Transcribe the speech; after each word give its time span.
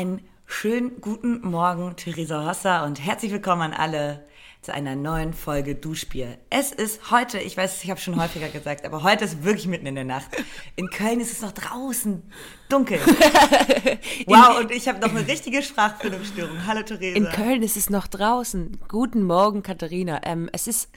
Einen 0.00 0.22
schönen 0.46 1.02
guten 1.02 1.42
Morgen, 1.42 1.94
Theresa 1.94 2.48
Hosser 2.48 2.84
und 2.84 3.04
herzlich 3.04 3.32
willkommen 3.32 3.60
an 3.60 3.72
alle 3.74 4.24
zu 4.62 4.72
einer 4.72 4.96
neuen 4.96 5.34
Folge 5.34 5.74
Duschbier. 5.74 6.38
Es 6.48 6.72
ist 6.72 7.10
heute, 7.10 7.38
ich 7.38 7.54
weiß, 7.54 7.84
ich 7.84 7.90
habe 7.90 8.00
schon 8.00 8.18
häufiger 8.18 8.48
gesagt, 8.48 8.86
aber 8.86 9.02
heute 9.02 9.26
ist 9.26 9.44
wirklich 9.44 9.66
mitten 9.66 9.84
in 9.84 9.96
der 9.96 10.04
Nacht. 10.04 10.30
In 10.76 10.88
Köln 10.88 11.20
ist 11.20 11.32
es 11.32 11.42
noch 11.42 11.52
draußen 11.52 12.22
dunkel. 12.70 12.98
wow, 14.26 14.58
und 14.60 14.70
ich 14.70 14.88
habe 14.88 15.00
noch 15.00 15.14
eine 15.14 15.28
richtige 15.28 15.62
Sprachfindungsstörung. 15.62 16.66
Hallo 16.66 16.80
Theresa. 16.80 17.18
In 17.18 17.26
Köln 17.26 17.62
ist 17.62 17.76
es 17.76 17.90
noch 17.90 18.06
draußen. 18.06 18.80
Guten 18.88 19.22
Morgen, 19.22 19.62
Katharina. 19.62 20.22
Ähm, 20.24 20.48
es 20.54 20.66
ist 20.66 20.88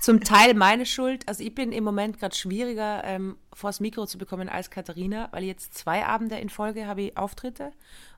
zum 0.00 0.20
Teil 0.24 0.54
meine 0.54 0.86
Schuld. 0.86 1.28
Also 1.28 1.42
ich 1.44 1.54
bin 1.54 1.72
im 1.72 1.84
Moment 1.84 2.18
gerade 2.18 2.34
schwieriger, 2.34 3.02
ähm, 3.04 3.36
vors 3.52 3.80
Mikro 3.80 4.06
zu 4.06 4.18
bekommen 4.18 4.48
als 4.48 4.70
Katharina, 4.70 5.28
weil 5.32 5.44
jetzt 5.44 5.74
zwei 5.74 6.04
Abende 6.06 6.36
in 6.38 6.48
Folge 6.48 6.86
habe 6.86 7.02
ich 7.02 7.16
Auftritte 7.16 7.72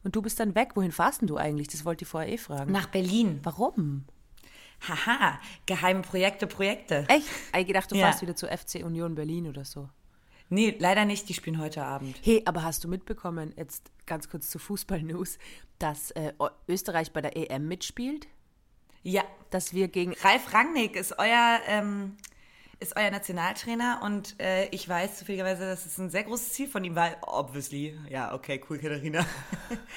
und 0.04 0.16
du 0.16 0.22
bist 0.22 0.38
dann 0.40 0.54
weg. 0.54 0.70
Wohin 0.74 0.92
fahrst 0.92 1.20
denn 1.20 1.28
du 1.28 1.36
eigentlich? 1.36 1.68
Das 1.68 1.84
wollte 1.84 2.04
ich 2.04 2.08
vorher 2.08 2.32
eh 2.32 2.38
fragen. 2.38 2.72
Nach 2.72 2.86
Berlin. 2.86 3.40
Warum? 3.42 4.04
Haha, 4.88 5.38
geheime 5.66 6.02
Projekte, 6.02 6.46
Projekte. 6.46 7.04
Echt? 7.08 7.26
Ich 7.56 7.66
gedacht, 7.66 7.90
du 7.90 7.96
Ja. 7.96 8.06
fährst 8.06 8.22
wieder 8.22 8.34
zu 8.34 8.46
FC 8.48 8.82
Union 8.84 9.14
Berlin 9.14 9.46
oder 9.46 9.64
so. 9.64 9.88
Nee, 10.48 10.76
leider 10.78 11.04
nicht, 11.04 11.28
die 11.28 11.34
spielen 11.34 11.60
heute 11.60 11.82
Abend. 11.82 12.16
Hey, 12.22 12.42
aber 12.44 12.62
hast 12.62 12.84
du 12.84 12.88
mitbekommen, 12.88 13.54
jetzt 13.56 13.90
ganz 14.06 14.28
kurz 14.28 14.50
zu 14.50 14.58
Fußball-News, 14.58 15.38
dass 15.78 16.10
äh, 16.10 16.32
Österreich 16.68 17.12
bei 17.12 17.22
der 17.22 17.36
EM 17.36 17.68
mitspielt? 17.68 18.26
Ja, 19.02 19.24
Dass 19.50 19.74
wir 19.74 19.88
gegen 19.88 20.14
Ralf 20.22 20.54
Rangnick 20.54 20.96
ist 20.96 21.18
euer, 21.18 21.60
ähm, 21.66 22.16
ist 22.82 22.96
euer 22.96 23.10
Nationaltrainer 23.10 24.00
und 24.02 24.34
äh, 24.40 24.66
ich 24.66 24.88
weiß 24.88 25.18
zufälligerweise, 25.18 25.64
dass 25.64 25.86
es 25.86 25.96
ein 25.98 26.10
sehr 26.10 26.24
großes 26.24 26.52
Ziel 26.52 26.68
von 26.68 26.82
ihm 26.82 26.96
war. 26.96 27.16
Obviously. 27.22 27.96
Ja, 28.10 28.34
okay, 28.34 28.60
cool, 28.68 28.78
Katharina. 28.78 29.24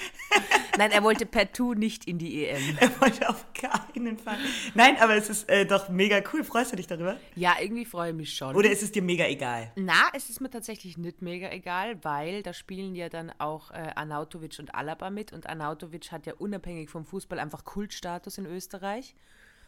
Nein, 0.77 0.91
er 0.91 1.03
wollte 1.03 1.25
partout 1.25 1.73
nicht 1.73 2.05
in 2.05 2.19
die 2.19 2.45
EM. 2.45 2.77
Er 2.85 3.01
wollte 3.01 3.27
auf 3.29 3.45
keinen 3.53 4.17
Fall. 4.17 4.37
Nein, 4.75 4.97
aber 4.99 5.15
es 5.15 5.29
ist 5.29 5.49
äh, 5.49 5.65
doch 5.65 5.89
mega 5.89 6.21
cool. 6.31 6.43
Freust 6.43 6.73
du 6.73 6.75
dich 6.75 6.85
darüber? 6.85 7.17
Ja, 7.35 7.55
irgendwie 7.59 7.85
freue 7.85 8.11
ich 8.11 8.15
mich 8.15 8.35
schon. 8.35 8.55
Oder 8.55 8.69
ist 8.69 8.83
es 8.83 8.91
dir 8.91 9.01
mega 9.01 9.25
egal? 9.25 9.71
Na, 9.75 10.09
es 10.13 10.29
ist 10.29 10.41
mir 10.41 10.49
tatsächlich 10.49 10.97
nicht 10.97 11.21
mega 11.21 11.49
egal, 11.49 11.97
weil 12.03 12.43
da 12.43 12.53
spielen 12.53 12.93
ja 12.93 13.09
dann 13.09 13.31
auch 13.39 13.71
äh, 13.71 13.91
Arnautovic 13.95 14.59
und 14.59 14.75
Alaba 14.75 15.09
mit 15.09 15.33
und 15.33 15.47
Arnautovic 15.47 16.11
hat 16.11 16.27
ja 16.27 16.33
unabhängig 16.35 16.89
vom 16.89 17.05
Fußball 17.05 17.39
einfach 17.39 17.63
Kultstatus 17.63 18.37
in 18.37 18.45
Österreich. 18.45 19.15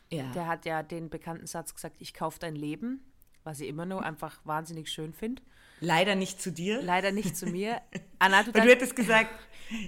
Ja. 0.10 0.32
Der 0.34 0.48
hat 0.48 0.66
ja 0.66 0.84
den 0.84 1.10
bekannten 1.10 1.48
Satz 1.48 1.74
gesagt, 1.74 1.98
ich 2.00 2.14
kaufe 2.14 2.40
dein 2.40 2.56
Leben, 2.56 3.02
was 3.44 3.60
ich 3.60 3.68
immer 3.68 3.86
noch 3.86 4.02
einfach 4.02 4.40
wahnsinnig 4.46 4.90
schön 4.90 5.14
finde. 5.14 5.42
Leider 5.80 6.16
nicht 6.16 6.42
zu 6.42 6.52
dir. 6.52 6.82
Leider 6.82 7.12
nicht 7.12 7.36
zu 7.38 7.46
mir. 7.48 7.82
Arnautovic 8.20 8.56
Weil 8.56 8.68
du 8.68 8.72
hättest 8.72 8.96
gesagt 8.96 9.32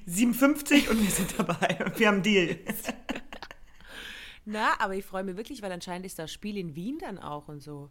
57 0.06 0.89
und 0.89 1.02
wir 1.02 1.09
sind 1.09 1.39
dabei. 1.39 1.92
Wir 1.95 2.08
haben 2.08 2.22
Deal. 2.22 2.59
Na, 4.45 4.80
aber 4.80 4.95
ich 4.95 5.06
freue 5.06 5.23
mich 5.23 5.38
wirklich, 5.38 5.61
weil 5.61 5.72
anscheinend 5.72 6.06
ist 6.06 6.20
das 6.20 6.31
Spiel 6.31 6.58
in 6.58 6.76
Wien 6.76 6.98
dann 7.00 7.17
auch 7.17 7.48
und 7.48 7.61
so. 7.61 7.89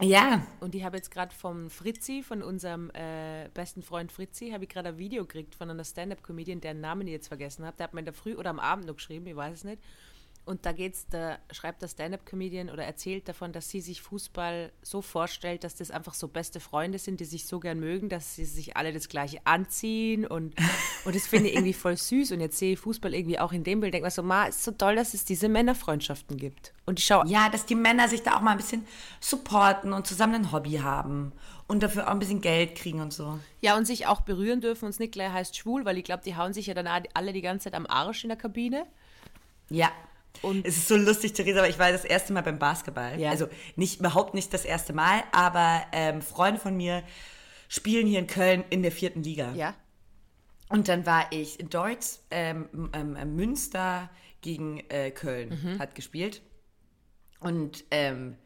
Ja. 0.00 0.46
Und 0.60 0.74
ich 0.74 0.84
habe 0.84 0.96
jetzt 0.96 1.10
gerade 1.10 1.34
vom 1.34 1.70
Fritzi, 1.70 2.22
von 2.22 2.42
unserem 2.42 2.90
äh, 2.90 3.48
besten 3.54 3.82
Freund 3.82 4.12
Fritzi, 4.12 4.50
habe 4.50 4.64
ich 4.64 4.70
gerade 4.70 4.90
ein 4.90 4.98
Video 4.98 5.24
gekriegt 5.24 5.54
von 5.54 5.70
einer 5.70 5.84
Stand-Up-Comedian, 5.84 6.60
deren 6.60 6.80
Namen 6.80 7.06
ich 7.06 7.12
jetzt 7.12 7.28
vergessen 7.28 7.64
habe. 7.64 7.76
Der 7.78 7.84
hat 7.84 7.94
mir 7.94 8.00
in 8.00 8.06
der 8.06 8.14
Früh 8.14 8.34
oder 8.34 8.50
am 8.50 8.60
Abend 8.60 8.86
noch 8.86 8.96
geschrieben, 8.96 9.26
ich 9.26 9.36
weiß 9.36 9.54
es 9.54 9.64
nicht. 9.64 9.82
Und 10.46 10.64
da 10.64 10.70
geht's, 10.70 11.08
da 11.10 11.38
schreibt 11.50 11.82
der 11.82 11.88
Stand-Up-Comedian 11.88 12.70
oder 12.70 12.84
erzählt 12.84 13.28
davon, 13.28 13.52
dass 13.52 13.68
sie 13.68 13.80
sich 13.80 14.00
Fußball 14.00 14.70
so 14.80 15.02
vorstellt, 15.02 15.64
dass 15.64 15.74
das 15.74 15.90
einfach 15.90 16.14
so 16.14 16.28
beste 16.28 16.60
Freunde 16.60 17.00
sind, 17.00 17.18
die 17.18 17.24
sich 17.24 17.46
so 17.46 17.58
gern 17.58 17.80
mögen, 17.80 18.08
dass 18.08 18.36
sie 18.36 18.44
sich 18.44 18.76
alle 18.76 18.92
das 18.92 19.08
Gleiche 19.08 19.40
anziehen 19.42 20.24
und, 20.24 20.54
und 21.04 21.16
das 21.16 21.26
finde 21.26 21.48
ich 21.48 21.56
irgendwie 21.56 21.72
voll 21.72 21.96
süß. 21.96 22.30
Und 22.30 22.40
jetzt 22.40 22.58
sehe 22.58 22.74
ich 22.74 22.78
Fußball 22.78 23.12
irgendwie 23.12 23.40
auch 23.40 23.52
in 23.52 23.64
dem 23.64 23.80
Bild, 23.80 23.92
denke 23.92 24.06
mir 24.06 24.12
so, 24.12 24.22
ma, 24.22 24.44
ist 24.44 24.62
so 24.62 24.70
toll, 24.70 24.94
dass 24.94 25.14
es 25.14 25.24
diese 25.24 25.48
Männerfreundschaften 25.48 26.36
gibt. 26.36 26.72
Und 26.84 27.00
ich 27.00 27.06
schaue 27.06 27.26
Ja, 27.26 27.48
dass 27.48 27.66
die 27.66 27.74
Männer 27.74 28.08
sich 28.08 28.22
da 28.22 28.36
auch 28.36 28.40
mal 28.40 28.52
ein 28.52 28.58
bisschen 28.58 28.86
supporten 29.20 29.92
und 29.92 30.06
zusammen 30.06 30.36
ein 30.36 30.52
Hobby 30.52 30.74
haben 30.74 31.32
und 31.66 31.82
dafür 31.82 32.06
auch 32.06 32.12
ein 32.12 32.20
bisschen 32.20 32.40
Geld 32.40 32.76
kriegen 32.76 33.00
und 33.00 33.12
so. 33.12 33.40
Ja, 33.62 33.76
und 33.76 33.84
sich 33.84 34.06
auch 34.06 34.20
berühren 34.20 34.60
dürfen 34.60 34.84
und 34.84 34.90
es 34.90 35.00
nicht 35.00 35.12
gleich 35.12 35.32
heißt 35.32 35.56
schwul, 35.56 35.84
weil 35.84 35.98
ich 35.98 36.04
glaube, 36.04 36.22
die 36.24 36.36
hauen 36.36 36.52
sich 36.52 36.68
ja 36.68 36.74
dann 36.74 36.86
alle 36.86 37.32
die 37.32 37.42
ganze 37.42 37.64
Zeit 37.64 37.74
am 37.74 37.86
Arsch 37.86 38.22
in 38.22 38.28
der 38.28 38.38
Kabine. 38.38 38.86
Ja. 39.70 39.90
Und- 40.42 40.66
es 40.66 40.76
ist 40.76 40.88
so 40.88 40.96
lustig, 40.96 41.32
Theresa, 41.32 41.58
aber 41.60 41.68
ich 41.68 41.78
war 41.78 41.90
das 41.92 42.04
erste 42.04 42.32
Mal 42.32 42.42
beim 42.42 42.58
Basketball. 42.58 43.18
Ja. 43.20 43.30
Also 43.30 43.48
nicht 43.76 44.00
überhaupt 44.00 44.34
nicht 44.34 44.52
das 44.52 44.64
erste 44.64 44.92
Mal, 44.92 45.22
aber 45.32 45.84
ähm, 45.92 46.22
Freunde 46.22 46.60
von 46.60 46.76
mir 46.76 47.02
spielen 47.68 48.06
hier 48.06 48.18
in 48.20 48.26
Köln 48.26 48.64
in 48.70 48.82
der 48.82 48.92
vierten 48.92 49.22
Liga. 49.22 49.52
Ja. 49.54 49.74
Und 50.68 50.88
dann 50.88 51.06
war 51.06 51.30
ich 51.32 51.60
in 51.60 51.68
Deutz, 51.70 52.22
ähm, 52.30 52.68
ähm, 52.92 53.16
ähm, 53.16 53.36
Münster 53.36 54.10
gegen 54.40 54.80
äh, 54.90 55.10
Köln 55.10 55.50
Mhm. 55.62 55.78
hat 55.78 55.94
gespielt. 55.94 56.42
Und 57.40 57.84
ähm, 57.90 58.36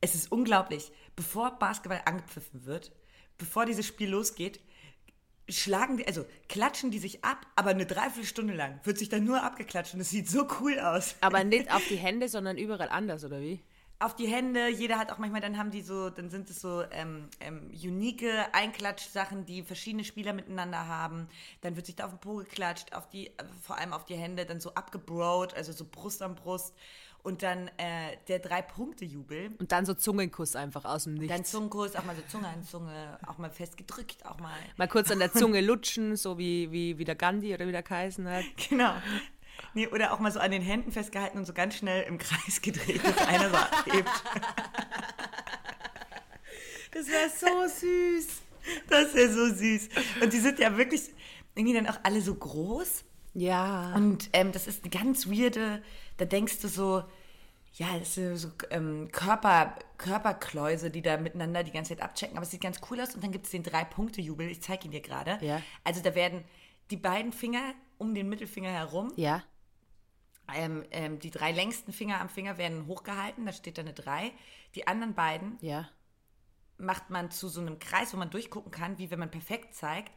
es 0.00 0.14
ist 0.14 0.30
unglaublich, 0.32 0.90
bevor 1.14 1.58
Basketball 1.58 2.00
angepfiffen 2.04 2.64
wird, 2.66 2.92
bevor 3.38 3.66
dieses 3.66 3.86
Spiel 3.86 4.08
losgeht, 4.10 4.60
schlagen 5.48 5.96
die, 5.98 6.06
also 6.06 6.24
klatschen 6.48 6.90
die 6.90 6.98
sich 6.98 7.24
ab, 7.24 7.46
aber 7.54 7.70
eine 7.70 7.86
Dreiviertelstunde 7.86 8.54
lang 8.54 8.80
wird 8.84 8.98
sich 8.98 9.08
dann 9.08 9.24
nur 9.24 9.42
abgeklatscht 9.42 9.94
und 9.94 10.00
es 10.00 10.10
sieht 10.10 10.28
so 10.28 10.46
cool 10.60 10.78
aus. 10.78 11.14
Aber 11.20 11.44
nicht 11.44 11.70
auf 11.74 11.86
die 11.88 11.96
Hände, 11.96 12.28
sondern 12.28 12.58
überall 12.58 12.88
anders, 12.88 13.24
oder 13.24 13.40
wie? 13.40 13.60
Auf 13.98 14.14
die 14.14 14.26
Hände, 14.26 14.68
jeder 14.68 14.98
hat 14.98 15.10
auch 15.10 15.16
manchmal, 15.16 15.40
dann 15.40 15.56
haben 15.56 15.70
die 15.70 15.80
so, 15.80 16.10
dann 16.10 16.28
sind 16.28 16.50
es 16.50 16.60
so 16.60 16.82
ähm, 16.90 17.28
ähm, 17.40 17.70
unique 17.70 18.26
Einklatschsachen, 18.52 19.46
die 19.46 19.62
verschiedene 19.62 20.04
Spieler 20.04 20.34
miteinander 20.34 20.86
haben. 20.86 21.28
Dann 21.62 21.76
wird 21.76 21.86
sich 21.86 21.96
da 21.96 22.04
auf 22.04 22.10
den 22.10 22.20
Po 22.20 22.36
geklatscht, 22.36 22.94
auf 22.94 23.08
die, 23.08 23.28
äh, 23.28 23.32
vor 23.62 23.78
allem 23.78 23.94
auf 23.94 24.04
die 24.04 24.16
Hände, 24.16 24.44
dann 24.44 24.60
so 24.60 24.74
abgebrot, 24.74 25.54
also 25.54 25.72
so 25.72 25.86
Brust 25.90 26.20
an 26.20 26.34
Brust. 26.34 26.74
Und 27.22 27.42
dann 27.42 27.68
äh, 27.78 28.18
der 28.28 28.38
Drei-Punkte-Jubel. 28.38 29.56
Und 29.58 29.72
dann 29.72 29.84
so 29.84 29.94
Zungenkuss 29.94 30.54
einfach 30.54 30.84
aus 30.84 31.04
dem 31.04 31.14
Nichts. 31.14 31.34
Dann 31.34 31.44
Zungenkurs, 31.44 31.96
auch 31.96 32.04
mal 32.04 32.14
so 32.14 32.22
Zunge 32.28 32.46
an 32.48 32.62
Zunge, 32.62 33.18
auch 33.26 33.38
mal 33.38 33.50
festgedrückt, 33.50 34.24
auch 34.26 34.38
mal. 34.38 34.52
Mal 34.76 34.86
kurz 34.86 35.10
an 35.10 35.18
der 35.18 35.32
Zunge 35.32 35.60
lutschen, 35.62 36.16
so 36.16 36.38
wie, 36.38 36.70
wie, 36.70 36.98
wie 36.98 37.04
der 37.04 37.16
Gandhi 37.16 37.52
oder 37.52 37.66
wie 37.66 37.72
der 37.72 37.82
geheißen 37.82 38.28
hat. 38.28 38.44
Genau. 38.68 38.92
Nee, 39.74 39.88
oder 39.88 40.12
auch 40.12 40.20
mal 40.20 40.32
so 40.32 40.40
an 40.40 40.50
den 40.50 40.62
Händen 40.62 40.92
festgehalten 40.92 41.38
und 41.38 41.44
so 41.44 41.52
ganz 41.52 41.76
schnell 41.76 42.04
im 42.04 42.18
Kreis 42.18 42.62
gedreht, 42.62 43.00
dass 43.04 43.28
einer 43.28 43.50
so 43.50 43.56
abhebt. 43.56 44.10
Das 46.92 47.08
wäre 47.08 47.28
so 47.28 47.68
süß. 47.68 48.26
Das 48.88 49.08
ist 49.08 49.16
ja 49.16 49.28
so 49.28 49.54
süß. 49.54 49.88
Und 50.22 50.32
die 50.32 50.38
sind 50.38 50.58
ja 50.58 50.76
wirklich 50.76 51.10
irgendwie 51.54 51.74
dann 51.74 51.86
auch 51.88 51.98
alle 52.02 52.20
so 52.20 52.34
groß. 52.34 53.04
Ja. 53.34 53.94
Und 53.94 54.30
ähm, 54.32 54.52
das 54.52 54.66
ist 54.66 54.82
eine 54.82 54.90
ganz 54.90 55.26
weirde, 55.26 55.82
da 56.16 56.24
denkst 56.24 56.60
du 56.60 56.68
so, 56.68 57.04
ja, 57.74 57.98
das 57.98 58.14
sind 58.14 58.36
so 58.36 58.50
ähm, 58.70 59.10
Körper, 59.12 59.74
Körperkläuse, 59.98 60.90
die 60.90 61.02
da 61.02 61.18
miteinander 61.18 61.62
die 61.62 61.72
ganze 61.72 61.94
Zeit 61.94 62.02
abchecken. 62.02 62.38
Aber 62.38 62.44
es 62.44 62.50
sieht 62.50 62.62
ganz 62.62 62.80
cool 62.90 62.98
aus. 63.00 63.14
Und 63.14 63.22
dann 63.22 63.32
gibt 63.32 63.44
es 63.44 63.50
den 63.50 63.62
Drei-Punkte-Jubel. 63.62 64.50
Ich 64.50 64.62
zeige 64.62 64.86
ihn 64.86 64.92
dir 64.92 65.02
gerade. 65.02 65.38
Ja. 65.44 65.60
Also 65.84 66.00
da 66.02 66.14
werden 66.14 66.44
die 66.90 66.96
beiden 66.96 67.32
Finger 67.32 67.74
um 67.98 68.14
den 68.14 68.28
Mittelfinger 68.28 68.70
herum, 68.70 69.12
Ja. 69.16 69.42
ähm, 70.54 70.84
ähm, 70.90 71.18
die 71.18 71.30
drei 71.30 71.52
längsten 71.52 71.92
Finger 71.92 72.20
am 72.20 72.28
Finger 72.28 72.58
werden 72.58 72.86
hochgehalten. 72.86 73.46
Da 73.46 73.52
steht 73.52 73.78
da 73.78 73.82
eine 73.82 73.92
3. 73.92 74.32
Die 74.74 74.86
anderen 74.86 75.14
beiden 75.14 75.58
Ja. 75.60 75.88
macht 76.78 77.10
man 77.10 77.30
zu 77.30 77.48
so 77.48 77.60
einem 77.60 77.78
Kreis, 77.78 78.12
wo 78.12 78.16
man 78.18 78.30
durchgucken 78.30 78.70
kann, 78.70 78.98
wie 78.98 79.10
wenn 79.10 79.18
man 79.18 79.30
perfekt 79.30 79.74
zeigt. 79.74 80.12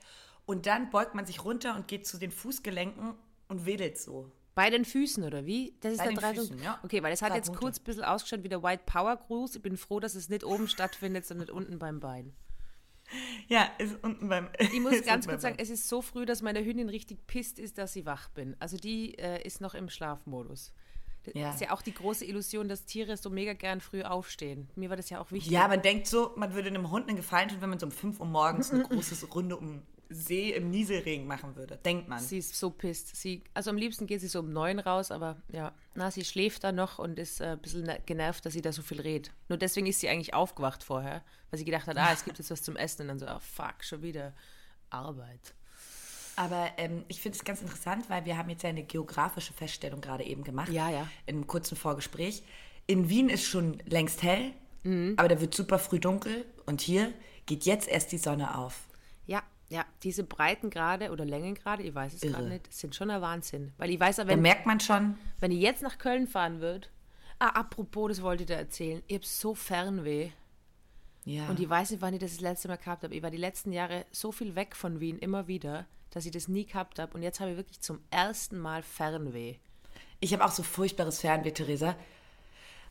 Und 0.46 0.66
dann 0.66 0.90
beugt 0.90 1.16
man 1.16 1.26
sich 1.26 1.44
runter 1.46 1.76
und 1.76 1.88
geht 1.88 2.06
zu 2.08 2.18
den 2.18 2.32
Fußgelenken 2.32 3.14
und 3.48 3.66
wedelt 3.66 3.98
so. 3.98 4.32
Bei 4.56 4.70
den 4.70 4.84
Füßen, 4.84 5.24
oder 5.24 5.46
wie? 5.46 5.78
Das 5.80 5.94
ist 5.94 6.00
Bei 6.00 6.12
der 6.12 6.34
den 6.34 6.36
Füßen, 6.36 6.62
ja. 6.62 6.80
Okay, 6.84 7.02
weil 7.02 7.14
es 7.14 7.22
hat 7.22 7.34
jetzt 7.34 7.46
Punkte. 7.48 7.64
kurz 7.66 7.80
ein 7.80 7.84
bisschen 7.86 8.04
ausgeschaut 8.04 8.44
wie 8.44 8.50
der 8.50 8.62
White 8.62 8.84
Power 8.86 9.16
Gruß. 9.16 9.56
Ich 9.56 9.62
bin 9.62 9.78
froh, 9.78 10.00
dass 10.00 10.16
es 10.16 10.28
nicht 10.28 10.44
oben 10.44 10.68
stattfindet, 10.68 11.26
sondern 11.26 11.50
unten 11.50 11.80
beim 11.80 12.00
Bein. 12.00 12.34
Ja, 13.48 13.68
ist 13.80 13.98
unten 14.04 14.30
beim. 14.30 14.50
Ich 14.60 14.80
muss 14.80 15.02
ganz 15.06 15.28
kurz 15.28 15.42
sagen, 15.42 15.56
es 15.60 15.70
ist 15.70 15.88
so 15.88 16.02
früh, 16.02 16.26
dass 16.26 16.42
meine 16.42 16.64
Hündin 16.64 16.90
richtig 16.90 17.26
pisst 17.28 17.60
ist, 17.60 17.78
dass 17.78 17.94
sie 17.94 18.06
wach 18.06 18.30
bin. 18.30 18.56
Also 18.60 18.78
die 18.78 19.18
äh, 19.18 19.42
ist 19.46 19.62
noch 19.62 19.74
im 19.74 19.90
Schlafmodus. 19.90 20.74
Das 21.24 21.34
Ja. 21.34 21.50
ist 21.52 21.62
ja 21.62 21.72
auch 21.72 21.82
die 21.82 21.94
große 21.94 22.24
Illusion, 22.26 22.70
dass 22.70 22.86
Tiere 22.86 23.18
so 23.18 23.30
mega 23.30 23.54
gern 23.54 23.82
früh 23.82 24.04
aufstehen. 24.04 24.70
Mir 24.76 24.90
war 24.90 24.98
das 24.98 25.10
ja 25.10 25.20
auch 25.20 25.32
wichtig. 25.32 25.52
Ja, 25.52 25.68
man 25.68 25.82
denkt 25.82 26.08
so, 26.08 26.32
man 26.38 26.54
würde 26.54 26.70
einem 26.70 26.92
Hund 26.92 27.08
einen 27.08 27.18
Gefallen 27.18 27.50
tun, 27.50 27.58
wenn 27.62 27.70
man 27.70 27.80
so 27.80 27.88
um 27.88 27.92
5 27.92 28.20
Uhr 28.20 28.26
morgens 28.26 28.72
eine 28.72 28.84
große 28.84 29.26
Runde 29.28 29.58
um 29.58 29.82
See 30.10 30.52
im 30.54 30.72
Nieselregen 30.72 31.28
machen 31.28 31.56
würde. 31.56 31.78
Denkt 31.86 32.08
man. 32.08 32.20
Sie 32.20 32.40
ist 32.40 32.56
so 32.56 32.72
pisst. 32.72 33.16
Sie, 33.16 33.44
also 33.54 33.70
am 33.70 33.78
liebsten 33.78 34.08
geht 34.08 34.22
sie 34.22 34.28
so 34.28 34.40
um 34.40 34.52
neun 34.52 34.80
raus, 34.80 35.12
aber 35.12 35.38
ja, 35.52 35.72
na, 35.94 36.10
sie 36.10 36.26
schläft 36.26 36.64
da 36.64 36.72
noch 36.72 36.98
und 36.98 37.20
ist 37.20 37.42
äh, 37.42 37.52
ein 37.52 37.60
bisschen 37.60 37.84
ne- 37.84 38.02
genervt, 38.06 38.46
dass 38.46 38.54
sie 38.54 38.62
da 38.62 38.72
so 38.72 38.82
viel 38.82 39.00
redet. 39.02 39.32
Nur 39.50 39.58
deswegen 39.60 39.86
ist 39.88 40.00
sie 40.00 40.10
eigentlich 40.10 40.34
aufgewacht 40.34 40.84
vorher, 40.84 41.24
weil 41.52 41.60
sie 41.60 41.66
gedacht 41.66 41.86
hat, 41.88 41.98
ah, 41.98 42.12
es 42.12 42.26
gibt 42.26 42.40
jetzt 42.40 42.50
was 42.50 42.64
zum 42.64 42.76
Essen 42.76 43.04
und 43.04 43.08
dann 43.10 43.20
so, 43.20 43.28
ah, 43.28 43.40
fuck, 43.40 43.84
schon 43.84 44.02
wieder 44.02 44.34
Arbeit. 44.90 45.54
Aber 46.36 46.70
ähm, 46.78 47.04
ich 47.10 47.22
finde 47.22 47.38
es 47.38 47.44
ganz 47.44 47.62
interessant, 47.62 48.10
weil 48.10 48.26
wir 48.26 48.38
haben 48.38 48.50
jetzt 48.50 48.64
ja 48.64 48.70
eine 48.70 48.84
geografische 48.84 49.54
Feststellung 49.54 50.00
gerade 50.02 50.24
eben 50.24 50.44
gemacht. 50.44 50.70
Ja, 50.72 50.90
ja. 50.90 51.08
In 51.26 51.36
einem 51.36 51.48
kurzen 51.48 51.76
Vorgespräch. 51.76 52.44
In 52.88 53.10
Wien 53.10 53.30
ist 53.30 53.44
schon 53.46 53.80
längst 53.86 54.24
hell, 54.24 54.54
Mhm. 54.84 55.16
aber 55.18 55.28
da 55.28 55.42
wird 55.42 55.54
super 55.54 55.78
früh 55.78 56.00
dunkel. 56.00 56.46
Und 56.66 56.80
hier 56.80 57.14
geht 57.46 57.66
jetzt 57.66 57.90
erst 57.90 58.14
die 58.14 58.18
Sonne 58.18 58.58
auf. 58.58 58.88
Ja, 59.28 59.44
Ja, 59.70 59.86
diese 60.02 60.24
Breitengrade 60.24 61.12
oder 61.12 61.26
Längengrade, 61.26 61.84
ich 61.84 61.94
weiß 61.94 62.14
es 62.16 62.22
gerade 62.22 62.48
nicht, 62.50 62.74
sind 62.74 62.96
schon 62.96 63.12
ein 63.12 63.22
Wahnsinn. 63.22 63.72
Weil 63.78 63.92
ich 63.92 64.00
weiß 64.00 64.18
ja, 64.18 64.24
Da 64.24 64.32
wenn, 64.32 64.42
merkt 64.42 64.66
man 64.66 64.80
schon, 64.80 65.16
wenn 65.40 65.52
ich 65.52 65.60
jetzt 65.60 65.84
nach 65.84 65.98
Köln 66.00 66.28
fahren 66.28 66.60
würde, 66.60 66.88
ah, 67.38 67.50
apropos, 67.50 68.10
das 68.10 68.22
wollte 68.24 68.44
ich 68.44 68.48
dir 68.48 68.56
erzählen, 68.56 69.04
ich 69.08 69.16
habe 69.16 69.26
so 69.26 69.54
Fernweh. 69.54 70.32
ja. 71.26 71.48
Und 71.50 71.60
ich 71.60 71.70
weiß 71.70 71.92
nicht, 71.92 72.02
wann 72.02 72.14
ich 72.16 72.20
das 72.20 72.32
das 72.32 72.42
letzte 72.42 72.68
Mal 72.68 72.78
gehabt 72.78 73.04
habe. 73.04 73.14
Ich 73.14 73.22
war 73.22 73.30
die 73.30 73.38
letzten 73.38 73.72
Jahre 73.72 74.06
so 74.12 74.32
viel 74.32 74.56
weg 74.56 74.76
von 74.76 75.00
Wien, 75.00 75.20
immer 75.20 75.48
wieder, 75.48 75.86
dass 76.10 76.26
ich 76.26 76.32
das 76.32 76.48
nie 76.48 76.66
gehabt 76.66 76.98
habe. 76.98 77.14
Und 77.16 77.22
jetzt 77.22 77.40
habe 77.40 77.52
ich 77.52 77.58
wirklich 77.58 77.80
zum 77.82 78.00
ersten 78.10 78.58
Mal 78.58 78.82
Fernweh. 78.82 79.56
Ich 80.20 80.34
habe 80.34 80.44
auch 80.44 80.52
so 80.52 80.64
furchtbares 80.64 81.20
Fernweh, 81.22 81.52
Theresa. 81.52 81.96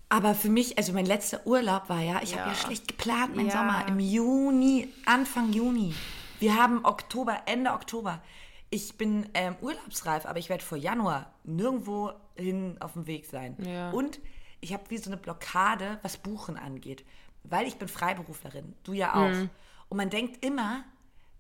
Aber 0.09 0.35
für 0.35 0.49
mich, 0.49 0.79
also 0.79 0.93
mein 0.93 1.05
letzter 1.07 1.45
Urlaub 1.47 1.89
war 1.89 2.01
ja, 2.01 2.23
ich 2.23 2.33
habe 2.39 2.49
Ja. 2.49 2.55
ja 2.55 2.55
schlecht 2.55 2.87
geplant, 2.89 3.35
mein 3.37 3.47
Ja. 3.49 3.53
Sommer 3.53 3.87
im 3.89 3.99
Juni, 3.99 4.89
Anfang 5.05 5.53
Juni. 5.53 5.93
Wir 6.39 6.57
haben 6.57 6.85
Oktober, 6.85 7.43
Ende 7.47 7.73
Oktober. 7.73 8.23
Ich 8.71 8.97
bin 8.99 9.29
ähm, 9.35 9.57
urlaubsreif, 9.61 10.27
aber 10.27 10.39
ich 10.39 10.49
werde 10.49 10.63
vor 10.63 10.79
Januar 10.79 11.33
nirgendwo 11.45 12.13
hin 12.37 12.77
auf 12.81 12.93
dem 12.93 13.07
Weg 13.07 13.27
sein. 13.27 13.57
Ja. 13.61 13.91
Und 13.91 14.21
ich 14.61 14.73
habe 14.73 14.85
wie 14.89 14.99
so 14.99 15.11
eine 15.11 15.17
Blockade, 15.17 15.99
was 16.03 16.17
Buchen 16.17 16.57
angeht. 16.57 17.05
Weil 17.45 17.67
ich 17.67 17.77
bin 17.77 17.89
Freiberuflerin, 17.89 18.75
du 18.85 18.93
ja 18.93 19.15
auch. 19.15 19.49
Und 19.89 19.97
man 19.97 20.11
denkt 20.11 20.45
immer, 20.45 20.85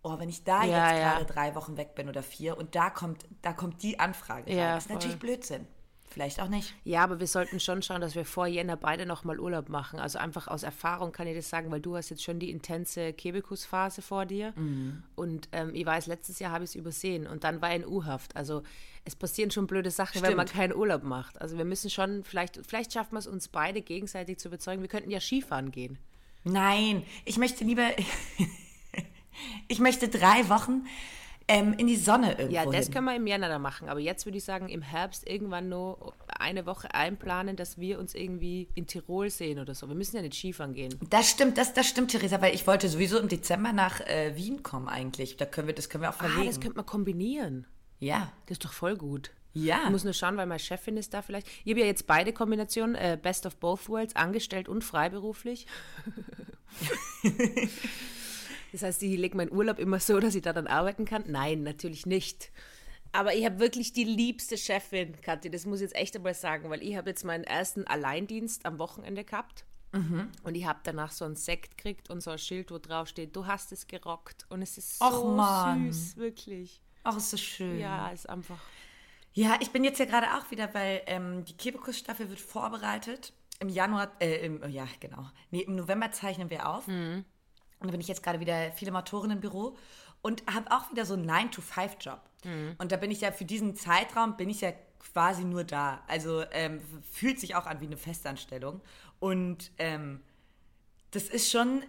oh, 0.02 0.18
wenn 0.18 0.28
ich 0.28 0.44
da 0.44 0.62
Mhm. 0.62 0.70
Ja, 0.70 0.90
jetzt 0.90 1.00
ja. 1.00 1.12
gerade 1.12 1.24
drei 1.26 1.54
Wochen 1.54 1.76
weg 1.76 1.94
bin 1.94 2.08
oder 2.08 2.22
vier 2.22 2.56
und 2.56 2.74
da 2.74 2.90
kommt, 2.90 3.26
da 3.42 3.52
kommt 3.52 3.82
die 3.82 4.00
Anfrage. 4.00 4.52
Ja, 4.52 4.64
rein. 4.64 4.74
Das 4.74 4.84
ist 4.84 4.86
voll. 4.86 4.96
natürlich 4.96 5.18
Blödsinn. 5.18 5.66
Vielleicht 6.18 6.40
auch 6.40 6.48
nicht. 6.48 6.74
Ja, 6.82 7.04
aber 7.04 7.20
wir 7.20 7.28
sollten 7.28 7.60
schon 7.60 7.80
schauen, 7.80 8.00
dass 8.00 8.16
wir 8.16 8.24
vor 8.24 8.48
Jänner 8.48 8.76
beide 8.76 9.06
nochmal 9.06 9.38
Urlaub 9.38 9.68
machen. 9.68 10.00
Also 10.00 10.18
einfach 10.18 10.48
aus 10.48 10.64
Erfahrung 10.64 11.12
kann 11.12 11.28
ich 11.28 11.36
das 11.36 11.48
sagen, 11.48 11.70
weil 11.70 11.80
du 11.80 11.94
hast 11.94 12.08
jetzt 12.08 12.24
schon 12.24 12.40
die 12.40 12.50
intense 12.50 13.12
Kebekusphase 13.12 14.02
vor 14.02 14.26
dir. 14.26 14.52
Und 15.14 15.48
ähm, 15.52 15.76
ich 15.76 15.86
weiß, 15.86 16.08
letztes 16.08 16.40
Jahr 16.40 16.50
habe 16.50 16.64
ich 16.64 16.70
es 16.70 16.74
übersehen 16.74 17.28
und 17.28 17.44
dann 17.44 17.62
war 17.62 17.70
ich 17.70 17.82
in 17.82 17.86
U-Haft. 17.86 18.34
Also 18.34 18.64
es 19.04 19.14
passieren 19.14 19.52
schon 19.52 19.68
blöde 19.68 19.92
Sachen, 19.92 20.20
wenn 20.22 20.34
man 20.34 20.48
Stimmt. 20.48 20.60
keinen 20.60 20.74
Urlaub 20.74 21.04
macht. 21.04 21.40
Also 21.40 21.56
wir 21.56 21.64
müssen 21.64 21.88
schon, 21.88 22.24
vielleicht, 22.24 22.58
vielleicht 22.66 22.92
schaffen 22.92 23.12
wir 23.12 23.20
es 23.20 23.28
uns 23.28 23.46
beide 23.46 23.80
gegenseitig 23.80 24.40
zu 24.40 24.48
überzeugen. 24.48 24.82
Wir 24.82 24.88
könnten 24.88 25.12
ja 25.12 25.20
Skifahren 25.20 25.70
gehen. 25.70 25.98
Nein, 26.42 27.04
ich 27.26 27.38
möchte 27.38 27.62
lieber, 27.62 27.90
ich 29.68 29.78
möchte 29.78 30.08
drei 30.08 30.48
Wochen 30.48 30.84
ähm, 31.48 31.72
in 31.78 31.86
die 31.86 31.96
Sonne 31.96 32.32
irgendwo 32.38 32.54
Ja, 32.54 32.64
das 32.66 32.84
hin. 32.86 32.94
können 32.94 33.06
wir 33.06 33.16
im 33.16 33.26
Jänner 33.26 33.48
dann 33.48 33.62
machen. 33.62 33.88
Aber 33.88 34.00
jetzt 34.00 34.26
würde 34.26 34.38
ich 34.38 34.44
sagen, 34.44 34.68
im 34.68 34.82
Herbst 34.82 35.26
irgendwann 35.28 35.68
nur 35.70 36.12
eine 36.28 36.66
Woche 36.66 36.94
einplanen, 36.94 37.56
dass 37.56 37.78
wir 37.78 37.98
uns 37.98 38.14
irgendwie 38.14 38.68
in 38.74 38.86
Tirol 38.86 39.30
sehen 39.30 39.58
oder 39.58 39.74
so. 39.74 39.88
Wir 39.88 39.94
müssen 39.94 40.16
ja 40.16 40.22
nicht 40.22 40.34
Skifahren 40.34 40.74
gehen. 40.74 40.94
Das 41.10 41.28
stimmt, 41.30 41.56
das, 41.58 41.72
das 41.74 41.86
stimmt, 41.88 42.10
Theresa, 42.10 42.40
weil 42.42 42.54
ich 42.54 42.66
wollte 42.66 42.88
sowieso 42.88 43.18
im 43.18 43.28
Dezember 43.28 43.72
nach 43.72 44.00
äh, 44.02 44.36
Wien 44.36 44.62
kommen 44.62 44.88
eigentlich. 44.88 45.36
Da 45.38 45.46
können 45.46 45.66
wir, 45.68 45.74
das 45.74 45.88
können 45.88 46.02
wir 46.02 46.10
auch 46.10 46.14
Ah, 46.20 46.28
verlegen. 46.28 46.46
das 46.46 46.60
könnte 46.60 46.76
man 46.76 46.86
kombinieren. 46.86 47.66
ja, 47.98 48.30
Das 48.46 48.56
ist 48.56 48.64
doch 48.64 48.72
voll 48.72 48.96
gut. 48.96 49.30
Ja. 49.54 49.80
Ich 49.84 49.90
muss 49.90 50.04
nur 50.04 50.12
schauen, 50.12 50.36
weil 50.36 50.46
meine 50.46 50.58
Chefin 50.60 50.96
ist 50.98 51.14
da 51.14 51.22
vielleicht. 51.22 51.48
Ich 51.64 51.72
habe 51.72 51.80
ja 51.80 51.86
jetzt 51.86 52.06
beide 52.06 52.32
Kombinationen, 52.32 52.94
äh, 52.94 53.18
Best 53.20 53.46
of 53.46 53.56
Both 53.56 53.88
Worlds, 53.88 54.14
angestellt 54.14 54.68
und 54.68 54.84
freiberuflich. 54.84 55.66
das 58.72 58.82
heißt, 58.82 59.02
ich 59.02 59.16
lege 59.16 59.36
meinen 59.36 59.52
Urlaub 59.52 59.78
immer 59.78 60.00
so, 60.00 60.20
dass 60.20 60.34
ich 60.34 60.42
da 60.42 60.52
dann 60.52 60.66
arbeiten 60.66 61.04
kann. 61.04 61.24
Nein, 61.26 61.62
natürlich 61.62 62.06
nicht. 62.06 62.50
Aber 63.12 63.34
ich 63.34 63.44
habe 63.44 63.58
wirklich 63.58 63.92
die 63.92 64.04
liebste 64.04 64.58
Chefin, 64.58 65.18
Kathi. 65.22 65.50
Das 65.50 65.64
muss 65.64 65.80
ich 65.80 65.84
jetzt 65.84 65.96
echt 65.96 66.14
einmal 66.14 66.34
sagen, 66.34 66.68
weil 66.68 66.82
ich 66.82 66.96
habe 66.96 67.08
jetzt 67.08 67.24
meinen 67.24 67.44
ersten 67.44 67.86
Alleindienst 67.86 68.66
am 68.66 68.78
Wochenende 68.78 69.24
gehabt. 69.24 69.64
Und 70.42 70.54
ich 70.54 70.66
habe 70.66 70.80
danach 70.82 71.12
so 71.12 71.24
einen 71.24 71.36
Sekt 71.36 71.78
gekriegt 71.78 72.10
und 72.10 72.20
so 72.22 72.30
ein 72.30 72.38
Schild, 72.38 72.70
wo 72.70 72.76
drauf 72.78 73.08
steht, 73.08 73.34
du 73.34 73.46
hast 73.46 73.72
es 73.72 73.86
gerockt. 73.86 74.44
Und 74.50 74.60
es 74.60 74.76
ist 74.76 74.98
so 74.98 75.04
Och, 75.06 75.34
Mann. 75.34 75.90
süß, 75.90 76.18
wirklich. 76.18 76.82
ach, 77.04 77.16
ist 77.16 77.30
so 77.30 77.38
schön. 77.38 77.78
Ja, 77.80 78.08
ist 78.10 78.28
einfach. 78.28 78.60
Ja, 79.32 79.56
ich 79.60 79.70
bin 79.70 79.84
jetzt 79.84 79.98
ja 79.98 80.04
gerade 80.04 80.26
auch 80.36 80.50
wieder, 80.50 80.74
weil 80.74 81.00
ähm, 81.06 81.44
die 81.46 81.56
Kebekus-Staffel 81.56 82.28
wird 82.28 82.40
vorbereitet. 82.40 83.32
Im 83.60 83.70
Januar, 83.70 84.12
äh, 84.20 84.44
im, 84.44 84.68
ja, 84.68 84.86
genau. 85.00 85.30
Nee, 85.50 85.62
im 85.62 85.76
November 85.76 86.12
zeichnen 86.12 86.50
wir 86.50 86.68
auf. 86.68 86.86
Und 87.80 87.88
da 87.88 87.92
bin 87.92 88.00
ich 88.00 88.08
jetzt 88.08 88.22
gerade 88.22 88.40
wieder 88.40 88.72
viele 88.72 88.90
Motoren 88.90 89.30
im 89.30 89.40
Büro 89.40 89.76
und 90.22 90.42
habe 90.52 90.70
auch 90.72 90.90
wieder 90.90 91.04
so 91.04 91.14
einen 91.14 91.30
9-to-5-Job. 91.30 92.20
Und 92.78 92.92
da 92.92 92.96
bin 92.96 93.10
ich 93.10 93.20
ja 93.20 93.32
für 93.32 93.44
diesen 93.44 93.76
Zeitraum, 93.76 94.36
bin 94.36 94.50
ich 94.50 94.60
ja 94.60 94.72
quasi 95.12 95.44
nur 95.44 95.64
da. 95.64 96.02
Also 96.08 96.44
ähm, 96.52 96.80
fühlt 97.10 97.38
sich 97.40 97.54
auch 97.54 97.66
an 97.66 97.80
wie 97.80 97.86
eine 97.86 97.96
Festanstellung. 97.96 98.80
Und 99.20 99.70
ähm, 99.78 100.20
das 101.10 101.24
ist 101.24 101.50
schon 101.50 101.82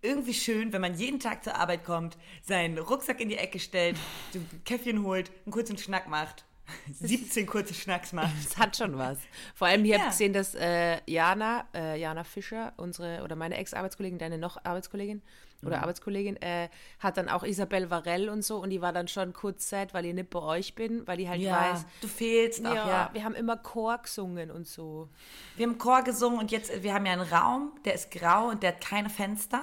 irgendwie 0.00 0.34
schön, 0.34 0.72
wenn 0.72 0.80
man 0.80 0.94
jeden 0.94 1.20
Tag 1.20 1.44
zur 1.44 1.54
Arbeit 1.54 1.84
kommt, 1.84 2.18
seinen 2.42 2.78
Rucksack 2.78 3.20
in 3.20 3.28
die 3.28 3.36
Ecke 3.36 3.58
stellt, 3.58 3.96
ein 4.34 4.62
Käffchen 4.64 5.04
holt, 5.04 5.30
einen 5.44 5.52
kurzen 5.52 5.78
Schnack 5.78 6.08
macht, 6.08 6.44
17 6.92 7.46
kurze 7.46 7.74
Schnacks 7.74 8.12
macht. 8.12 8.32
Das 8.44 8.56
hat 8.58 8.76
schon 8.76 8.96
was. 8.98 9.18
Vor 9.54 9.66
allem, 9.68 9.84
hier 9.84 9.94
Ja. 9.94 9.98
habe 10.00 10.08
ich 10.08 10.12
gesehen, 10.18 10.32
dass 10.32 10.54
äh, 10.54 10.98
Jana, 11.06 11.66
äh, 11.74 12.00
Jana 12.00 12.24
Fischer, 12.24 12.72
unsere 12.76 13.22
oder 13.22 13.36
meine 13.36 13.56
Ex-Arbeitskollegin, 13.56 14.18
deine 14.18 14.38
noch 14.38 14.64
Arbeitskollegin 14.64 15.22
oder 15.64 15.76
Mhm. 15.76 15.82
Arbeitskollegin, 15.82 16.42
äh, 16.42 16.68
hat 16.98 17.16
dann 17.18 17.28
auch 17.28 17.44
Isabel 17.44 17.88
Varell 17.90 18.28
und 18.28 18.42
so 18.42 18.58
und 18.58 18.70
die 18.70 18.80
war 18.80 18.92
dann 18.92 19.06
schon 19.06 19.32
kurz 19.32 19.68
sad, 19.68 19.94
weil 19.94 20.06
ich 20.06 20.14
nicht 20.14 20.30
bei 20.30 20.40
euch 20.40 20.74
bin, 20.74 21.06
weil 21.06 21.20
ich 21.20 21.28
halt 21.28 21.40
Ja, 21.40 21.72
weiß, 21.72 21.84
du 22.00 22.08
fehlst 22.08 22.66
auch, 22.66 22.74
ja, 22.74 22.88
ja. 22.88 23.10
wir 23.12 23.22
haben 23.24 23.34
immer 23.34 23.56
Chor 23.56 23.98
gesungen 23.98 24.50
und 24.50 24.66
so. 24.66 25.08
Wir 25.56 25.66
haben 25.66 25.78
Chor 25.78 26.02
gesungen 26.02 26.38
und 26.40 26.50
jetzt, 26.50 26.82
wir 26.82 26.94
haben 26.94 27.06
ja 27.06 27.12
einen 27.12 27.22
Raum, 27.28 27.72
der 27.84 27.94
ist 27.94 28.10
grau 28.10 28.48
und 28.48 28.62
der 28.62 28.70
hat 28.74 28.80
keine 28.80 29.08
Fenster. 29.10 29.60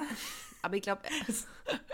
Aber 0.62 0.76
ich 0.76 0.82
glaube, 0.82 1.02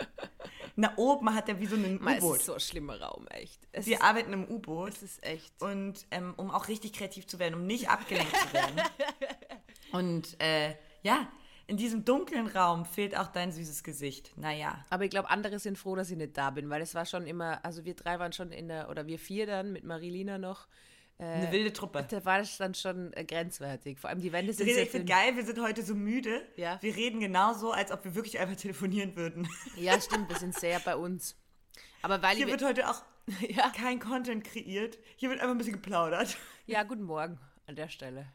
Na, 0.76 0.94
oben 0.98 1.34
hat 1.34 1.48
er 1.48 1.60
wie 1.60 1.66
so 1.68 1.76
ein 1.76 2.02
es 2.06 2.24
U-Boot. 2.24 2.38
ist 2.38 2.46
so 2.46 2.54
ein 2.54 2.60
schlimmer 2.60 3.00
Raum, 3.02 3.28
echt. 3.28 3.60
Es, 3.72 3.86
Wir 3.86 4.04
arbeiten 4.04 4.34
im 4.34 4.46
U-Boot. 4.46 4.90
es 4.94 5.04
ist 5.04 5.24
echt. 5.24 5.62
Und 5.62 6.06
ähm, 6.12 6.34
um 6.38 6.52
auch 6.52 6.68
richtig 6.68 6.94
kreativ 6.94 7.28
zu 7.28 7.40
werden, 7.40 7.56
um 7.56 7.66
nicht 7.66 7.90
abgelenkt 7.90 8.36
zu 8.36 8.54
werden. 8.54 8.82
Und 9.94 10.42
äh, 10.42 10.76
ja, 11.04 11.28
in 11.68 11.78
diesem 11.78 12.04
dunklen 12.06 12.48
Raum 12.48 12.86
fehlt 12.86 13.18
auch 13.18 13.28
dein 13.28 13.52
süßes 13.52 13.84
Gesicht. 13.84 14.34
Naja. 14.38 14.84
Aber 14.90 15.06
ich 15.06 15.10
glaube, 15.10 15.30
andere 15.30 15.60
sind 15.60 15.78
froh, 15.78 15.96
dass 15.96 16.12
ich 16.12 16.18
nicht 16.18 16.38
da 16.38 16.52
bin, 16.52 16.70
weil 16.70 16.82
es 16.82 16.94
war 16.94 17.06
schon 17.06 17.26
immer, 17.26 17.64
also 17.64 17.86
wir 17.86 17.96
drei 17.96 18.20
waren 18.20 18.34
schon 18.34 18.52
in 18.52 18.68
der, 18.68 18.90
oder 18.90 19.08
wir 19.08 19.18
vier 19.18 19.48
dann 19.48 19.72
mit 19.72 19.84
Marilina 19.84 20.38
noch, 20.38 20.68
Eine 21.18 21.52
wilde 21.52 21.72
Truppe. 21.72 22.06
da 22.10 22.26
war 22.26 22.40
das 22.40 22.58
dann 22.58 22.74
schon 22.74 23.14
äh, 23.14 23.24
grenzwertig. 23.24 24.00
Vor 24.00 24.10
allem 24.10 24.20
die 24.20 24.34
Wände 24.34 24.52
sind 24.52 24.68
ich 24.68 24.90
finde 24.90 25.06
geil, 25.06 25.36
wir 25.36 25.46
sind 25.46 25.62
heute 25.62 25.82
so 25.82 25.96
müde. 25.96 26.46
Ja. 26.58 26.78
Wir 26.82 26.96
reden 26.96 27.22
genauso, 27.22 27.72
als 27.72 27.92
ob 27.92 28.04
wir 28.04 28.16
wirklich 28.16 28.38
einfach 28.40 28.58
telefonieren 28.58 29.16
würden. 29.16 29.48
Ja, 29.78 30.00
stimmt, 30.02 30.28
wir 30.28 30.38
sind 30.38 30.54
sehr 30.56 30.80
bei 30.82 30.96
uns. 30.98 31.38
Aber 32.02 32.22
weil 32.22 32.36
Hier 32.36 32.48
wird 32.48 32.64
heute 32.64 32.90
auch 32.90 33.02
ja, 33.50 33.70
kein 33.70 34.00
Content 34.00 34.44
kreiert. 34.44 34.98
Hier 35.16 35.30
wird 35.30 35.40
einfach 35.40 35.54
ein 35.54 35.58
bisschen 35.58 35.74
geplaudert. 35.74 36.38
ja, 36.66 36.84
guten 36.84 37.04
Morgen 37.04 37.40
an 37.66 37.76
der 37.76 37.88
Stelle. 37.88 38.28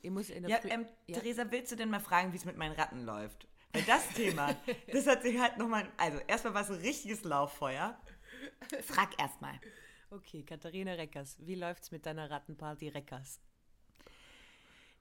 Ich 0.00 0.10
muss 0.10 0.30
in 0.30 0.44
der 0.44 0.50
Ja, 0.50 0.60
ähm, 0.64 0.86
ja. 1.06 1.18
Theresa, 1.18 1.44
willst 1.50 1.72
du 1.72 1.76
denn 1.76 1.90
mal 1.90 2.00
fragen, 2.00 2.32
wie 2.32 2.36
es 2.36 2.44
mit 2.44 2.56
meinen 2.56 2.72
Ratten 2.72 3.04
läuft? 3.04 3.48
Weil 3.72 3.82
das 3.82 4.08
Thema, 4.14 4.54
das 4.92 5.06
hat 5.06 5.22
sich 5.22 5.38
halt 5.38 5.58
nochmal. 5.58 5.88
Also, 5.96 6.18
erstmal 6.26 6.54
war 6.54 6.62
es 6.62 6.70
ein 6.70 6.76
richtiges 6.76 7.24
Lauffeuer. 7.24 7.98
Frag 8.82 9.20
erstmal. 9.20 9.60
Okay, 10.10 10.42
Katharina 10.42 10.94
Reckers, 10.94 11.36
wie 11.40 11.54
läuft's 11.54 11.90
mit 11.90 12.06
deiner 12.06 12.30
Rattenparty 12.30 12.88
Reckers? 12.88 13.40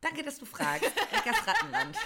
Danke, 0.01 0.21
dass 0.23 0.37
du 0.37 0.45
fragst. 0.45 0.83
Reckers 1.13 1.47
Rattenland. 1.47 1.97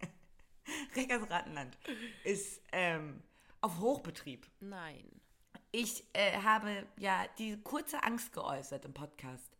Reckers 0.96 1.28
Rattenland 1.28 1.76
ist 2.24 2.62
ähm, 2.72 3.22
auf 3.60 3.78
Hochbetrieb. 3.80 4.46
Nein. 4.60 5.08
Ich 5.72 6.04
äh, 6.12 6.38
habe 6.40 6.86
ja 6.98 7.26
die 7.38 7.60
kurze 7.62 8.02
Angst 8.02 8.32
geäußert 8.32 8.84
im 8.84 8.94
Podcast, 8.94 9.58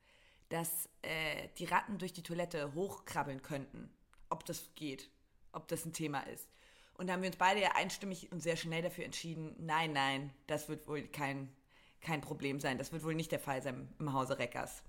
dass 0.48 0.88
äh, 1.02 1.48
die 1.58 1.64
Ratten 1.64 1.98
durch 1.98 2.12
die 2.12 2.22
Toilette 2.22 2.72
hochkrabbeln 2.72 3.42
könnten. 3.42 3.90
Ob 4.30 4.44
das 4.44 4.74
geht, 4.74 5.10
ob 5.52 5.68
das 5.68 5.84
ein 5.84 5.92
Thema 5.92 6.20
ist. 6.20 6.48
Und 6.94 7.08
da 7.08 7.12
haben 7.12 7.22
wir 7.22 7.28
uns 7.28 7.36
beide 7.36 7.60
ja 7.60 7.72
einstimmig 7.74 8.30
und 8.32 8.40
sehr 8.40 8.56
schnell 8.56 8.82
dafür 8.82 9.04
entschieden, 9.04 9.54
nein, 9.58 9.92
nein, 9.92 10.32
das 10.46 10.68
wird 10.68 10.88
wohl 10.88 11.02
kein, 11.02 11.54
kein 12.00 12.20
Problem 12.20 12.60
sein. 12.60 12.78
Das 12.78 12.92
wird 12.92 13.04
wohl 13.04 13.14
nicht 13.14 13.32
der 13.32 13.38
Fall 13.40 13.62
sein 13.62 13.88
im 13.98 14.12
Hause 14.12 14.38
Reckers. 14.38 14.82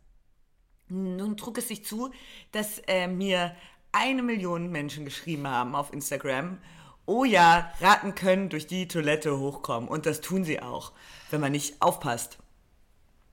Nun 0.88 1.38
trug 1.38 1.58
es 1.58 1.68
sich 1.68 1.86
zu, 1.86 2.12
dass 2.52 2.80
äh, 2.88 3.08
mir 3.08 3.56
eine 3.92 4.24
Million 4.24 4.72
Menschen 4.72 5.06
geschrieben 5.06 5.48
haben 5.48 5.76
auf 5.76 5.94
Instagram. 5.94 6.58
Oh 7.06 7.24
ja, 7.26 7.72
Ratten 7.82 8.16
können 8.16 8.50
durch 8.50 8.68
die 8.68 8.88
Toilette 8.88 9.40
hochkommen. 9.40 9.90
Und 9.90 10.06
das 10.06 10.22
tun 10.22 10.44
sie 10.44 10.62
auch, 10.62 10.92
wenn 11.32 11.42
man 11.42 11.52
nicht 11.52 11.82
aufpasst. 11.82 12.38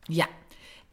Ja. 0.09 0.27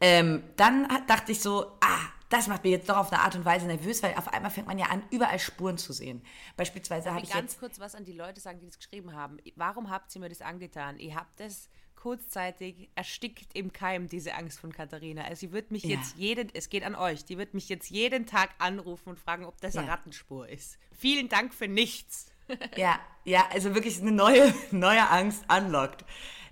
Ähm, 0.02 0.44
dann 0.58 0.88
hat- 0.90 1.10
dachte 1.10 1.32
ich 1.32 1.40
so, 1.42 1.68
ah, 1.80 2.00
das 2.30 2.48
macht 2.48 2.64
mir 2.64 2.72
jetzt 2.72 2.90
doch 2.90 2.98
auf 2.98 3.12
eine 3.12 3.22
Art 3.22 3.36
und 3.36 3.46
Weise 3.46 3.68
nervös, 3.68 4.02
weil 4.02 4.16
auf 4.16 4.28
einmal 4.34 4.50
fängt 4.52 4.68
man 4.68 4.78
ja 4.78 4.88
an, 4.88 5.04
überall 5.12 5.40
Spuren 5.40 5.78
zu 5.78 5.94
sehen. 5.94 6.26
Beispielsweise 6.58 7.14
habe 7.14 7.24
ich 7.24 7.30
Ganz 7.32 7.58
kurz 7.60 7.80
was 7.80 7.94
an 7.96 8.04
die 8.06 8.14
Leute 8.14 8.42
sagen, 8.42 8.60
die 8.60 8.66
das 8.66 8.78
geschrieben 8.78 9.14
haben. 9.14 9.38
Warum 9.56 9.90
habt 9.90 10.14
ihr 10.16 10.20
mir 10.20 10.30
das 10.30 10.42
angetan? 10.42 10.98
Ihr 10.98 11.16
habt 11.16 11.40
es 11.40 11.70
kurzzeitig 12.04 12.90
erstickt 12.96 13.56
im 13.56 13.72
Keim, 13.72 14.10
diese 14.10 14.36
Angst 14.36 14.60
von 14.60 14.74
Katharina. 14.74 15.24
Also 15.24 15.40
sie 15.40 15.52
wird 15.54 15.72
mich 15.72 15.84
Ja. 15.84 15.92
jetzt 15.92 16.18
jeden, 16.18 16.50
es 16.54 16.68
geht 16.68 16.84
an 16.84 16.96
euch, 16.96 17.24
die 17.24 17.38
wird 17.38 17.54
mich 17.54 17.70
jetzt 17.70 17.90
jeden 17.90 18.26
Tag 18.26 18.50
anrufen 18.60 19.08
und 19.08 19.20
fragen, 19.20 19.46
ob 19.46 19.62
das 19.62 19.78
eine 19.78 19.88
Ja. 19.88 19.94
Rattenspur 19.94 20.50
ist. 20.50 20.78
Vielen 20.92 21.30
Dank 21.30 21.54
für 21.54 21.70
nichts. 21.70 22.28
Ja, 22.76 23.00
ja, 23.24 23.48
also 23.54 23.74
wirklich 23.74 24.02
eine 24.02 24.12
neue, 24.12 24.54
neue 24.72 25.10
Angst 25.10 25.46
unlocked. 25.50 26.04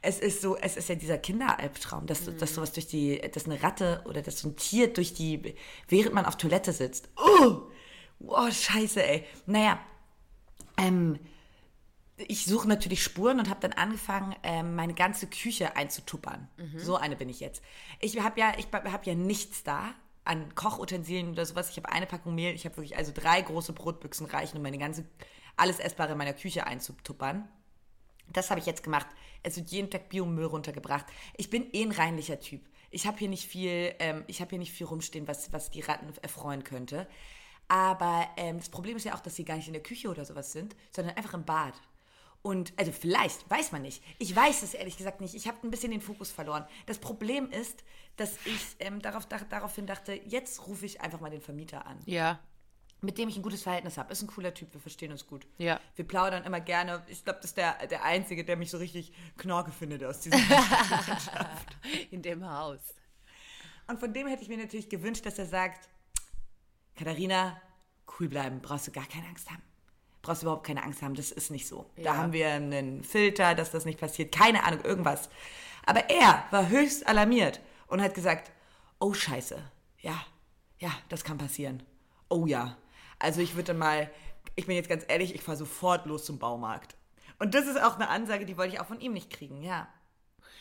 Es 0.02 0.20
ist 0.20 0.42
so, 0.42 0.56
es 0.56 0.78
ist 0.78 0.88
ja 0.88 0.96
dieser 0.96 1.18
Kinderalbtraum, 1.18 2.08
dass, 2.08 2.28
mhm. 2.28 2.38
dass 2.38 2.56
sowas 2.56 2.72
durch 2.72 2.88
die, 2.88 3.20
dass 3.20 3.44
eine 3.44 3.62
Ratte 3.62 4.02
oder 4.06 4.22
dass 4.22 4.40
so 4.40 4.48
ein 4.48 4.56
Tier 4.56 4.94
durch 4.94 5.14
die, 5.14 5.54
während 5.90 6.14
man 6.14 6.24
auf 6.26 6.38
Toilette 6.38 6.72
sitzt. 6.72 7.10
Oh, 7.18 7.64
oh 8.26 8.50
scheiße, 8.50 9.04
ey. 9.06 9.26
Naja, 9.48 9.82
ähm, 10.78 11.20
ich 12.28 12.46
suche 12.46 12.68
natürlich 12.68 13.04
Spuren 13.04 13.40
und 13.40 13.50
habe 13.50 13.60
dann 13.60 13.74
angefangen, 13.74 14.36
ähm, 14.44 14.76
meine 14.76 14.94
ganze 14.94 15.28
Küche 15.28 15.76
einzutuppern. 15.76 16.48
Mhm. 16.58 16.80
So 16.80 16.96
eine 16.96 17.16
bin 17.16 17.30
ich 17.30 17.40
jetzt. 17.40 17.62
Ich 18.00 18.20
habe 18.20 18.40
ja, 18.40 18.54
ich 18.58 18.68
habe 18.72 19.06
ja 19.06 19.16
nichts 19.16 19.64
da 19.64 19.94
an 20.24 20.54
Kochutensilien 20.56 21.32
oder 21.32 21.46
sowas. 21.46 21.70
Ich 21.70 21.78
habe 21.78 21.90
eine 21.90 22.06
Packung 22.06 22.36
Mehl. 22.36 22.54
Ich 22.54 22.66
habe 22.66 22.78
wirklich 22.78 22.98
also 22.98 23.12
drei 23.14 23.42
große 23.42 23.74
Brotbüchsen 23.74 24.26
reichen, 24.28 24.58
um 24.58 24.64
meine 24.64 24.78
ganze 24.78 25.06
alles 25.58 25.80
Essbare 25.80 26.14
in 26.14 26.18
meiner 26.18 26.34
Küche 26.34 26.66
einzutuppern. 26.66 27.48
Das 28.32 28.50
habe 28.50 28.60
ich 28.60 28.66
jetzt 28.66 28.84
gemacht. 28.84 29.08
Also 29.44 29.62
jeden 29.62 29.90
Tag 29.90 30.10
Biomüll 30.10 30.46
runtergebracht. 30.46 31.06
Ich 31.38 31.50
bin 31.50 31.68
eh 31.74 31.84
ein 31.84 31.92
reinlicher 31.92 32.40
Typ. 32.40 32.62
Ich 32.90 33.08
habe 33.08 33.18
hier 33.18 33.30
nicht 33.30 33.46
viel, 33.46 33.94
ähm, 34.00 34.24
ich 34.28 34.42
habe 34.42 34.50
hier 34.50 34.60
nicht 34.60 34.72
viel 34.74 34.88
rumstehen, 34.88 35.28
was, 35.28 35.52
was 35.54 35.72
die 35.72 35.82
Ratten 35.82 36.14
erfreuen 36.22 36.64
könnte. 36.64 37.08
Aber 37.68 38.28
ähm, 38.36 38.58
das 38.58 38.70
Problem 38.70 38.98
ist 38.98 39.06
ja 39.06 39.16
auch, 39.16 39.22
dass 39.22 39.36
sie 39.36 39.46
gar 39.46 39.56
nicht 39.56 39.68
in 39.68 39.74
der 39.74 39.84
Küche 39.84 40.10
oder 40.10 40.26
sowas 40.26 40.52
sind, 40.52 40.76
sondern 40.94 41.16
einfach 41.16 41.34
im 41.34 41.46
Bad. 41.46 41.74
Und, 42.44 42.74
also 42.78 42.92
vielleicht, 42.92 43.48
weiß 43.50 43.72
man 43.72 43.84
nicht. 43.84 44.04
Ich 44.18 44.36
weiß 44.36 44.64
es 44.64 44.74
ehrlich 44.74 44.98
gesagt 44.98 45.22
nicht. 45.22 45.36
Ich 45.36 45.48
habe 45.48 45.58
ein 45.64 45.70
bisschen 45.70 45.92
den 45.92 46.02
Fokus 46.02 46.32
verloren. 46.32 46.66
Das 46.88 46.98
Problem 46.98 47.50
ist, 47.52 47.84
dass 48.18 48.36
ich 48.46 48.76
ähm, 48.80 49.02
darauf, 49.02 49.28
da, 49.28 49.38
daraufhin 49.38 49.86
dachte, 49.86 50.20
jetzt 50.26 50.68
rufe 50.68 50.86
ich 50.86 51.02
einfach 51.02 51.20
mal 51.20 51.30
den 51.30 51.42
Vermieter 51.42 51.86
an. 51.86 52.00
Ja. 52.06 52.40
Mit 53.00 53.18
dem 53.18 53.30
ich 53.30 53.38
ein 53.38 53.44
gutes 53.44 53.62
Verhältnis 53.62 53.98
habe. 53.98 54.12
Ist 54.12 54.24
ein 54.24 54.28
cooler 54.28 54.54
Typ, 54.54 54.74
wir 54.74 54.82
verstehen 54.82 55.12
uns 55.12 55.28
gut. 55.28 55.46
Ja. 55.60 55.80
Wir 55.96 56.06
plaudern 56.06 56.44
immer 56.44 56.62
gerne. 56.62 57.04
Ich 57.08 57.24
glaube, 57.24 57.40
das 57.42 57.52
ist 57.52 57.58
der, 57.58 57.88
der 57.88 58.04
Einzige, 58.04 58.44
der 58.44 58.58
mich 58.58 58.72
so 58.72 58.78
richtig 58.78 59.12
Knorke 59.38 59.72
findet 59.72 60.04
aus 60.04 60.22
dieser 60.22 60.38
Mannschaft. 60.38 61.78
In 62.12 62.22
dem 62.24 62.48
Haus. 62.48 62.80
Und 63.88 64.00
von 64.00 64.14
dem 64.14 64.28
hätte 64.28 64.42
ich 64.44 64.50
mir 64.50 64.58
natürlich 64.58 64.90
gewünscht, 64.90 65.26
dass 65.26 65.38
er 65.38 65.46
sagt, 65.46 65.90
Katharina, 66.96 67.60
cool 68.20 68.30
bleiben, 68.30 68.62
brauchst 68.62 68.88
du 68.88 68.92
gar 68.92 69.06
keine 69.06 69.28
Angst 69.28 69.50
haben. 69.50 69.64
Brauchst 70.22 70.42
du 70.42 70.46
überhaupt 70.46 70.68
keine 70.68 70.84
Angst 70.84 71.02
haben, 71.02 71.16
das 71.16 71.32
ist 71.32 71.50
nicht 71.50 71.68
so. 71.68 71.90
Ja. 71.96 72.04
Da 72.04 72.18
haben 72.18 72.34
wir 72.34 72.50
einen 72.50 73.04
Filter, 73.04 73.56
dass 73.56 73.72
das 73.72 73.86
nicht 73.86 74.00
passiert, 74.00 74.34
keine 74.34 74.64
Ahnung, 74.64 74.84
irgendwas. 74.84 75.30
Aber 75.86 76.10
er 76.10 76.46
war 76.52 76.70
höchst 76.70 77.08
alarmiert 77.08 77.60
und 77.88 78.02
hat 78.02 78.14
gesagt, 78.14 78.52
oh 79.00 79.14
scheiße, 79.14 79.62
ja, 80.00 80.24
ja, 80.80 80.92
das 81.10 81.24
kann 81.24 81.38
passieren. 81.38 81.84
Oh 82.30 82.46
ja. 82.46 82.78
Also 83.20 83.42
ich 83.42 83.56
würde 83.56 83.74
mal, 83.74 84.10
ich 84.56 84.66
bin 84.68 84.76
jetzt 84.76 84.90
ganz 84.90 85.06
ehrlich, 85.08 85.36
ich 85.36 85.42
fahre 85.42 85.58
sofort 85.58 86.06
los 86.06 86.26
zum 86.26 86.40
Baumarkt. 86.40 86.96
Und 87.40 87.56
das 87.56 87.66
ist 87.66 87.82
auch 87.82 87.96
eine 87.96 88.10
Ansage, 88.10 88.46
die 88.46 88.58
wollte 88.58 88.76
ich 88.76 88.80
auch 88.80 88.88
von 88.88 89.00
ihm 89.00 89.14
nicht 89.14 89.32
kriegen, 89.32 89.64
ja. 89.64 89.88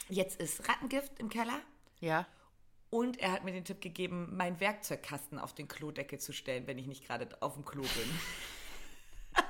Jetzt 0.09 0.41
ist 0.41 0.69
Rattengift 0.69 1.19
im 1.19 1.29
Keller. 1.29 1.61
Ja. 2.01 2.27
Und 2.91 3.19
er 3.21 3.33
hat 3.33 3.45
mir 3.45 3.53
den 3.53 3.65
Tipp 3.65 3.81
gegeben, 3.81 4.37
meinen 4.37 4.59
Werkzeugkasten 4.59 5.39
auf 5.39 5.55
den 5.55 5.69
Klodeckel 5.69 6.19
zu 6.19 6.33
stellen, 6.33 6.67
wenn 6.67 6.79
ich 6.79 6.87
nicht 6.87 7.07
gerade 7.07 7.29
auf 7.41 7.55
dem 7.55 7.65
Klo 7.65 7.83
bin. 7.83 8.19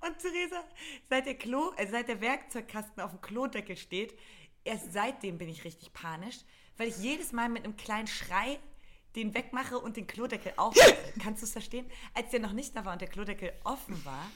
Und 0.00 0.05
Theresa, 0.18 0.64
seit 1.08 1.26
der 1.26 1.34
Klo, 1.34 1.72
äh, 1.76 1.86
seit 1.86 2.08
der 2.08 2.20
Werkzeugkasten 2.20 3.02
auf 3.02 3.10
dem 3.10 3.20
Klodeckel 3.20 3.76
steht, 3.76 4.18
erst 4.64 4.92
seitdem 4.92 5.38
bin 5.38 5.48
ich 5.48 5.64
richtig 5.64 5.92
panisch, 5.92 6.38
weil 6.76 6.88
ich 6.88 6.98
jedes 6.98 7.32
Mal 7.32 7.48
mit 7.48 7.64
einem 7.64 7.76
kleinen 7.76 8.06
Schrei 8.06 8.58
den 9.14 9.34
wegmache 9.34 9.78
und 9.78 9.96
den 9.96 10.06
Klodeckel 10.06 10.52
aufmache. 10.56 10.96
Kannst 11.22 11.42
du 11.42 11.46
es 11.46 11.52
verstehen? 11.52 11.86
Als 12.14 12.30
der 12.30 12.40
noch 12.40 12.52
nicht 12.52 12.76
da 12.76 12.84
war 12.84 12.92
und 12.92 13.00
der 13.00 13.08
Klodeckel 13.08 13.52
offen 13.64 14.04
war, 14.04 14.30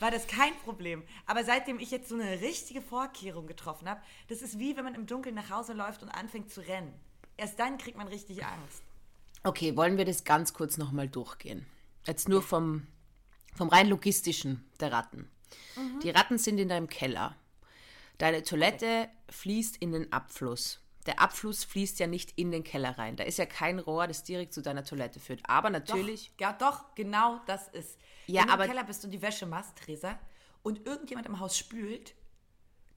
war 0.00 0.10
das 0.10 0.26
kein 0.26 0.54
Problem. 0.64 1.02
Aber 1.26 1.44
seitdem 1.44 1.78
ich 1.78 1.90
jetzt 1.90 2.08
so 2.08 2.14
eine 2.14 2.40
richtige 2.40 2.82
Vorkehrung 2.82 3.46
getroffen 3.46 3.88
habe, 3.88 4.00
das 4.28 4.42
ist 4.42 4.58
wie 4.58 4.76
wenn 4.76 4.84
man 4.84 4.94
im 4.94 5.06
Dunkeln 5.06 5.34
nach 5.34 5.50
Hause 5.50 5.72
läuft 5.72 6.02
und 6.02 6.08
anfängt 6.08 6.50
zu 6.50 6.66
rennen. 6.66 6.92
Erst 7.36 7.58
dann 7.58 7.78
kriegt 7.78 7.96
man 7.96 8.08
richtig 8.08 8.44
Angst. 8.44 8.82
Okay, 9.42 9.76
wollen 9.76 9.98
wir 9.98 10.04
das 10.04 10.24
ganz 10.24 10.54
kurz 10.54 10.78
nochmal 10.78 11.08
durchgehen? 11.08 11.66
Jetzt 12.06 12.28
nur 12.28 12.42
vom, 12.42 12.86
vom 13.54 13.68
rein 13.68 13.88
logistischen 13.88 14.64
der 14.80 14.92
Ratten. 14.92 15.30
Mhm. 15.76 16.00
Die 16.00 16.10
Ratten 16.10 16.38
sind 16.38 16.58
in 16.58 16.68
deinem 16.68 16.88
Keller. 16.88 17.36
Deine 18.18 18.42
Toilette 18.42 19.08
fließt 19.28 19.76
in 19.78 19.92
den 19.92 20.12
Abfluss. 20.12 20.80
Der 21.06 21.20
Abfluss 21.20 21.64
fließt 21.64 21.98
ja 21.98 22.06
nicht 22.06 22.32
in 22.36 22.50
den 22.50 22.64
Keller 22.64 22.96
rein. 22.96 23.16
Da 23.16 23.24
ist 23.24 23.38
ja 23.38 23.46
kein 23.46 23.78
Rohr, 23.78 24.06
das 24.06 24.24
direkt 24.24 24.54
zu 24.54 24.62
deiner 24.62 24.84
Toilette 24.84 25.20
führt. 25.20 25.40
Aber 25.44 25.68
natürlich. 25.68 26.30
Doch, 26.30 26.40
ja, 26.40 26.52
doch, 26.52 26.94
genau 26.94 27.40
das 27.46 27.68
ist. 27.68 27.98
Ja, 28.26 28.42
Wenn 28.42 28.46
du 28.48 28.52
aber, 28.54 28.64
im 28.64 28.70
Keller 28.70 28.84
bist 28.84 29.04
und 29.04 29.10
die 29.10 29.20
Wäsche 29.20 29.44
machst, 29.46 29.76
Theresa, 29.76 30.18
und 30.62 30.86
irgendjemand 30.86 31.26
im 31.26 31.40
Haus 31.40 31.58
spült, 31.58 32.14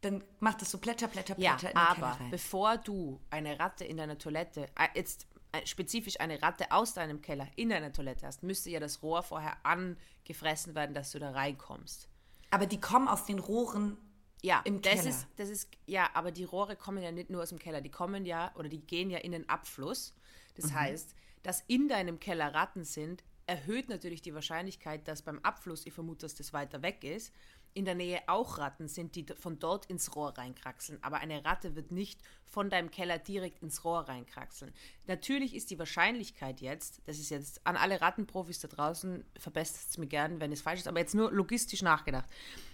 dann 0.02 0.24
macht 0.40 0.62
es 0.62 0.72
so 0.72 0.78
Plätter, 0.78 1.08
Plätter, 1.08 1.36
Plätter 1.36 1.42
ja, 1.42 1.54
in 1.56 1.68
den 1.68 1.76
aber 1.76 1.96
Keller 1.96 2.20
rein. 2.22 2.32
bevor 2.32 2.78
du 2.78 3.20
eine 3.30 3.60
Ratte 3.60 3.84
in 3.84 3.98
deiner 3.98 4.18
Toilette, 4.18 4.68
äh, 4.78 4.88
jetzt 4.96 5.28
spezifisch 5.66 6.20
eine 6.20 6.42
Ratte 6.42 6.72
aus 6.72 6.94
deinem 6.94 7.22
Keller 7.22 7.48
in 7.56 7.70
deiner 7.70 7.92
Toilette 7.92 8.28
hast, 8.28 8.44
müsste 8.44 8.70
ja 8.70 8.80
das 8.80 9.02
Rohr 9.02 9.24
vorher 9.24 9.58
angefressen 9.66 10.76
werden, 10.76 10.94
dass 10.94 11.12
du 11.12 11.20
da 11.20 11.32
reinkommst. 11.32 12.10
Aber 12.52 12.66
die 12.66 12.80
kommen 12.80 13.08
aus 13.08 13.26
den 13.26 13.40
Rohren 13.40 13.98
Ja, 14.42 14.62
im 14.66 14.82
das 14.82 14.94
Keller. 14.94 15.10
ist, 15.10 15.28
das 15.38 15.50
ist, 15.50 15.70
ja, 15.86 16.10
aber 16.14 16.32
die 16.32 16.44
Rohre 16.44 16.76
kommen 16.76 17.02
ja 17.02 17.12
nicht 17.12 17.30
nur 17.30 17.42
aus 17.44 17.50
dem 17.50 17.60
Keller, 17.60 17.82
die 17.82 17.92
kommen 17.92 18.26
ja, 18.26 18.52
oder 18.56 18.70
die 18.70 18.80
gehen 18.82 19.10
ja 19.10 19.20
in 19.20 19.32
den 19.32 19.50
Abfluss. 19.50 20.14
Das 20.56 20.74
heißt, 20.74 21.16
dass 21.44 21.64
in 21.68 21.88
deinem 21.88 22.20
Keller 22.20 22.54
Ratten 22.54 22.84
sind, 22.84 23.24
erhöht 23.46 23.90
natürlich 23.90 24.22
die 24.22 24.34
Wahrscheinlichkeit, 24.34 25.08
dass 25.08 25.22
beim 25.22 25.40
Abfluss, 25.40 25.86
ich 25.86 25.94
vermute, 25.94 26.26
dass 26.26 26.36
das 26.36 26.52
weiter 26.52 26.82
weg 26.82 27.04
ist, 27.04 27.34
in 27.78 27.86
der 27.86 27.96
Nähe 27.96 28.22
auch 28.28 28.58
Ratten 28.58 28.88
sind, 28.88 29.16
die 29.16 29.26
von 29.40 29.60
dort 29.60 29.86
ins 29.86 30.16
Rohr 30.16 30.38
reinkraxeln. 30.38 30.98
Aber 31.04 31.18
eine 31.18 31.46
Ratte 31.46 31.76
wird 31.76 31.92
nicht 31.92 32.20
von 32.44 32.70
deinem 32.70 32.90
Keller 32.90 33.20
direkt 33.20 33.62
ins 33.62 33.86
Rohr 33.86 34.02
reinkraxeln. 34.02 34.74
Natürlich 35.06 35.56
ist 35.56 35.70
die 35.70 35.78
Wahrscheinlichkeit 35.78 36.60
jetzt, 36.60 37.02
das 37.06 37.20
ist 37.20 37.30
jetzt 37.30 37.66
an 37.68 37.78
alle 37.78 38.02
Rattenprofis 38.02 38.60
da 38.60 38.68
draußen, 38.68 39.24
verbessert 39.38 39.88
es 39.88 39.98
mir 39.98 40.08
gern, 40.08 40.42
wenn 40.42 40.52
es 40.52 40.62
falsch 40.62 40.80
ist, 40.80 40.88
aber 40.88 41.00
jetzt 41.00 41.14
nur 41.14 41.32
logistisch 41.32 41.84
nachgedacht. 41.84 42.28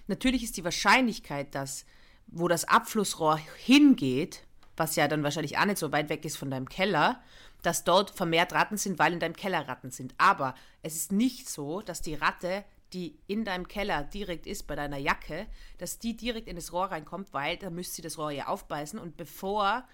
Natürlich 0.08 0.44
ist 0.44 0.56
die 0.56 0.64
Wahrscheinlichkeit, 0.64 1.54
dass 1.54 1.86
wo 2.28 2.48
das 2.48 2.66
Abflussrohr 2.66 3.38
hingeht, 3.58 4.44
was 4.78 4.96
ja 4.96 5.10
dann 5.10 5.24
wahrscheinlich 5.24 5.58
auch 5.58 5.66
nicht 5.66 5.78
so 5.78 5.92
weit 5.92 6.08
weg 6.08 6.24
ist 6.24 6.38
von 6.38 6.50
deinem 6.50 6.70
Keller, 6.70 7.22
dass 7.62 7.84
dort 7.84 8.12
vermehrt 8.12 8.54
Ratten 8.54 8.78
sind, 8.78 8.98
weil 9.00 9.14
in 9.14 9.20
deinem 9.20 9.36
Keller 9.36 9.68
Ratten 9.68 9.92
sind. 9.92 10.16
Aber 10.18 10.56
es 10.82 10.96
ist 10.96 11.12
nicht 11.12 11.50
so, 11.50 11.82
dass 11.82 12.02
die 12.02 12.16
Ratte, 12.16 12.64
die 12.94 13.18
in 13.28 13.44
deinem 13.44 13.68
Keller 13.68 14.04
direkt 14.04 14.46
ist, 14.48 14.68
bei 14.68 14.76
deiner 14.76 14.98
Jacke, 14.98 15.48
dass 15.80 16.00
die 16.00 16.16
direkt 16.16 16.48
in 16.48 16.56
das 16.56 16.72
Rohr 16.72 16.86
reinkommt, 16.92 17.34
weil 17.34 17.58
da 17.58 17.70
müsste 17.70 17.96
sie 17.96 18.02
das 18.02 18.18
Rohr 18.18 18.32
ja 18.32 18.48
aufbeißen 18.48 19.00
und 19.00 19.18
bevor, 19.18 19.88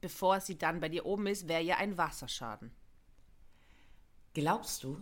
bevor 0.00 0.40
sie 0.40 0.58
dann 0.58 0.80
bei 0.80 0.88
dir 0.88 1.06
oben 1.06 1.26
ist, 1.26 1.48
wäre 1.48 1.62
ja 1.62 1.76
ein 1.78 1.96
Wasserschaden. 1.98 2.70
Glaubst 4.34 4.82
du? 4.84 4.98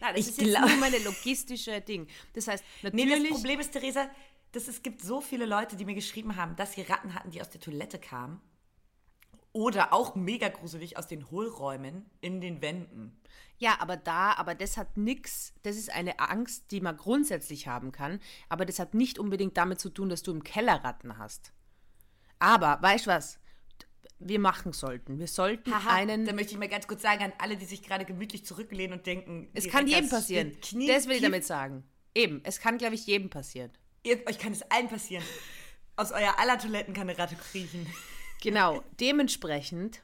Nein, 0.00 0.14
das 0.14 0.20
Ich 0.24 0.28
ist 0.32 0.40
jetzt 0.40 0.50
glaub- 0.50 0.68
nur 0.68 0.76
meine 0.78 0.98
logistische 0.98 1.80
Ding. 1.80 2.06
Das 2.34 2.48
heißt, 2.48 2.64
Nee, 2.82 3.04
natürlich... 3.04 3.30
das 3.30 3.38
Problem 3.38 3.60
ist, 3.60 3.72
Theresa, 3.72 4.10
dass 4.52 4.68
es 4.68 4.82
gibt 4.82 5.00
so 5.02 5.20
viele 5.20 5.46
Leute, 5.46 5.76
die 5.76 5.84
mir 5.84 5.94
geschrieben 5.94 6.36
haben, 6.36 6.56
dass 6.56 6.74
sie 6.74 6.82
Ratten 6.82 7.14
hatten, 7.14 7.30
die 7.30 7.40
aus 7.40 7.50
der 7.50 7.60
Toilette 7.60 7.98
kamen. 7.98 8.40
Oder 9.56 9.94
auch 9.94 10.14
mega 10.14 10.50
gruselig 10.50 10.98
aus 10.98 11.06
den 11.06 11.30
Hohlräumen 11.30 12.04
in 12.20 12.42
den 12.42 12.60
Wänden. 12.60 13.18
Ja, 13.56 13.80
aber 13.80 13.96
da, 13.96 14.34
aber 14.34 14.54
das 14.54 14.76
hat 14.76 14.98
nix, 14.98 15.54
das 15.62 15.76
ist 15.76 15.90
eine 15.90 16.20
Angst, 16.20 16.70
die 16.72 16.82
man 16.82 16.98
grundsätzlich 16.98 17.66
haben 17.66 17.90
kann, 17.90 18.20
aber 18.50 18.66
das 18.66 18.78
hat 18.78 18.92
nicht 18.92 19.18
unbedingt 19.18 19.56
damit 19.56 19.80
zu 19.80 19.88
tun, 19.88 20.10
dass 20.10 20.22
du 20.22 20.30
im 20.30 20.44
Keller 20.44 20.84
Ratten 20.84 21.16
hast. 21.16 21.54
Aber, 22.38 22.76
weißt 22.82 23.06
du 23.06 23.10
was? 23.12 23.38
Wir 24.18 24.40
machen 24.40 24.74
sollten. 24.74 25.18
Wir 25.18 25.26
sollten 25.26 25.72
Haha, 25.72 25.94
einen. 25.94 26.26
da 26.26 26.34
möchte 26.34 26.52
ich 26.52 26.58
mal 26.58 26.68
ganz 26.68 26.86
kurz 26.86 27.00
sagen 27.00 27.24
an 27.24 27.32
alle, 27.38 27.56
die 27.56 27.64
sich 27.64 27.82
gerade 27.82 28.04
gemütlich 28.04 28.44
zurücklehnen 28.44 28.98
und 28.98 29.06
denken, 29.06 29.48
Es 29.54 29.70
kann 29.70 29.86
jedem 29.86 30.10
passieren. 30.10 30.60
Knie 30.60 30.86
das 30.86 31.08
will 31.08 31.16
ich 31.16 31.22
damit 31.22 31.46
sagen. 31.46 31.82
Eben, 32.14 32.42
es 32.44 32.60
kann, 32.60 32.76
glaube 32.76 32.94
ich, 32.94 33.06
jedem 33.06 33.30
passieren. 33.30 33.70
Ihr, 34.02 34.20
euch 34.28 34.38
kann 34.38 34.52
es 34.52 34.60
allen 34.70 34.88
passieren. 34.88 35.24
Aus 35.96 36.12
euer 36.12 36.38
aller 36.38 36.58
Toiletten 36.58 36.92
kann 36.92 37.08
eine 37.08 37.18
Ratte 37.18 37.36
kriechen. 37.36 37.86
Genau, 38.42 38.82
dementsprechend 39.00 40.02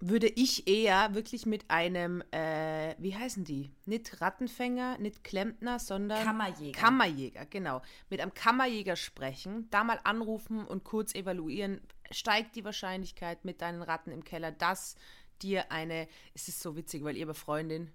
würde 0.00 0.28
ich 0.28 0.68
eher 0.68 1.14
wirklich 1.14 1.44
mit 1.44 1.68
einem, 1.68 2.22
äh, 2.30 2.94
wie 2.98 3.16
heißen 3.16 3.44
die? 3.44 3.72
Nicht 3.84 4.20
Rattenfänger, 4.20 4.98
nicht 4.98 5.24
Klempner, 5.24 5.80
sondern 5.80 6.24
Kammerjäger. 6.24 6.78
Kammerjäger, 6.78 7.46
genau. 7.46 7.82
Mit 8.08 8.20
einem 8.20 8.32
Kammerjäger 8.32 8.94
sprechen, 8.94 9.68
da 9.70 9.82
mal 9.82 9.98
anrufen 10.04 10.64
und 10.64 10.84
kurz 10.84 11.14
evaluieren, 11.14 11.80
steigt 12.10 12.54
die 12.54 12.64
Wahrscheinlichkeit 12.64 13.44
mit 13.44 13.60
deinen 13.60 13.82
Ratten 13.82 14.12
im 14.12 14.22
Keller, 14.22 14.52
dass 14.52 14.94
dir 15.42 15.72
eine, 15.72 16.08
es 16.34 16.48
ist 16.48 16.60
so 16.60 16.76
witzig, 16.76 17.02
weil 17.02 17.16
ihre 17.16 17.34
Freundin, 17.34 17.90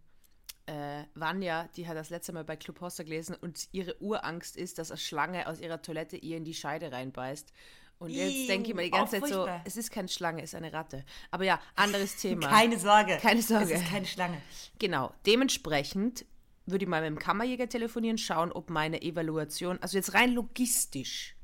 äh, 0.66 1.04
Vanja, 1.14 1.70
die 1.76 1.88
hat 1.88 1.98
das 1.98 2.10
letzte 2.10 2.34
Mal 2.34 2.44
bei 2.44 2.56
Club 2.56 2.82
Hoster 2.82 3.04
gelesen 3.04 3.36
und 3.36 3.68
ihre 3.72 4.02
Urangst 4.02 4.56
ist, 4.56 4.78
dass 4.78 4.92
eine 4.92 4.98
Schlange 4.98 5.48
aus 5.48 5.60
ihrer 5.60 5.82
Toilette 5.82 6.18
ihr 6.18 6.38
in 6.38 6.46
die 6.46 6.54
Scheide 6.54 6.92
reinbeißt. 6.92 7.54
Und 8.00 8.10
jetzt 8.10 8.50
denke 8.50 8.70
ich 8.70 8.76
mir 8.76 8.84
die 8.84 8.92
ganze 8.92 9.22
Zeit 9.22 9.30
so, 9.30 9.48
es 9.64 9.78
ist 9.78 9.90
keine 9.92 10.10
Schlange, 10.10 10.42
es 10.42 10.50
ist 10.52 10.56
eine 10.56 10.74
Ratte. 10.74 11.06
Aber 11.32 11.46
ja, 11.46 11.60
anderes 11.76 12.18
Thema. 12.18 12.48
Keine 12.50 12.78
Sorge. 12.78 13.18
Keine 13.22 13.42
Sorge. 13.42 13.74
Es 13.74 13.82
ist 13.82 13.90
keine 13.90 14.06
Schlange. 14.06 14.42
Genau, 14.78 15.14
dementsprechend 15.26 16.26
würde 16.66 16.84
ich 16.84 16.90
mal 16.90 17.02
mit 17.02 17.12
dem 17.12 17.20
Kammerjäger 17.20 17.70
telefonieren, 17.70 18.18
schauen, 18.18 18.52
ob 18.52 18.70
meine 18.70 19.02
Evaluation, 19.02 19.80
also 19.82 19.98
jetzt 19.98 20.14
rein 20.14 20.34
logistisch, 20.34 21.36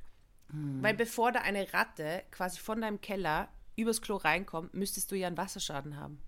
weil 0.52 0.96
bevor 0.96 1.32
da 1.32 1.42
eine 1.42 1.72
Ratte 1.74 2.24
quasi 2.32 2.60
von 2.60 2.82
deinem 2.82 3.00
Keller 3.02 3.50
übers 3.76 4.02
Klo 4.02 4.18
reinkommt, 4.18 4.74
müsstest 4.74 5.12
du 5.12 5.16
ja 5.16 5.28
einen 5.28 5.38
Wasserschaden 5.38 5.96
haben. 5.96 6.20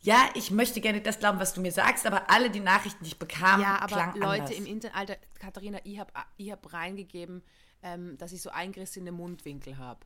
Ja, 0.00 0.28
ich 0.34 0.50
möchte 0.50 0.80
gerne 0.80 1.00
das 1.00 1.18
glauben, 1.18 1.40
was 1.40 1.54
du 1.54 1.60
mir 1.60 1.72
sagst, 1.72 2.06
aber 2.06 2.30
alle 2.30 2.50
die 2.50 2.60
Nachrichten, 2.60 3.02
die 3.02 3.10
ich 3.10 3.18
bekam, 3.18 3.60
Ja, 3.60 3.78
aber 3.80 3.86
klang 3.86 4.16
Leute 4.16 4.42
anders. 4.42 4.50
im 4.52 4.66
Internet, 4.66 4.96
Alter, 4.96 5.16
Katharina, 5.40 5.78
ich 5.84 5.98
habe 5.98 6.12
ich 6.36 6.50
hab 6.52 6.72
reingegeben, 6.72 7.42
ähm, 7.86 8.18
dass 8.18 8.32
ich 8.32 8.42
so 8.42 8.50
eingerissene 8.50 9.12
Mundwinkel 9.12 9.78
habe. 9.78 10.04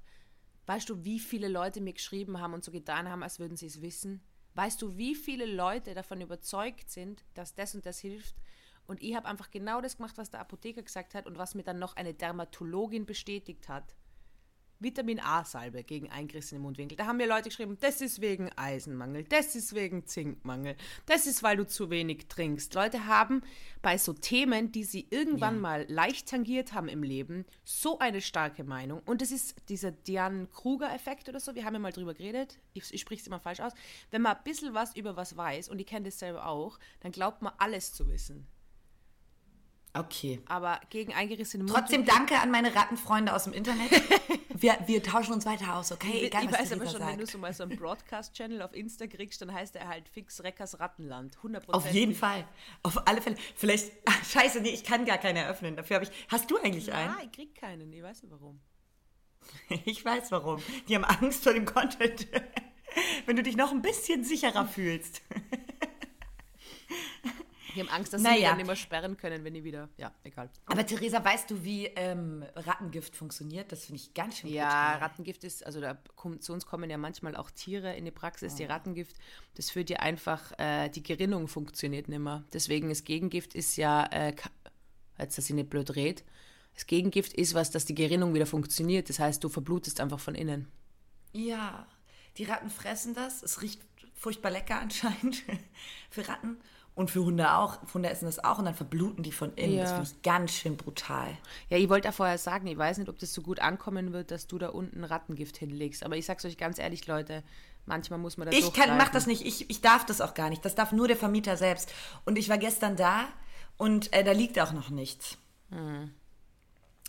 Weißt 0.67 0.89
du, 0.91 1.03
wie 1.03 1.19
viele 1.19 1.49
Leute 1.49 1.81
mir 1.81 1.95
geschrieben 1.95 2.39
haben 2.39 2.53
und 2.53 2.63
so 2.63 2.71
getan 2.71 3.09
haben, 3.09 3.23
als 3.23 3.39
würden 3.39 3.57
sie 3.57 3.67
es 3.67 3.81
wissen? 3.81 4.21
Weißt 4.55 4.83
du, 4.83 4.97
wie 4.99 5.15
viele 5.15 5.47
Leute 5.47 5.95
davon 5.95 6.21
überzeugt 6.21 6.91
sind, 6.91 7.25
dass 7.35 7.55
das 7.55 7.75
und 7.75 7.87
das 7.87 7.99
hilft? 7.99 8.37
Und 8.87 9.03
ich 9.03 9.15
habe 9.15 9.29
einfach 9.29 9.51
genau 9.51 9.81
das 9.81 9.97
gemacht, 9.97 10.19
was 10.19 10.31
der 10.31 10.41
Apotheker 10.41 10.83
gesagt 10.83 11.15
hat 11.15 11.27
und 11.27 11.39
was 11.39 11.55
mir 11.55 11.63
dann 11.63 11.79
noch 11.79 11.97
eine 11.97 12.13
Dermatologin 12.13 13.07
bestätigt 13.07 13.69
hat. 13.69 13.97
Vitamin 14.81 15.21
A-Salbe 15.21 15.85
gegen 15.85 16.11
eingerissene 16.11 16.61
Mundwinkel. 16.61 16.97
Da 16.97 17.07
haben 17.07 17.19
mir 17.19 17.29
Leute 17.29 17.51
geschrieben, 17.51 17.77
das 17.81 18.01
ist 18.01 18.21
wegen 18.21 18.51
Eisenmangel, 18.57 19.25
das 19.25 19.55
ist 19.55 19.75
wegen 19.75 20.07
Zinkmangel, 20.07 20.77
das 21.07 21.27
ist, 21.27 21.43
weil 21.43 21.59
du 21.59 21.67
zu 21.67 21.91
wenig 21.91 22.27
trinkst. 22.29 22.75
Leute 22.75 23.07
haben 23.07 23.43
bei 23.83 23.99
so 23.99 24.13
Themen, 24.13 24.73
die 24.73 24.85
sie 24.85 25.07
irgendwann 25.11 25.61
mal 25.61 25.87
leicht 25.89 26.29
tangiert 26.29 26.73
haben 26.73 26.89
im 26.89 27.03
Leben, 27.03 27.45
so 27.65 27.99
eine 27.99 28.21
starke 28.21 28.65
Meinung. 28.65 29.03
Und 29.05 29.23
das 29.23 29.31
ist 29.31 29.55
dieser 29.69 29.93
Diane-Kruger-Effekt 29.93 31.29
oder 31.29 31.41
so. 31.41 31.55
Wir 31.55 31.65
haben 31.65 31.75
ja 31.75 31.81
mal 31.81 31.93
drüber 31.93 32.15
geredet. 32.15 32.59
Ich, 32.73 32.93
ich 32.93 33.01
spreche 33.01 33.21
es 33.21 33.27
immer 33.27 33.41
falsch 33.41 33.61
aus. 33.61 33.73
Wenn 34.11 34.23
man 34.23 34.37
ein 34.37 34.45
bisschen 34.45 34.75
was 34.75 34.97
über 34.97 35.17
was 35.17 35.37
weiß, 35.37 35.69
und 35.69 35.79
ich 35.79 35.87
kenne 35.87 36.07
das 36.07 36.19
selber 36.19 36.47
auch, 36.47 36.79
dann 37.01 37.13
glaubt 37.13 37.43
man 37.43 37.53
alles 37.59 37.93
zu 37.93 38.09
wissen. 38.09 38.47
Okay. 39.93 40.41
Aber 40.47 40.81
gegen 40.91 41.13
eingerissene 41.13 41.65
Mundwinkel... 41.65 41.97
Trotzdem 41.97 42.07
danke 42.07 42.39
an 42.39 42.51
meine 42.51 42.75
Rattenfreunde 42.75 43.35
aus 43.35 43.45
dem 43.45 43.53
Internet. 43.53 43.91
wir, 44.55 44.79
wir 44.87 45.03
tauschen 45.03 45.33
uns 45.33 45.47
weiter 45.47 45.75
aus, 45.77 45.91
okay? 45.91 46.27
Egal, 46.27 46.45
ich 46.45 46.53
was 46.53 46.61
weiß 46.61 46.73
aber 46.73 46.87
schon, 46.87 47.01
wenn 47.01 47.19
du 47.19 47.27
sagt. 47.27 47.33
so 47.33 47.39
mal 47.39 47.53
so 47.53 47.65
einen 47.65 47.77
Broadcast-Channel 47.77 48.63
auf 48.63 48.73
Insta 48.73 49.09
kriegst, 49.09 49.43
dann 49.43 49.53
heißt 49.53 49.75
er 49.75 49.89
halt 49.89 50.09
fix 50.09 50.43
Reckers 50.45 50.79
Rattenland. 50.79 51.37
100%. 51.39 51.71
Auf 51.73 51.91
jeden 51.91 52.15
Fall. 52.15 52.47
Auf 52.85 53.07
alle 53.09 53.21
Fälle. 53.21 53.37
Vielleicht, 53.57 53.91
ach, 54.05 54.25
scheiße, 54.25 54.61
nee, 54.61 54.71
ich 54.71 54.85
kann 54.85 55.05
gar 55.05 55.19
keine 55.19 55.41
eröffnen. 55.41 55.75
Dafür 55.75 55.97
habe 55.97 56.05
ich, 56.05 56.13
hast 56.29 56.49
du 56.51 56.57
eigentlich 56.59 56.93
einen? 56.93 57.11
Ah, 57.11 57.23
ich 57.25 57.33
krieg 57.33 57.55
keinen. 57.57 57.93
Ich 57.93 58.03
weiß 58.03 58.23
nicht 58.23 58.33
warum. 58.33 58.61
Ich 59.85 60.05
weiß 60.05 60.31
warum. 60.31 60.63
Die 60.89 60.95
haben 60.95 61.05
Angst 61.05 61.43
vor 61.43 61.53
dem 61.53 61.65
Content. 61.65 62.29
Wenn 63.27 63.37
du 63.37 63.43
dich 63.43 63.57
noch 63.57 63.73
ein 63.73 63.83
bisschen 63.83 64.25
sicherer 64.25 64.67
fühlst. 64.67 65.23
Die 67.75 67.81
haben 67.81 67.89
Angst, 67.89 68.13
dass 68.13 68.21
sie 68.21 68.27
Naja. 68.27 68.37
mich 68.39 68.49
dann 68.49 68.57
nicht 68.59 68.67
mehr 68.67 68.77
sperren 68.77 69.17
können, 69.17 69.45
wenn 69.45 69.55
ich 69.55 69.65
wieder... 69.65 69.89
Ja, 69.97 70.13
egal. 70.25 70.51
Aber 70.67 70.85
Theresa, 70.87 71.25
weißt 71.25 71.51
du, 71.51 71.65
wie 71.65 71.87
ähm, 71.87 72.45
Rattengift 72.57 73.15
funktioniert? 73.17 73.71
Das 73.73 73.85
finde 73.87 74.01
ich 74.01 74.15
ganz 74.15 74.39
schön 74.39 74.51
Ja, 74.51 74.93
brutal. 74.93 74.99
Rattengift 75.09 75.45
ist, 75.45 75.65
also 75.65 75.81
da 75.81 75.99
kommt, 76.17 76.43
zu 76.43 76.53
uns 76.53 76.67
kommen 76.67 76.91
ja 76.91 76.99
manchmal 76.99 77.37
auch 77.37 77.51
Tiere 77.51 77.95
in 77.97 78.05
die 78.05 78.11
Praxis. 78.11 78.55
Die 78.57 78.65
Rattengift, 78.65 79.17
das 79.55 79.71
führt 79.71 79.91
ja 79.91 79.99
einfach, 79.99 80.53
äh, 80.59 80.89
die 80.89 81.03
Gerinnung 81.03 81.49
funktioniert 81.49 82.09
nicht 82.09 82.19
mehr. 82.21 82.45
Deswegen 82.53 82.89
das 82.89 83.05
Gegengift 83.05 83.55
ist 83.55 83.77
ja, 83.77 84.05
äh, 84.07 84.35
jetzt, 85.19 85.39
dass 85.39 85.47
sie 85.47 85.55
nicht 85.55 85.71
blöd 85.71 85.95
redet, 85.95 86.25
das 86.75 86.87
Gegengift 86.87 87.33
ist 87.35 87.55
was, 87.55 87.71
dass 87.71 87.85
die 87.85 87.95
Gerinnung 87.95 88.33
wieder 88.33 88.47
funktioniert. 88.47 89.09
Das 89.09 89.19
heißt, 89.19 89.43
du 89.45 89.49
verblutest 89.49 90.01
einfach 90.01 90.21
von 90.21 90.35
innen. 90.35 90.69
Ja, 91.33 91.87
die 92.37 92.45
Ratten 92.45 92.71
fressen 92.71 93.13
das. 93.15 93.43
Es 93.43 93.61
riecht 93.61 93.81
furchtbar 94.15 94.51
lecker 94.51 94.79
anscheinend 94.81 95.43
für 96.11 96.27
Ratten. 96.29 96.59
Und 97.01 97.11
für 97.11 97.25
Hunde 97.25 97.55
auch. 97.55 97.79
Hunde 97.95 98.11
essen 98.11 98.27
das 98.27 98.45
auch 98.45 98.59
und 98.59 98.67
dann 98.67 98.75
verbluten 98.75 99.23
die 99.23 99.33
von 99.33 99.55
innen. 99.55 99.79
Das 99.79 99.89
Ja. 99.89 99.97
finde 99.97 100.11
ich 100.15 100.23
ganz 100.23 100.53
schön 100.53 100.77
brutal. 100.77 101.35
Ja, 101.71 101.79
ich 101.79 101.89
wollte 101.89 102.09
ja 102.09 102.13
vorher 102.13 102.37
sagen, 102.37 102.67
ich 102.67 102.77
weiß 102.77 102.99
nicht, 102.99 103.09
ob 103.09 103.19
das 103.19 103.33
so 103.33 103.41
gut 103.41 103.59
ankommen 103.59 104.13
wird, 104.13 104.31
dass 104.31 104.47
du 104.47 104.59
da 104.59 104.69
unten 104.69 105.03
Rattengift 105.03 105.57
hinlegst. 105.57 106.05
Aber 106.05 106.19
ich 106.19 106.27
sag's 106.27 106.45
euch 106.45 106.59
ganz 106.59 106.79
ehrlich, 106.79 107.07
Leute, 107.07 107.43
manchmal 107.87 108.19
muss 108.19 108.37
man 108.37 108.51
da 108.51 108.53
Ich 108.55 108.75
kann, 108.75 108.99
mach 108.99 109.09
das 109.09 109.27
nicht. 109.27 109.47
Ich, 109.47 109.71
ich 109.71 109.81
darf 109.81 110.05
das 110.05 110.21
auch 110.21 110.35
gar 110.35 110.51
nicht. 110.51 110.63
Das 110.63 110.75
darf 110.75 110.93
nur 110.93 111.09
der 111.09 111.17
Vermieter 111.17 111.57
selbst. 111.57 111.91
Und 112.27 112.37
ich 112.37 112.51
war 112.51 112.59
gestern 112.59 112.97
da 112.97 113.25
und 113.79 114.13
äh, 114.13 114.23
da 114.23 114.33
liegt 114.33 114.61
auch 114.61 114.73
noch 114.73 114.91
nichts. 114.91 115.39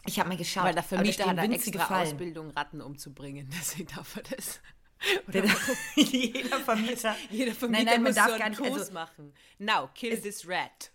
Ich 0.05 0.19
habe 0.19 0.29
mal 0.29 0.37
geschaut. 0.37 0.63
Hm. 0.63 0.67
Weil 0.69 0.73
der 0.73 0.83
da 0.83 0.87
Vermieter 0.87 1.25
hat 1.25 1.37
eine 1.37 1.51
winzige 1.53 1.79
extra 1.79 1.93
Fallen. 1.95 2.07
Ausbildung, 2.07 2.51
Ratten 2.51 2.79
umzubringen. 2.79 3.49
Deswegen 3.59 3.89
darf 3.93 4.15
er 4.15 4.23
das. 4.37 4.61
Der- 5.27 5.43
Jeder 5.95 6.59
Vermieter. 6.59 7.15
Jeder 7.29 7.53
Vermieter 7.53 7.83
nein, 7.83 7.93
nein, 7.93 8.03
man 8.03 8.15
darf 8.15 8.31
so 8.31 8.37
gar 8.37 8.45
einen 8.47 8.55
nicht. 8.59 8.71
Also, 8.73 8.93
machen. 8.93 9.33
Now, 9.59 9.89
kill 9.93 10.19
this 10.19 10.47
rat. 10.47 10.91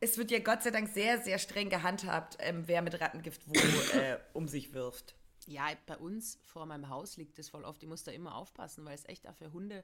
es 0.00 0.16
wird 0.18 0.30
ja 0.30 0.38
Gott 0.38 0.62
sei 0.62 0.70
Dank 0.70 0.88
sehr, 0.88 1.20
sehr 1.20 1.38
streng 1.38 1.68
gehandhabt, 1.70 2.36
ähm, 2.40 2.64
wer 2.66 2.82
mit 2.82 3.00
Rattengift 3.00 3.42
wo 3.46 3.52
äh, 3.98 4.18
um 4.32 4.48
sich 4.48 4.72
wirft. 4.72 5.14
Ja, 5.46 5.66
bei 5.86 5.96
uns 5.96 6.38
vor 6.44 6.66
meinem 6.66 6.88
Haus 6.88 7.16
liegt 7.16 7.36
das 7.38 7.48
voll 7.48 7.64
oft. 7.64 7.82
Ich 7.82 7.88
muss 7.88 8.04
da 8.04 8.12
immer 8.12 8.36
aufpassen, 8.36 8.84
weil 8.84 8.94
es 8.94 9.08
echt 9.08 9.26
auch 9.28 9.34
für 9.34 9.52
Hunde 9.52 9.82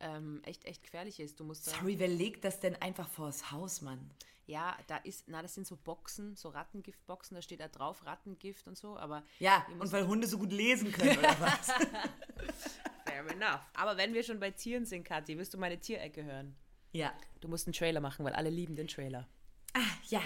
ähm, 0.00 0.40
echt, 0.44 0.64
echt 0.64 0.82
gefährlich 0.82 1.20
ist. 1.20 1.38
Du 1.40 1.44
musst 1.44 1.64
Sorry, 1.66 1.98
wer 1.98 2.08
legt 2.08 2.44
das 2.44 2.60
denn 2.60 2.74
einfach 2.76 3.08
vors 3.08 3.50
Haus, 3.52 3.80
Mann? 3.82 4.10
ja, 4.46 4.76
da 4.88 4.96
ist, 4.96 5.28
na, 5.28 5.42
das 5.42 5.54
sind 5.54 5.64
so 5.64 5.76
Boxen, 5.76 6.34
so 6.34 6.48
Rattengiftboxen, 6.48 7.36
da 7.36 7.42
steht 7.42 7.60
da 7.60 7.68
drauf 7.68 8.04
Rattengift 8.04 8.66
und 8.66 8.76
so, 8.76 8.96
aber 8.98 9.22
Ja, 9.38 9.64
und 9.78 9.92
weil 9.92 10.04
Hunde 10.08 10.26
so 10.26 10.38
gut 10.38 10.50
lesen 10.52 10.90
können, 10.92 11.16
oder 11.18 11.38
was? 11.40 11.66
fair 13.04 13.30
enough. 13.30 13.60
Aber 13.74 13.96
wenn 13.96 14.12
wir 14.12 14.24
schon 14.24 14.40
bei 14.40 14.50
Tieren 14.50 14.86
sind, 14.86 15.04
Kathi, 15.04 15.38
wirst 15.38 15.54
du 15.54 15.58
meine 15.58 15.78
Tierecke 15.78 16.24
hören? 16.24 16.56
ja. 16.92 17.12
Du 17.40 17.46
musst 17.48 17.66
einen 17.66 17.72
Trailer 17.74 18.00
machen, 18.00 18.24
weil 18.24 18.34
alle 18.34 18.50
lieben 18.50 18.74
den 18.76 18.88
Trailer. 18.88 19.26
Ah, 19.72 19.80
ja. 20.08 20.20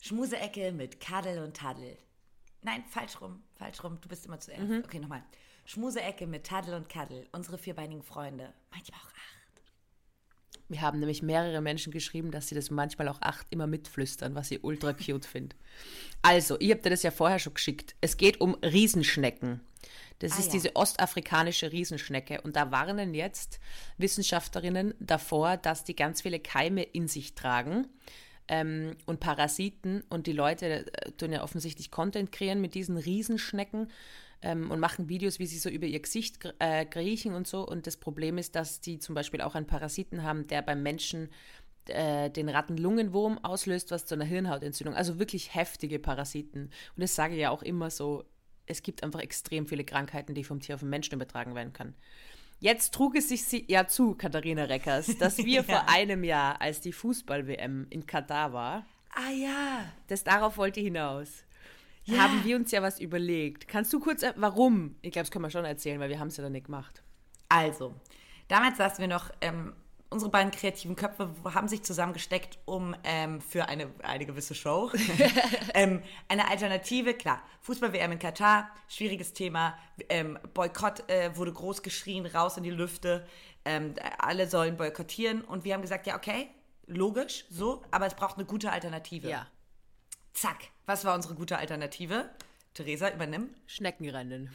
Schmuseecke 0.00 0.72
mit 0.72 1.00
Kadel 1.00 1.42
und 1.42 1.56
Tadel. 1.56 1.96
Nein, 2.62 2.84
falsch 2.88 3.20
rum, 3.20 3.42
falsch 3.54 3.82
rum. 3.82 3.98
Du 4.00 4.08
bist 4.08 4.26
immer 4.26 4.38
zuerst. 4.40 4.62
Mhm. 4.62 4.82
Okay, 4.84 4.98
nochmal. 4.98 5.22
Schmuseecke 5.64 6.26
mit 6.26 6.44
Tadel 6.46 6.74
und 6.74 6.88
Kadel. 6.88 7.26
Unsere 7.32 7.58
vierbeinigen 7.58 8.02
Freunde. 8.02 8.52
Manchmal 8.70 9.00
auch 9.00 9.06
acht. 9.06 9.14
Wir 10.68 10.80
haben 10.80 10.98
nämlich 10.98 11.22
mehrere 11.22 11.60
Menschen 11.60 11.92
geschrieben, 11.92 12.30
dass 12.30 12.48
sie 12.48 12.54
das 12.54 12.70
manchmal 12.70 13.08
auch 13.08 13.20
acht 13.20 13.46
immer 13.50 13.66
mitflüstern, 13.66 14.34
was 14.34 14.50
ich 14.50 14.64
ultra 14.64 14.92
cute 14.92 15.26
finde. 15.26 15.56
Also, 16.22 16.56
ich 16.58 16.70
habe 16.70 16.80
dir 16.80 16.90
das 16.90 17.02
ja 17.02 17.10
vorher 17.10 17.38
schon 17.38 17.54
geschickt. 17.54 17.94
Es 18.00 18.16
geht 18.16 18.40
um 18.40 18.54
Riesenschnecken. 18.56 19.60
Das 20.20 20.32
Ah, 20.32 20.38
ist 20.38 20.46
ja. 20.46 20.52
diese 20.52 20.76
ostafrikanische 20.76 21.70
Riesenschnecke. 21.72 22.40
Und 22.42 22.56
da 22.56 22.70
warnen 22.70 23.14
jetzt 23.14 23.60
Wissenschaftlerinnen 23.98 24.94
davor, 25.00 25.56
dass 25.58 25.84
die 25.84 25.96
ganz 25.96 26.22
viele 26.22 26.40
Keime 26.40 26.82
in 26.82 27.08
sich 27.08 27.34
tragen 27.34 27.86
ähm, 28.48 28.96
und 29.06 29.20
Parasiten. 29.20 30.02
Und 30.08 30.26
die 30.26 30.32
Leute 30.32 30.86
äh, 30.92 31.12
tun 31.12 31.32
ja 31.32 31.42
offensichtlich 31.42 31.90
Content 31.90 32.32
kreieren 32.32 32.60
mit 32.60 32.74
diesen 32.74 32.96
Riesenschnecken 32.96 33.90
ähm, 34.44 34.70
und 34.70 34.78
machen 34.80 35.08
Videos, 35.08 35.38
wie 35.38 35.46
sie 35.46 35.58
so 35.58 35.68
über 35.68 35.86
ihr 35.86 36.00
Gesicht 36.00 36.38
äh, 36.58 36.84
kriechen 36.84 37.34
und 37.34 37.46
so. 37.46 37.66
Und 37.66 37.86
das 37.86 37.96
Problem 37.96 38.38
ist, 38.38 38.54
dass 38.54 38.80
die 38.80 38.98
zum 38.98 39.14
Beispiel 39.14 39.40
auch 39.40 39.54
einen 39.54 39.66
Parasiten 39.66 40.22
haben, 40.22 40.46
der 40.46 40.62
beim 40.62 40.82
Menschen 40.82 41.28
äh, 41.88 42.30
den 42.30 42.48
Rattenlungenwurm 42.48 43.38
auslöst, 43.44 43.90
was 43.90 44.06
zu 44.06 44.14
einer 44.14 44.24
Hirnhautentzündung, 44.24 44.94
also 44.94 45.18
wirklich 45.18 45.54
heftige 45.54 45.98
Parasiten. 45.98 46.64
Und 46.96 47.02
das 47.02 47.14
sage 47.14 47.34
ich 47.34 47.40
ja 47.40 47.50
auch 47.50 47.62
immer 47.62 47.90
so, 47.90 48.24
es 48.66 48.82
gibt 48.82 49.02
einfach 49.02 49.20
extrem 49.20 49.66
viele 49.66 49.84
Krankheiten, 49.84 50.34
die 50.34 50.44
vom 50.44 50.60
Tier 50.60 50.76
auf 50.76 50.80
den 50.80 50.88
Menschen 50.90 51.14
übertragen 51.14 51.54
werden 51.54 51.72
können. 51.74 51.94
Jetzt 52.60 52.94
trug 52.94 53.14
es 53.16 53.28
sich 53.28 53.44
sie- 53.44 53.66
ja 53.68 53.86
zu, 53.86 54.14
Katharina 54.14 54.64
Reckers, 54.64 55.18
dass 55.18 55.36
wir 55.44 55.46
Ja. 55.46 55.62
vor 55.64 55.88
einem 55.90 56.24
Jahr, 56.24 56.60
als 56.62 56.80
die 56.80 56.92
Fußball-WM 56.92 57.86
in 57.90 58.06
Katar 58.06 58.52
war, 58.54 58.86
Ah 59.14 59.30
ja. 59.30 59.84
das 60.08 60.24
darauf 60.24 60.56
wollte 60.56 60.80
hinaus, 60.80 61.44
Ja. 62.04 62.18
haben 62.18 62.44
wir 62.44 62.56
uns 62.56 62.70
ja 62.70 62.82
was 62.82 63.00
überlegt. 63.00 63.66
Kannst 63.68 63.92
du 63.92 64.00
kurz, 64.00 64.22
äh, 64.22 64.32
warum? 64.36 64.96
Ich 65.02 65.12
glaube, 65.12 65.24
das 65.24 65.30
können 65.30 65.44
wir 65.44 65.50
schon 65.50 65.64
erzählen, 65.64 66.00
weil 66.00 66.10
wir 66.10 66.18
haben 66.18 66.28
es 66.28 66.36
ja 66.36 66.42
dann 66.42 66.52
nicht 66.52 66.66
gemacht. 66.66 67.02
Also, 67.48 67.94
damals 68.48 68.76
saßen 68.78 69.00
wir 69.00 69.08
noch, 69.08 69.30
ähm, 69.40 69.74
unsere 70.14 70.30
beiden 70.30 70.52
kreativen 70.52 70.96
Köpfe 70.96 71.34
haben 71.52 71.66
sich 71.66 71.82
zusammengesteckt, 71.82 72.58
um 72.66 72.94
ähm, 73.04 73.40
für 73.40 73.68
eine, 73.68 73.90
eine 74.02 74.26
gewisse 74.26 74.54
Show 74.54 74.92
ähm, 75.74 76.02
eine 76.28 76.48
Alternative, 76.48 77.14
klar, 77.14 77.42
Fußball-WM 77.62 78.12
in 78.12 78.18
Katar, 78.18 78.70
schwieriges 78.88 79.32
Thema, 79.32 79.76
ähm, 80.08 80.38
Boykott 80.54 81.08
äh, 81.10 81.36
wurde 81.36 81.52
groß 81.52 81.82
geschrien, 81.82 82.26
raus 82.26 82.56
in 82.56 82.62
die 82.62 82.70
Lüfte, 82.70 83.26
ähm, 83.64 83.94
alle 84.18 84.48
sollen 84.48 84.76
boykottieren 84.76 85.42
und 85.42 85.64
wir 85.64 85.74
haben 85.74 85.82
gesagt, 85.82 86.06
ja, 86.06 86.16
okay, 86.16 86.48
logisch, 86.86 87.44
so, 87.50 87.82
aber 87.90 88.06
es 88.06 88.14
braucht 88.14 88.36
eine 88.36 88.44
gute 88.44 88.70
Alternative. 88.70 89.28
Ja, 89.28 89.46
Zack, 90.34 90.70
was 90.86 91.04
war 91.04 91.14
unsere 91.14 91.34
gute 91.34 91.56
Alternative? 91.58 92.28
Theresa, 92.74 93.10
übernimm. 93.12 93.54
Schneckenrennen. 93.66 94.50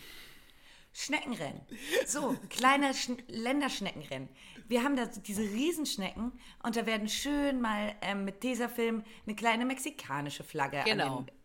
Schneckenrennen. 0.92 1.62
So, 2.06 2.36
kleine 2.50 2.94
Schn 2.94 3.18
Länderschneckenrennen. 3.28 4.28
Wir 4.68 4.84
haben 4.84 4.96
da 4.98 5.06
diese 5.06 5.42
Riesenschnecken 5.42 6.34
und 6.64 6.76
da 6.76 6.86
werden 6.86 7.08
schön 7.08 7.62
mal 7.62 7.96
ähm, 8.02 8.26
mit 8.26 8.42
Tesafilm 8.42 9.04
eine 9.26 9.36
kleine 9.36 9.66
mexikanische 9.66 10.44
Flagge 10.44 10.82
Genau. 10.86 11.20
an 11.20 11.26
den, 11.28 11.36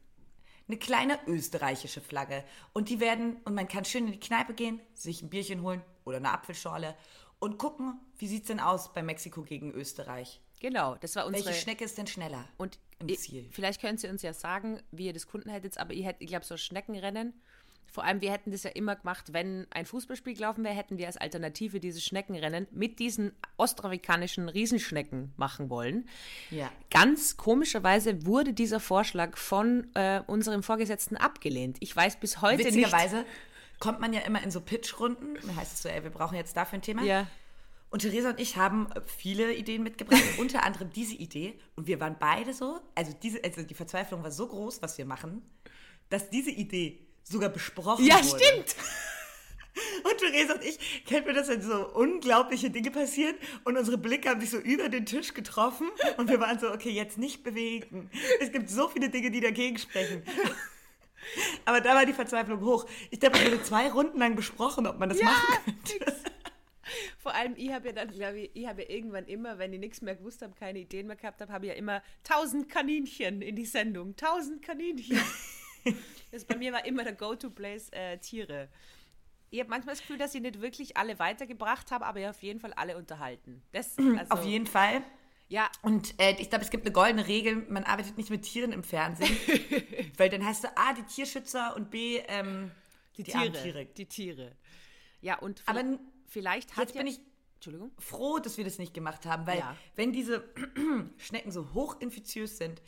eine 0.67 0.79
kleine 0.79 1.19
österreichische 1.27 2.01
Flagge. 2.01 2.43
Und 2.73 2.89
die 2.89 3.01
werden, 3.01 3.37
und 3.45 3.55
man 3.55 3.69
kann 3.69 3.85
schön 3.85 4.07
in 4.07 4.13
die 4.13 4.21
Kneipe 4.21 4.55
gehen, 4.55 4.81
sich 4.95 5.23
ein 5.23 5.31
Bierchen 5.31 5.63
holen 5.63 5.83
oder 6.05 6.17
eine 6.17 6.33
Apfelschorle 6.33 6.97
und 7.39 7.59
gucken, 7.59 8.01
wie 8.19 8.27
sieht's 8.27 8.49
denn 8.49 8.61
aus 8.61 8.93
bei 8.93 9.03
Mexiko 9.03 9.43
gegen 9.43 9.71
Österreich? 9.73 10.41
Genau, 10.61 10.95
das 10.97 11.15
war 11.17 11.27
unsere. 11.27 11.45
Welche 11.47 11.61
Schnecke 11.61 11.85
ist 11.85 11.99
denn 11.99 12.07
schneller? 12.07 12.49
Und 12.57 12.79
im 12.99 13.09
Ziel. 13.17 13.47
vielleicht 13.51 13.81
könnt 13.81 14.03
ihr 14.03 14.11
uns 14.11 14.23
ja 14.23 14.33
sagen, 14.33 14.81
wie 14.91 15.07
ihr 15.07 15.13
das 15.13 15.27
Kunden 15.27 15.51
hättet, 15.51 15.79
aber 15.79 15.93
ihr 15.93 16.05
hättet, 16.05 16.23
ich 16.23 16.29
glaube, 16.29 16.45
so 16.45 16.57
Schneckenrennen. 16.57 17.35
Vor 17.95 18.03
allem, 18.03 18.21
wir 18.21 18.33
hätten 18.33 18.51
das 18.51 18.65
ja 18.65 18.71
immer 18.71 18.97
gemacht, 18.97 19.33
wenn 19.33 19.69
ein 19.71 19.87
Fußballspiel 19.87 20.35
gelaufen 20.35 20.65
wäre, 20.65 20.75
hätten 20.75 20.99
wir 20.99 21.07
als 21.07 21.17
Alternative 21.17 21.79
dieses 21.79 22.05
Schneckenrennen 22.05 22.67
mit 22.73 22.99
diesen 22.99 23.31
ostafrikanischen 23.57 24.49
Riesenschnecken 24.49 25.33
machen 25.37 25.71
wollen. 25.71 26.09
Ja. 26.51 26.73
Ganz 26.91 27.37
komischerweise 27.37 28.27
wurde 28.27 28.53
dieser 28.53 28.81
Vorschlag 28.81 29.37
von 29.37 29.87
äh, 29.95 30.23
unserem 30.27 30.65
Vorgesetzten 30.65 31.17
abgelehnt. 31.17 31.77
Ich 31.79 31.95
weiß 31.95 32.17
bis 32.17 32.41
heute 32.43 32.65
nicht. 32.65 32.75
Witzigerweise 32.75 33.25
kommt 33.79 34.01
man 34.01 34.13
ja 34.13 34.23
immer 34.23 34.43
in 34.43 34.51
so 34.51 34.61
Pitchrunden. 34.61 35.39
Da 35.47 35.55
heißt 35.55 35.75
es 35.75 35.83
so, 35.83 35.89
ey, 35.89 36.03
wir 36.03 36.11
brauchen 36.11 36.35
jetzt 36.35 36.57
dafür 36.57 36.79
ein 36.79 36.83
Thema. 36.83 37.05
Ja. 37.05 37.29
Und 37.95 38.01
Theresa 38.01 38.31
und 38.31 38.41
ich 38.41 38.57
haben 38.57 38.89
viele 39.07 39.55
Ideen 39.55 39.85
mitgebracht, 39.85 40.21
unter 40.39 40.65
anderem 40.65 40.91
diese 40.93 41.15
Idee. 41.15 41.57
Und 41.77 41.87
wir 41.87 42.01
waren 42.01 42.17
beide 42.19 42.53
so, 42.53 42.81
also, 42.97 43.13
diese, 43.23 43.45
also 43.45 43.63
die 43.63 43.75
Verzweiflung 43.75 44.25
war 44.25 44.33
so 44.33 44.49
groß, 44.49 44.83
was 44.83 44.99
wir 44.99 45.07
machen, 45.07 45.49
dass 46.11 46.29
diese 46.29 46.51
Idee 46.51 47.07
sogar 47.23 47.51
besprochen 47.51 48.05
Ja, 48.05 48.17
wurde. 48.17 48.43
stimmt. 48.43 48.75
Und 50.03 50.19
Theresa 50.19 50.55
und 50.55 50.65
ich, 50.65 51.05
kennt 51.05 51.27
mir 51.27 51.35
das, 51.35 51.49
wenn 51.49 51.63
so 51.63 51.89
unglaubliche 51.95 52.71
Dinge 52.71 52.93
passieren 52.93 53.35
und 53.65 53.77
unsere 53.77 53.99
Blicke 53.99 54.29
haben 54.29 54.41
sich 54.41 54.51
so 54.51 54.59
über 54.59 54.89
den 54.89 55.05
Tisch 55.05 55.35
getroffen 55.35 55.89
und 56.17 56.29
wir 56.31 56.39
waren 56.39 56.61
so, 56.61 56.71
okay, 56.71 56.91
jetzt 56.91 57.19
nicht 57.19 57.43
bewegen. 57.43 58.09
Es 58.41 58.53
gibt 58.53 58.71
so 58.71 58.89
viele 58.89 59.09
Dinge, 59.09 59.33
die 59.33 59.41
dagegen 59.41 59.77
sprechen. 59.79 60.23
Aber 61.65 61.81
da 61.81 61.95
war 61.97 62.07
die 62.07 62.13
Verzweiflung 62.13 62.61
hoch. 62.61 62.87
Ich 63.11 63.19
glaube, 63.19 63.37
es 63.39 63.45
wurde 63.45 63.63
zwei 63.65 63.91
Runden 63.91 64.19
lang 64.19 64.37
besprochen, 64.37 64.87
ob 64.87 65.01
man 65.01 65.09
das 65.09 65.21
machen 65.21 65.43
könnte. 65.65 66.15
Vor 67.19 67.35
allem, 67.35 67.55
ich 67.57 67.73
habe 67.73 67.89
ja 67.89 67.93
dann, 67.93 68.11
glaube 68.11 68.41
ich, 68.41 68.51
ich 68.55 68.67
habe 68.67 68.83
ja 68.83 68.91
irgendwann 68.91 69.27
immer, 69.27 69.59
wenn 69.59 69.73
ich 69.73 69.81
nichts 69.81 70.03
mehr 70.03 70.17
gewusst 70.17 70.43
habe, 70.43 70.55
keine 70.55 70.81
Ideen 70.81 71.07
mehr 71.07 71.17
gehabt 71.17 71.41
habe, 71.41 71.53
habe 71.53 71.67
ich 71.67 71.73
ja 71.73 71.79
immer 71.79 72.03
tausend 72.23 72.69
Kaninchen 72.69 73.43
in 73.43 73.57
die 73.57 73.67
Sendung. 73.67 74.17
Tausend 74.17 74.63
Kaninchen. 74.63 75.19
das 76.33 76.45
bei 76.45 76.57
mir 76.57 76.73
war 76.73 76.85
immer 76.85 77.05
der 77.05 77.15
Go-To-Place 77.15 77.91
äh, 77.93 78.19
Tiere. 78.19 78.69
Ich 79.51 79.61
habe 79.61 79.71
manchmal 79.71 79.95
das 79.95 80.01
Gefühl, 80.01 80.19
dass 80.19 80.35
ich 80.35 80.43
nicht 80.43 80.61
wirklich 80.61 80.97
alle 80.97 81.19
weitergebracht 81.19 81.91
habe, 81.93 82.07
aber 82.07 82.21
ja 82.21 82.31
auf 82.31 82.43
jeden 82.43 82.61
Fall 82.61 82.73
alle 82.73 82.97
unterhalten. 82.97 83.63
Das, 83.73 83.97
also, 84.19 84.31
Auf 84.31 84.45
jeden 84.45 84.67
Fall. 84.67 85.03
Ja, 85.49 85.71
Und 85.83 86.19
äh, 86.21 86.35
ich 86.39 86.49
glaube, 86.49 86.65
es 86.65 86.71
gibt 86.71 86.85
eine 86.85 86.93
goldene 86.93 87.29
Regel, 87.29 87.57
man 87.69 87.85
arbeitet 87.85 88.17
nicht 88.17 88.31
mit 88.31 88.43
Tieren 88.43 88.73
im 88.73 88.83
Fernsehen. 88.83 89.37
weil 90.17 90.31
dann 90.31 90.45
heißt 90.45 90.65
du 90.65 90.77
A, 90.77 90.95
die 90.95 91.03
Tierschützer 91.03 91.77
und 91.77 91.91
B, 91.91 92.19
ähm, 92.29 92.71
die, 93.17 93.33
armen 93.35 93.53
Tiere. 93.53 93.85
Die 93.85 94.07
Tiere. 94.07 94.53
Ja, 95.21 95.39
und 95.39 95.63
Aber 95.67 95.85
vielleicht, 96.35 96.77
hat 96.77 96.89
Jetzt 96.91 96.99
bin 96.99 97.07
ich 97.07 97.21
froh, 97.99 98.39
dass 98.41 98.59
wir 98.59 98.65
das 98.65 98.79
nicht 98.79 98.93
gemacht 98.93 99.25
haben, 99.25 99.47
weil 99.47 99.59
Ja. 99.61 99.75
wenn 99.97 100.13
diese 100.13 100.45
Schnecken 101.17 101.51
so 101.51 101.73
hochinfiziös 101.73 102.59
sind, 102.59 102.83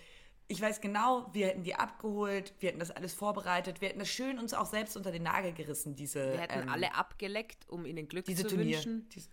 ich 0.48 0.60
weiß 0.60 0.80
genau, 0.80 1.28
wir 1.32 1.46
hätten 1.48 1.62
die 1.64 1.74
abgeholt, 1.74 2.52
wir 2.60 2.68
hätten 2.68 2.78
das 2.78 2.90
alles 2.90 3.14
vorbereitet, 3.14 3.80
wir 3.80 3.88
hätten 3.88 3.98
das 4.00 4.08
schön 4.10 4.38
uns 4.38 4.52
auch 4.54 4.66
selbst 4.66 4.96
unter 4.96 5.10
den 5.10 5.22
Nagel 5.22 5.52
gerissen, 5.52 5.96
diese, 5.96 6.32
Wir 6.32 6.40
hätten 6.40 6.60
ähm, 6.64 6.68
alle 6.68 6.94
abgeleckt, 6.94 7.68
um 7.68 7.86
ihnen 7.86 8.06
Glück 8.06 8.26
diese 8.26 8.42
zu 8.46 8.54
Turnier. 8.54 8.76
wünschen 8.76 9.08
Dies- 9.14 9.30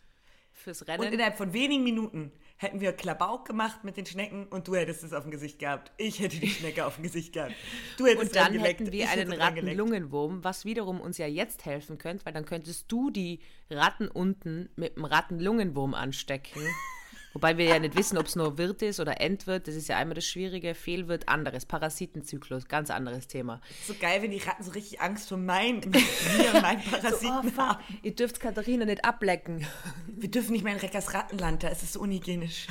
fürs 0.53 0.81
Und 0.81 0.89
Rennen. 0.89 1.13
innerhalb 1.13 1.35
von 1.37 1.51
wenigen 1.51 1.83
Minuten 1.83 2.31
hätten 2.63 2.81
wir 2.81 2.93
Klabauk 2.93 3.45
gemacht 3.45 3.83
mit 3.83 3.97
den 3.97 4.05
Schnecken 4.05 4.47
und 4.47 4.67
du 4.67 4.75
hättest 4.75 5.03
es 5.03 5.13
auf 5.13 5.23
dem 5.23 5.31
Gesicht 5.31 5.59
gehabt. 5.59 5.91
Ich 5.97 6.19
hätte 6.19 6.39
die 6.39 6.49
Schnecke 6.49 6.85
auf 6.85 6.95
dem 6.95 7.03
Gesicht 7.03 7.33
gehabt. 7.33 7.53
Du 7.97 8.05
hättest 8.05 8.23
Und 8.23 8.35
dann 8.35 8.57
hätten 8.59 8.91
wir 8.91 9.09
einen. 9.09 9.33
Rattenlungenwurm, 9.33 10.43
was 10.43 10.65
wiederum 10.65 10.99
uns 10.99 11.17
ja 11.17 11.27
jetzt 11.27 11.65
helfen 11.65 11.97
könnte, 11.97 12.25
weil 12.25 12.33
dann 12.33 12.45
könntest 12.45 12.91
du 12.91 13.11
die 13.11 13.39
Ratten 13.69 14.07
unten 14.07 14.69
mit 14.75 14.95
dem 14.95 15.05
Rattenlungenwurm 15.05 15.93
anstecken. 15.93 16.61
Wobei 17.33 17.57
wir 17.57 17.65
ja 17.65 17.79
nicht 17.79 17.95
wissen, 17.95 18.17
ob 18.17 18.27
es 18.27 18.35
nur 18.35 18.57
Wirt 18.57 18.81
ist 18.81 18.99
oder 18.99 19.19
Endwirt. 19.19 19.67
Das 19.67 19.75
ist 19.75 19.87
ja 19.87 19.97
einmal 19.97 20.15
das 20.15 20.25
Schwierige. 20.25 20.75
Fehlwirt 20.75 21.27
anderes. 21.27 21.65
Parasitenzyklus, 21.65 22.67
ganz 22.67 22.89
anderes 22.89 23.27
Thema. 23.27 23.59
So 23.85 23.95
geil, 23.99 24.21
wenn 24.21 24.31
die 24.31 24.37
Ratten 24.37 24.63
so 24.63 24.71
richtig 24.71 25.01
Angst 25.01 25.29
vor 25.29 25.37
meinen, 25.39 25.89
mir, 25.89 26.61
meinen 26.61 26.83
Parasiten 26.83 27.57
haben. 27.57 27.83
Ihr 28.03 28.15
dürft 28.15 28.39
Katharina 28.39 28.85
nicht 28.85 29.03
ablecken. 29.03 29.65
Wir 30.07 30.29
dürfen 30.29 30.53
nicht 30.53 30.63
mehr 30.63 30.73
in 30.73 30.79
Reckers 30.79 31.13
Rattenland, 31.13 31.63
da 31.63 31.69
ist 31.69 31.83
es 31.83 31.93
so 31.93 31.99
unhygienisch. 31.99 32.67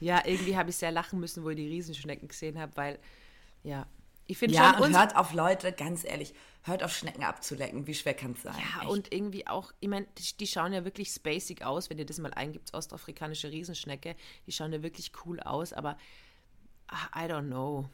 Ja, 0.00 0.22
irgendwie 0.24 0.56
habe 0.56 0.70
ich 0.70 0.76
sehr 0.76 0.92
lachen 0.92 1.18
müssen, 1.18 1.42
wo 1.42 1.50
ich 1.50 1.56
die 1.56 1.66
Riesenschnecken 1.66 2.28
gesehen 2.28 2.58
habe, 2.58 2.76
weil, 2.76 2.98
ja, 3.64 3.86
ich 4.28 4.36
finde 4.36 4.54
Ja, 4.54 4.74
schon, 4.74 4.84
und 4.84 4.96
hört 4.96 5.16
auf 5.16 5.32
Leute, 5.32 5.72
ganz 5.72 6.04
ehrlich, 6.04 6.34
hört 6.62 6.82
auf 6.82 6.94
Schnecken 6.94 7.24
abzulecken. 7.24 7.86
Wie 7.86 7.94
schwer 7.94 8.12
kann 8.12 8.32
es 8.32 8.42
sein? 8.42 8.54
Ja, 8.54 8.82
Echt. 8.82 8.90
und 8.90 9.12
irgendwie 9.12 9.46
auch, 9.46 9.72
ich 9.80 9.88
meine, 9.88 10.06
die, 10.18 10.36
die 10.36 10.46
schauen 10.46 10.74
ja 10.74 10.84
wirklich 10.84 11.08
spacig 11.08 11.64
aus, 11.64 11.88
wenn 11.88 11.98
ihr 11.98 12.04
das 12.04 12.18
mal 12.18 12.34
eingibt, 12.34 12.74
ostafrikanische 12.74 13.50
Riesenschnecke. 13.50 14.14
Die 14.46 14.52
schauen 14.52 14.72
ja 14.72 14.82
wirklich 14.82 15.12
cool 15.24 15.40
aus, 15.40 15.72
aber 15.72 15.96
ah, 16.88 17.24
I 17.24 17.26
don't 17.26 17.46
know. 17.46 17.88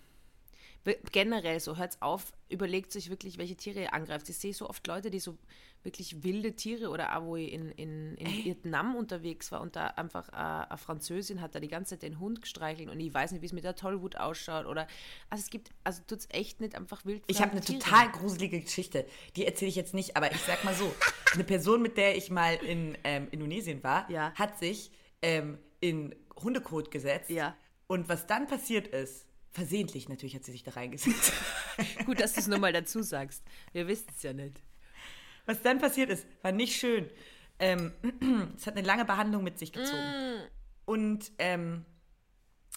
Generell 1.13 1.61
so, 1.61 1.77
hört's 1.77 2.03
auf, 2.03 2.33
überlegt 2.49 2.91
sich 2.91 3.11
wirklich, 3.11 3.39
welche 3.39 3.55
Tiere 3.55 3.83
ihr 3.83 3.95
angreift. 3.95 4.29
Ich 4.29 4.37
sehe 4.37 4.53
so 4.53 4.69
oft 4.69 4.85
Leute, 4.89 5.11
die 5.11 5.21
so 5.21 5.39
wirklich 5.85 6.23
wilde 6.25 6.57
Tiere 6.57 6.89
oder 6.89 7.17
auch 7.17 7.25
wo 7.25 7.37
ich 7.37 7.53
in, 7.53 7.71
in, 7.73 8.15
in 8.17 8.27
Vietnam 8.45 8.97
unterwegs 8.97 9.53
war 9.53 9.61
und 9.61 9.77
da 9.77 9.87
einfach 9.89 10.29
äh, 10.31 10.67
eine 10.69 10.79
Französin 10.79 11.41
hat 11.41 11.55
da 11.55 11.61
die 11.61 11.69
ganze 11.69 11.91
Zeit 11.91 12.03
den 12.03 12.19
Hund 12.19 12.43
gestreichelt 12.43 12.89
und 12.91 12.99
ich 12.99 13.13
weiß 13.13 13.33
nicht, 13.33 13.43
wie 13.43 13.47
es 13.47 13.53
mit 13.53 13.65
der 13.65 13.77
Tollwut 13.77 14.17
ausschaut 14.17 14.67
oder, 14.67 14.87
also 15.31 15.43
es 15.43 15.51
gibt, 15.51 15.71
also 15.85 16.03
tut's 16.07 16.27
echt 16.31 16.61
nicht 16.61 16.75
einfach 16.75 17.05
wild 17.05 17.23
Ich 17.27 17.41
habe 17.41 17.53
eine 17.53 17.61
Tiere. 17.61 17.79
total 17.81 18.11
gruselige 18.11 18.61
Geschichte. 18.61 19.07
Die 19.37 19.47
erzähle 19.47 19.69
ich 19.69 19.77
jetzt 19.77 19.95
nicht, 19.95 20.17
aber 20.17 20.33
ich 20.33 20.41
sag 20.41 20.65
mal 20.65 20.75
so: 20.75 20.93
Eine 21.35 21.45
Person, 21.45 21.83
mit 21.83 21.97
der 21.97 22.17
ich 22.17 22.31
mal 22.31 22.55
in 22.55 22.97
ähm, 23.05 23.29
Indonesien 23.31 23.83
war, 23.83 24.11
Ja. 24.11 24.33
hat 24.35 24.59
sich 24.59 24.91
ähm, 25.23 25.59
in 25.81 26.15
Hundekot 26.43 26.91
gesetzt. 26.91 27.31
Ja. 27.31 27.57
Und 27.87 28.09
was 28.09 28.27
dann 28.27 28.47
passiert 28.47 28.87
ist, 28.89 29.27
versehentlich 29.51 30.09
natürlich 30.09 30.35
hat 30.35 30.45
sie 30.45 30.53
sich 30.53 30.63
da 30.63 30.71
reingesetzt. 30.73 31.33
Gut, 32.07 32.21
dass 32.21 32.33
du 32.33 32.41
es 32.41 32.47
nur 32.49 32.59
mal 32.59 32.73
dazu 32.73 33.03
sagst. 33.03 33.43
Wir 33.73 33.87
wissen 33.87 34.07
es 34.17 34.23
ja 34.23 34.33
nicht. 34.33 34.63
Was 35.47 35.63
dann 35.63 35.79
passiert 35.79 36.11
ist, 36.11 36.27
war 36.43 36.53
nicht 36.53 36.77
schön. 36.77 37.09
Ähm, 37.59 37.93
es 38.57 38.67
hat 38.67 38.77
eine 38.77 38.87
lange 38.87 39.05
Behandlung 39.05 39.45
mit 39.45 39.59
sich 39.59 39.73
gezogen. 39.73 40.43
Und 40.85 41.33
ähm, 41.39 41.85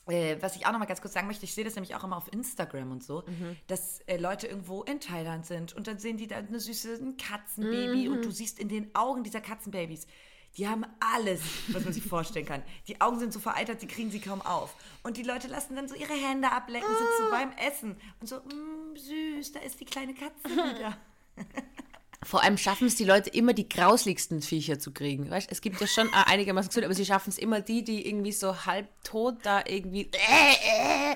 äh, 0.07 0.37
was 0.39 0.55
ich 0.55 0.65
auch 0.65 0.71
noch 0.71 0.79
mal 0.79 0.85
ganz 0.85 1.01
kurz 1.01 1.13
sagen 1.13 1.27
möchte, 1.27 1.45
ich 1.45 1.53
sehe 1.53 1.63
das 1.63 1.75
nämlich 1.75 1.95
auch 1.95 2.03
immer 2.03 2.17
auf 2.17 2.31
Instagram 2.31 2.91
und 2.91 3.03
so, 3.03 3.23
dass 3.67 3.99
äh, 4.01 4.17
Leute 4.17 4.47
irgendwo 4.47 4.83
in 4.83 4.99
Thailand 4.99 5.45
sind 5.45 5.73
und 5.73 5.87
dann 5.87 5.99
sehen 5.99 6.17
die 6.17 6.27
da 6.27 6.37
eine 6.37 6.59
süße 6.59 6.95
ein 6.95 7.17
Katzenbaby 7.17 8.07
und 8.07 8.23
du 8.23 8.31
siehst 8.31 8.59
in 8.59 8.69
den 8.69 8.93
Augen 8.95 9.23
dieser 9.23 9.41
Katzenbabys, 9.41 10.07
die 10.55 10.67
haben 10.67 10.85
alles, 10.99 11.41
was 11.67 11.83
man 11.83 11.93
sich 11.93 12.03
vorstellen 12.07 12.45
kann. 12.45 12.63
Die 12.87 13.01
Augen 13.01 13.19
sind 13.19 13.33
so 13.33 13.39
vereitert, 13.39 13.81
die 13.81 13.87
kriegen 13.87 14.09
sie 14.09 14.21
kaum 14.21 14.41
auf. 14.41 14.75
Und 15.03 15.17
die 15.17 15.23
Leute 15.23 15.47
lassen 15.47 15.75
dann 15.75 15.87
so 15.87 15.95
ihre 15.95 16.13
Hände 16.13 16.51
ablecken, 16.51 16.87
sind 16.87 17.09
so 17.19 17.29
beim 17.29 17.51
Essen 17.57 17.97
und 18.21 18.27
so, 18.27 18.37
mm, 18.37 18.95
süß, 18.95 19.51
da 19.51 19.59
ist 19.59 19.79
die 19.79 19.85
kleine 19.85 20.13
Katze 20.13 20.49
wieder. 20.49 20.97
Vor 22.27 22.43
allem 22.43 22.57
schaffen 22.57 22.87
es 22.87 22.95
die 22.95 23.05
Leute 23.05 23.29
immer, 23.29 23.53
die 23.53 23.69
grauslichsten 23.69 24.41
Viecher 24.41 24.79
zu 24.79 24.91
kriegen. 24.91 25.29
Weißt, 25.29 25.49
es 25.49 25.61
gibt 25.61 25.79
ja 25.79 25.87
schon 25.87 26.07
äh, 26.07 26.11
einigermaßen 26.25 26.67
gesund, 26.67 26.83
aber 26.83 26.93
sie 26.93 27.05
schaffen 27.05 27.29
es 27.29 27.37
immer 27.37 27.61
die, 27.61 27.85
die 27.85 28.05
irgendwie 28.05 28.33
so 28.33 28.65
halb 28.65 28.89
tot 29.05 29.37
da 29.43 29.63
irgendwie 29.65 30.11
äh, 30.11 31.13
äh, 31.13 31.15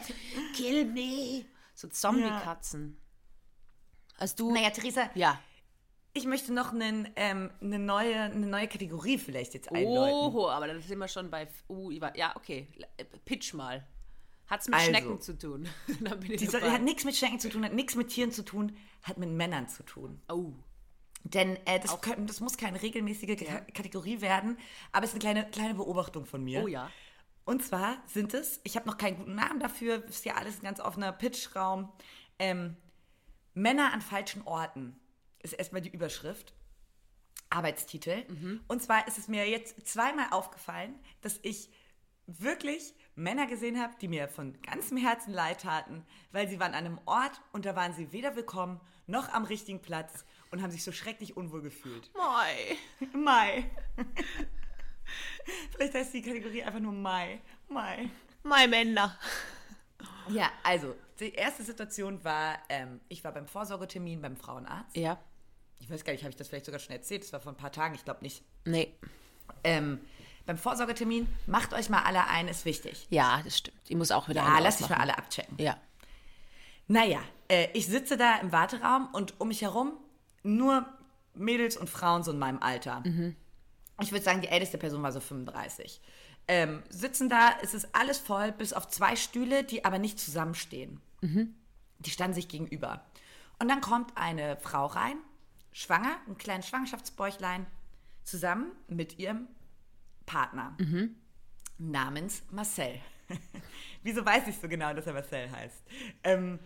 kill 0.55 0.85
me. 0.85 1.43
So 1.75 1.89
Zombie-Katzen. 1.89 2.97
Also 4.17 4.35
du, 4.37 4.53
Naja, 4.53 4.69
Theresa, 4.69 5.09
ja. 5.15 5.37
Ich 6.13 6.23
möchte 6.25 6.53
noch 6.53 6.71
einen, 6.71 7.09
ähm, 7.17 7.51
eine, 7.59 7.79
neue, 7.79 8.15
eine 8.15 8.47
neue 8.47 8.69
Kategorie 8.69 9.17
vielleicht 9.17 9.53
jetzt 9.53 9.69
einläuten. 9.69 10.13
Oho, 10.13 10.49
aber 10.49 10.67
da 10.67 10.79
sind 10.79 10.97
wir 10.97 11.09
schon 11.09 11.29
bei, 11.29 11.49
uh, 11.67 11.91
ja, 11.91 12.33
okay, 12.37 12.69
Äh, 12.95 13.03
pitch 13.25 13.53
mal. 13.53 13.85
Hat's 14.47 14.67
mit 14.67 14.75
Also. 14.75 14.89
Schnecken 14.89 15.19
zu 15.19 15.37
tun? 15.37 15.67
Dann 15.99 16.21
bin 16.21 16.31
ich 16.31 16.39
Die 16.39 16.45
soll, 16.45 16.61
hat 16.61 16.83
nichts 16.83 17.03
mit 17.03 17.17
Schenken 17.17 17.39
zu 17.41 17.49
tun, 17.49 17.65
hat 17.65 17.73
nichts 17.73 17.95
mit 17.95 18.07
Tieren 18.07 18.31
zu 18.31 18.45
tun, 18.45 18.77
hat 19.03 19.17
mit 19.17 19.29
Männern 19.29 19.67
zu 19.67 19.83
tun. 19.83 20.21
Oh. 20.29 20.53
Denn 21.23 21.55
äh, 21.65 21.79
das, 21.79 21.99
können, 22.01 22.27
das 22.27 22.39
muss 22.39 22.57
keine 22.57 22.81
regelmäßige 22.81 23.37
Ka 23.37 23.61
Kategorie 23.73 24.21
werden, 24.21 24.57
aber 24.91 25.05
es 25.05 25.13
ist 25.13 25.15
eine 25.15 25.33
kleine, 25.33 25.51
kleine 25.51 25.75
Beobachtung 25.75 26.25
von 26.25 26.43
mir. 26.43 26.63
Oh 26.63 26.67
ja. 26.67 26.89
Und 27.45 27.63
zwar 27.63 27.97
sind 28.07 28.33
es, 28.33 28.59
ich 28.63 28.75
habe 28.75 28.87
noch 28.87 28.97
keinen 28.97 29.17
guten 29.17 29.35
Namen 29.35 29.59
dafür, 29.59 30.03
ist 30.05 30.25
ja 30.25 30.35
alles 30.35 30.59
ein 30.59 30.63
ganz 30.63 30.79
offener 30.79 31.11
Pitchraum, 31.11 31.91
ähm, 32.39 32.75
Männer 33.53 33.93
an 33.93 34.01
falschen 34.01 34.43
Orten 34.43 34.95
ist 35.39 35.53
erstmal 35.53 35.81
die 35.81 35.89
Überschrift. 35.89 36.53
Arbeitstitel. 37.49 38.23
Und 38.67 38.81
zwar 38.81 39.07
ist 39.07 39.17
es 39.17 39.27
mir 39.27 39.49
jetzt 39.49 39.85
zweimal 39.87 40.27
aufgefallen, 40.31 40.95
dass 41.21 41.39
ich 41.43 41.69
wirklich 42.25 42.93
Männer 43.15 43.45
gesehen 43.45 43.79
habe, 43.79 43.93
die 43.99 44.07
mir 44.07 44.29
von 44.29 44.59
ganzem 44.61 44.97
Herzen 44.97 45.33
leid 45.33 45.61
taten, 45.61 46.05
weil 46.31 46.47
sie 46.47 46.59
waren 46.59 46.73
an 46.73 46.85
einem 46.85 46.99
Ort 47.05 47.41
und 47.51 47.65
da 47.65 47.75
waren 47.75 47.93
sie 47.93 48.13
weder 48.13 48.35
willkommen 48.35 48.79
noch 49.05 49.29
am 49.29 49.43
richtigen 49.43 49.81
Platz 49.81 50.25
und 50.51 50.61
haben 50.61 50.71
sich 50.71 50.83
so 50.83 50.91
schrecklich 50.91 51.35
unwohl 51.37 51.61
gefühlt. 51.61 52.11
Mai. 52.15 52.77
Mai. 53.17 53.69
Vielleicht 55.71 55.93
heißt 55.93 56.13
die 56.13 56.21
Kategorie 56.21 56.63
einfach 56.63 56.79
nur 56.79 56.91
Mai. 56.91 57.41
Mai. 57.69 58.09
Mai 58.43 58.67
Männer. 58.67 59.17
Ja, 60.29 60.51
also, 60.63 60.95
die 61.19 61.33
erste 61.33 61.63
Situation 61.63 62.23
war, 62.23 62.57
ähm, 62.69 62.99
ich 63.07 63.23
war 63.23 63.31
beim 63.31 63.47
Vorsorgetermin 63.47 64.21
beim 64.21 64.37
Frauenarzt. 64.37 64.95
Ja. 64.95 65.19
ich 65.79 65.89
weiß 65.89 66.03
gar 66.03 66.13
nicht, 66.13 66.23
habe 66.23 66.31
ich 66.31 66.35
das 66.35 66.47
vielleicht 66.47 66.65
sogar 66.65 66.79
schon 66.79 66.95
erzählt? 66.95 67.23
Das 67.23 67.33
war 67.33 67.39
vor 67.39 67.51
ein 67.51 67.57
paar 67.57 67.71
Tagen, 67.71 67.95
ich 67.95 68.03
glaube 68.03 68.21
nicht. 68.21 68.43
Nee. 68.65 68.93
Ähm, 69.63 69.99
beim 70.45 70.57
Vorsorgetermin, 70.57 71.27
macht 71.47 71.73
euch 71.73 71.89
mal 71.89 72.03
alle 72.03 72.27
ein, 72.27 72.47
ist 72.47 72.65
wichtig. 72.65 73.07
Ja, 73.09 73.41
das 73.43 73.57
stimmt. 73.57 73.79
Ich 73.87 73.95
muss 73.95 74.11
auch 74.11 74.27
wieder 74.27 74.41
Ja, 74.41 74.59
lasst 74.59 74.79
dich 74.79 74.89
mal 74.89 74.97
alle 74.97 75.17
abchecken. 75.17 75.55
Ja. 75.59 75.77
Naja, 76.87 77.21
äh, 77.47 77.67
ich 77.73 77.87
sitze 77.87 78.17
da 78.17 78.37
im 78.39 78.51
Warteraum 78.51 79.07
und 79.13 79.39
um 79.39 79.47
mich 79.49 79.61
herum 79.61 79.93
nur 80.43 80.85
Mädels 81.33 81.77
und 81.77 81.89
Frauen 81.89 82.23
so 82.23 82.31
in 82.31 82.39
meinem 82.39 82.59
Alter. 82.61 83.03
Ich 84.01 84.11
würde 84.11 84.23
sagen, 84.23 84.41
die 84.41 84.47
älteste 84.47 84.77
Person 84.77 85.03
war 85.03 85.11
so 85.11 85.19
35. 85.19 86.01
Ähm, 86.47 86.83
sitzen 86.89 87.29
da, 87.29 87.51
es 87.61 87.73
ist 87.73 87.89
alles 87.93 88.17
voll, 88.17 88.51
bis 88.51 88.73
auf 88.73 88.87
zwei 88.87 89.15
Stühle, 89.15 89.63
die 89.63 89.85
aber 89.85 89.99
nicht 89.99 90.19
zusammenstehen. 90.19 90.99
Die 91.99 92.09
standen 92.09 92.33
sich 92.33 92.47
gegenüber. 92.47 93.05
Und 93.59 93.69
dann 93.69 93.79
kommt 93.81 94.17
eine 94.17 94.57
Frau 94.57 94.87
rein, 94.87 95.17
schwanger, 95.71 96.17
ein 96.27 96.37
kleines 96.37 96.67
Schwangerschaftsbäuchlein, 96.67 97.67
zusammen 98.23 98.71
mit 98.87 99.19
ihrem 99.19 99.47
Partner 100.25 100.75
namens 101.77 102.43
Marcel. 102.51 102.99
Wieso 104.03 104.25
weiß 104.25 104.47
ich 104.47 104.57
so 104.57 104.67
genau, 104.67 104.93
dass 104.93 105.07
er 105.07 105.13
Marcel 105.13 105.51
heißt? 105.51 105.83
Ähm, 106.23 106.59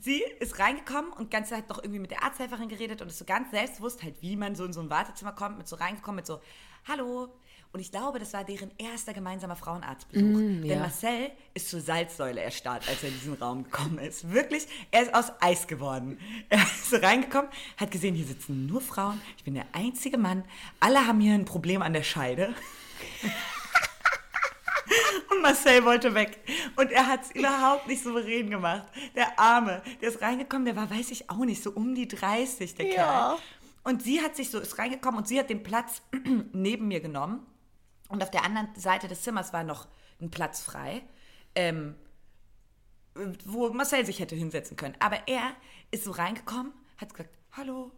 sie 0.00 0.22
ist 0.38 0.58
reingekommen 0.58 1.12
und 1.12 1.30
ganz 1.30 1.48
Zeit 1.48 1.68
noch 1.68 1.78
irgendwie 1.78 2.00
mit 2.00 2.10
der 2.10 2.22
Arzthelferin 2.22 2.68
geredet 2.68 3.02
und 3.02 3.08
ist 3.08 3.18
so 3.18 3.24
ganz 3.24 3.50
selbstbewusst, 3.50 4.02
halt 4.02 4.20
wie 4.20 4.36
man 4.36 4.54
so 4.54 4.64
in 4.64 4.72
so 4.72 4.80
ein 4.80 4.90
Wartezimmer 4.90 5.32
kommt, 5.32 5.58
mit 5.58 5.68
so 5.68 5.76
reingekommen, 5.76 6.16
mit 6.16 6.26
so, 6.26 6.40
hallo. 6.86 7.28
Und 7.72 7.78
ich 7.78 7.92
glaube, 7.92 8.18
das 8.18 8.32
war 8.32 8.42
deren 8.42 8.72
erster 8.78 9.12
gemeinsamer 9.12 9.54
Frauenarztbesuch. 9.54 10.38
Denn 10.38 10.64
ja. 10.64 10.80
Marcel 10.80 11.30
ist 11.54 11.70
zur 11.70 11.80
Salzsäule 11.80 12.40
erstarrt, 12.40 12.88
als 12.88 13.02
er 13.04 13.10
in 13.10 13.14
diesen 13.14 13.34
Raum 13.34 13.62
gekommen 13.62 13.98
ist. 13.98 14.32
Wirklich, 14.32 14.66
er 14.90 15.02
ist 15.02 15.14
aus 15.14 15.30
Eis 15.40 15.68
geworden. 15.68 16.18
Er 16.48 16.62
ist 16.62 16.90
so 16.90 16.96
reingekommen, 16.96 17.48
hat 17.76 17.92
gesehen, 17.92 18.16
hier 18.16 18.26
sitzen 18.26 18.66
nur 18.66 18.80
Frauen, 18.80 19.20
ich 19.36 19.44
bin 19.44 19.54
der 19.54 19.66
einzige 19.72 20.18
Mann, 20.18 20.44
alle 20.80 21.06
haben 21.06 21.20
hier 21.20 21.34
ein 21.34 21.44
Problem 21.44 21.80
an 21.80 21.92
der 21.92 22.02
Scheide. 22.02 22.54
Marcel 25.40 25.84
wollte 25.84 26.14
weg. 26.14 26.38
Und 26.76 26.90
er 26.92 27.06
hat 27.06 27.24
es 27.24 27.30
überhaupt 27.32 27.86
nicht 27.86 28.02
souverän 28.02 28.50
gemacht. 28.50 28.86
Der 29.14 29.38
Arme, 29.38 29.82
der 30.00 30.08
ist 30.10 30.20
reingekommen, 30.22 30.64
der 30.64 30.76
war, 30.76 30.90
weiß 30.90 31.10
ich 31.10 31.28
auch 31.30 31.44
nicht, 31.44 31.62
so 31.62 31.70
um 31.72 31.94
die 31.94 32.08
30, 32.08 32.74
der 32.74 32.86
Ja. 32.86 32.94
Kerl. 32.94 33.38
Und 33.82 34.02
sie 34.02 34.20
hat 34.20 34.36
sich 34.36 34.50
so, 34.50 34.58
ist 34.58 34.78
reingekommen 34.78 35.18
und 35.18 35.28
sie 35.28 35.38
hat 35.38 35.48
den 35.50 35.62
Platz 35.62 36.02
neben 36.52 36.88
mir 36.88 37.00
genommen. 37.00 37.46
Und 38.08 38.22
auf 38.22 38.30
der 38.30 38.44
anderen 38.44 38.68
Seite 38.76 39.08
des 39.08 39.22
Zimmers 39.22 39.52
war 39.52 39.64
noch 39.64 39.88
ein 40.20 40.30
Platz 40.30 40.60
frei, 40.62 41.02
ähm, 41.54 41.94
wo 43.44 43.70
Marcel 43.72 44.04
sich 44.04 44.18
hätte 44.20 44.34
hinsetzen 44.34 44.76
können. 44.76 44.96
Aber 44.98 45.26
er 45.26 45.54
ist 45.90 46.04
so 46.04 46.10
reingekommen, 46.10 46.72
hat 46.98 47.14
gesagt, 47.14 47.30
hallo. 47.52 47.90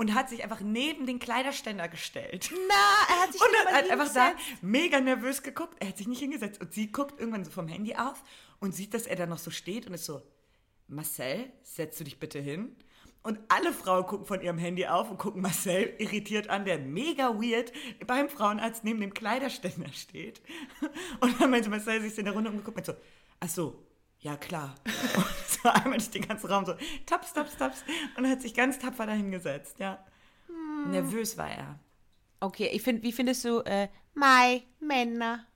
Und 0.00 0.14
hat 0.14 0.30
sich 0.30 0.42
einfach 0.42 0.60
neben 0.60 1.04
den 1.04 1.18
Kleiderständer 1.18 1.86
gestellt. 1.86 2.50
Na, 2.50 3.14
er 3.14 3.20
hat 3.20 3.32
sich 3.34 3.42
Und 3.42 3.50
nicht 3.50 3.66
hat 3.66 3.90
einfach 3.90 4.14
da 4.14 4.32
mega 4.62 4.98
nervös 4.98 5.42
geguckt. 5.42 5.76
Er 5.78 5.88
hat 5.88 5.98
sich 5.98 6.08
nicht 6.08 6.20
hingesetzt. 6.20 6.58
Und 6.58 6.72
sie 6.72 6.90
guckt 6.90 7.20
irgendwann 7.20 7.44
so 7.44 7.50
vom 7.50 7.68
Handy 7.68 7.94
auf 7.94 8.24
und 8.60 8.74
sieht, 8.74 8.94
dass 8.94 9.06
er 9.06 9.16
da 9.16 9.26
noch 9.26 9.36
so 9.36 9.50
steht 9.50 9.86
und 9.86 9.92
ist 9.92 10.06
so, 10.06 10.22
Marcel, 10.88 11.52
setzt 11.62 12.00
du 12.00 12.04
dich 12.04 12.18
bitte 12.18 12.38
hin? 12.38 12.74
Und 13.22 13.40
alle 13.48 13.74
Frauen 13.74 14.06
gucken 14.06 14.24
von 14.24 14.40
ihrem 14.40 14.56
Handy 14.56 14.86
auf 14.86 15.10
und 15.10 15.18
gucken 15.18 15.42
Marcel 15.42 15.94
irritiert 15.98 16.48
an, 16.48 16.64
der 16.64 16.78
mega 16.78 17.34
weird 17.34 17.70
beim 18.06 18.30
Frauenarzt 18.30 18.84
neben 18.84 19.00
dem 19.00 19.12
Kleiderständer 19.12 19.92
steht. 19.92 20.40
Und 21.20 21.38
dann 21.38 21.50
meinte 21.50 21.68
Marcel 21.68 22.00
sich 22.00 22.16
in 22.16 22.24
der 22.24 22.32
Runde 22.32 22.48
umgeguckt 22.48 22.78
und 22.78 22.86
so, 22.86 22.94
ach 23.38 23.50
so, 23.50 23.86
ja 24.20 24.38
klar. 24.38 24.74
So 25.62 25.68
einmal 25.70 25.98
durch 25.98 26.10
den 26.10 26.26
ganzen 26.26 26.46
Raum 26.50 26.64
so, 26.64 26.74
taps, 27.06 27.32
taps, 27.32 27.56
taps. 27.56 27.84
Und 28.16 28.28
hat 28.28 28.42
sich 28.42 28.54
ganz 28.54 28.78
tapfer 28.78 29.06
dahingesetzt, 29.06 29.78
ja. 29.78 30.04
Nervös 30.86 31.36
war 31.36 31.50
er. 31.50 31.78
Okay, 32.40 32.70
ich 32.72 32.82
find, 32.82 33.02
wie 33.02 33.12
findest 33.12 33.44
du 33.44 33.60
äh, 33.60 33.88
Mai, 34.14 34.62
Männer? 34.80 35.46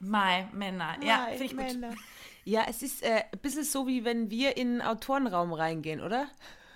Mai, 0.00 0.48
Männer. 0.52 0.96
ja, 1.02 1.26
finde 1.28 1.44
ich 1.44 1.50
gut. 1.50 1.60
Männer. 1.60 1.94
Ja, 2.46 2.64
es 2.68 2.82
ist 2.82 3.02
äh, 3.02 3.24
ein 3.30 3.38
bisschen 3.40 3.64
so, 3.64 3.86
wie 3.86 4.02
wenn 4.06 4.30
wir 4.30 4.56
in 4.56 4.80
einen 4.80 4.82
Autorenraum 4.82 5.52
reingehen, 5.52 6.00
oder? 6.00 6.26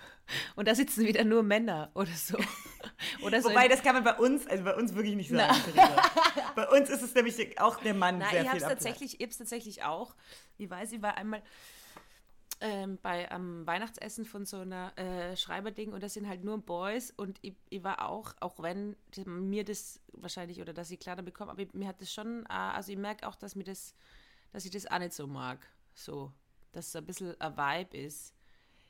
Und 0.55 0.67
da 0.67 0.75
sitzen 0.75 1.05
wieder 1.05 1.23
nur 1.23 1.41
Männer 1.41 1.89
oder 1.95 2.11
so. 2.11 2.37
Oder 3.23 3.41
so 3.41 3.49
Wobei, 3.49 3.67
das 3.67 3.81
kann 3.81 3.95
man 3.95 4.03
bei 4.03 4.13
uns, 4.13 4.45
also 4.45 4.63
bei 4.63 4.75
uns 4.75 4.93
wirklich 4.93 5.15
nicht 5.15 5.31
sagen. 5.31 5.55
Bei 6.55 6.69
uns 6.69 6.89
ist 6.89 7.01
es 7.01 7.13
nämlich 7.15 7.59
auch 7.59 7.79
der 7.79 7.95
Mann 7.95 8.19
Nein, 8.19 8.29
sehr 8.29 8.43
ich 8.43 8.49
viel 8.51 8.61
hab's 8.61 8.69
tatsächlich, 8.69 9.19
ich 9.19 9.25
hab's 9.25 9.37
tatsächlich 9.37 9.83
auch. 9.83 10.15
Ich 10.57 10.69
weiß, 10.69 10.91
ich 10.91 11.01
war 11.01 11.17
einmal 11.17 11.41
ähm, 12.61 12.97
bei 13.01 13.29
am 13.31 13.65
Weihnachtsessen 13.67 14.25
von 14.25 14.45
so 14.45 14.57
einer 14.57 14.97
äh, 14.97 15.35
Schreiberding 15.35 15.93
und 15.93 16.01
das 16.03 16.13
sind 16.13 16.27
halt 16.27 16.43
nur 16.43 16.57
Boys 16.59 17.11
und 17.11 17.37
ich, 17.41 17.55
ich 17.69 17.83
war 17.83 18.07
auch, 18.09 18.33
auch 18.39 18.61
wenn 18.61 18.95
die- 19.15 19.25
mir 19.25 19.63
das 19.63 19.99
wahrscheinlich 20.13 20.61
oder 20.61 20.73
dass 20.73 20.89
ich 20.91 20.99
damit 20.99 21.25
bekomme, 21.25 21.51
aber 21.51 21.61
ich, 21.61 21.73
mir 21.73 21.87
hat 21.87 22.01
das 22.01 22.11
schon, 22.13 22.43
äh, 22.45 22.53
also 22.53 22.91
ich 22.91 22.97
merke 22.97 23.27
auch, 23.27 23.35
dass 23.35 23.55
mir 23.55 23.63
das, 23.65 23.93
dass 24.53 24.65
ich 24.65 24.71
das 24.71 24.87
auch 24.89 24.99
nicht 24.99 25.13
so 25.13 25.27
mag. 25.27 25.59
So, 25.93 26.31
dass 26.71 26.87
es 26.87 26.95
ein 26.95 27.05
bisschen 27.05 27.39
ein 27.39 27.55
Vibe 27.57 27.97
ist. 27.97 28.33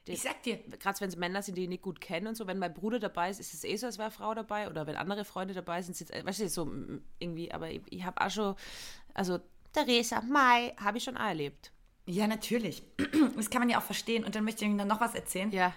Ich 0.08 0.22
sag 0.22 0.44
dir, 0.44 0.58
Gerade 0.58 1.00
wenn 1.02 1.10
es 1.10 1.16
Männer 1.16 1.42
sind, 1.42 1.58
die 1.58 1.64
ich 1.64 1.70
nicht 1.70 1.82
gut 1.82 2.00
kennen 2.00 2.28
und 2.28 2.36
so, 2.36 2.46
wenn 2.46 2.60
mein 2.60 2.74
Bruder 2.76 3.00
dabei 3.00 3.32
ist, 3.32 3.40
ist 3.40 3.56
es 3.56 3.64
eh 3.64 3.76
so, 3.76 3.88
als 3.88 3.98
wäre 3.98 4.12
Frau 4.12 4.36
dabei. 4.36 4.70
Oder 4.70 4.86
wenn 4.86 4.96
andere 4.96 5.26
Freunde 5.26 5.56
dabei 5.56 5.82
sind, 5.82 5.96
sind 5.96 6.12
weißt 6.12 6.42
du, 6.42 6.50
so 6.50 6.72
irgendwie, 7.18 7.52
aber 7.52 7.72
ich, 7.72 7.82
ich 7.90 8.04
habe 8.04 8.22
auch 8.22 8.30
schon, 8.30 8.56
also 9.16 9.40
Theresa, 9.74 10.22
Mai, 10.22 10.76
habe 10.80 11.00
ich 11.00 11.04
schon 11.04 11.18
auch 11.18 11.26
erlebt. 11.26 11.72
Ja, 12.06 12.28
natürlich. 12.28 12.84
Das 13.36 13.50
kann 13.50 13.60
man 13.62 13.70
ja 13.70 13.80
auch 13.80 13.84
verstehen. 13.84 14.24
Und 14.24 14.36
dann 14.36 14.44
möchte 14.46 14.64
ich 14.64 14.70
Ihnen 14.70 14.78
dann 14.78 14.88
noch 14.88 15.02
was 15.02 15.14
erzählen. 15.16 15.52
Ja. 15.52 15.74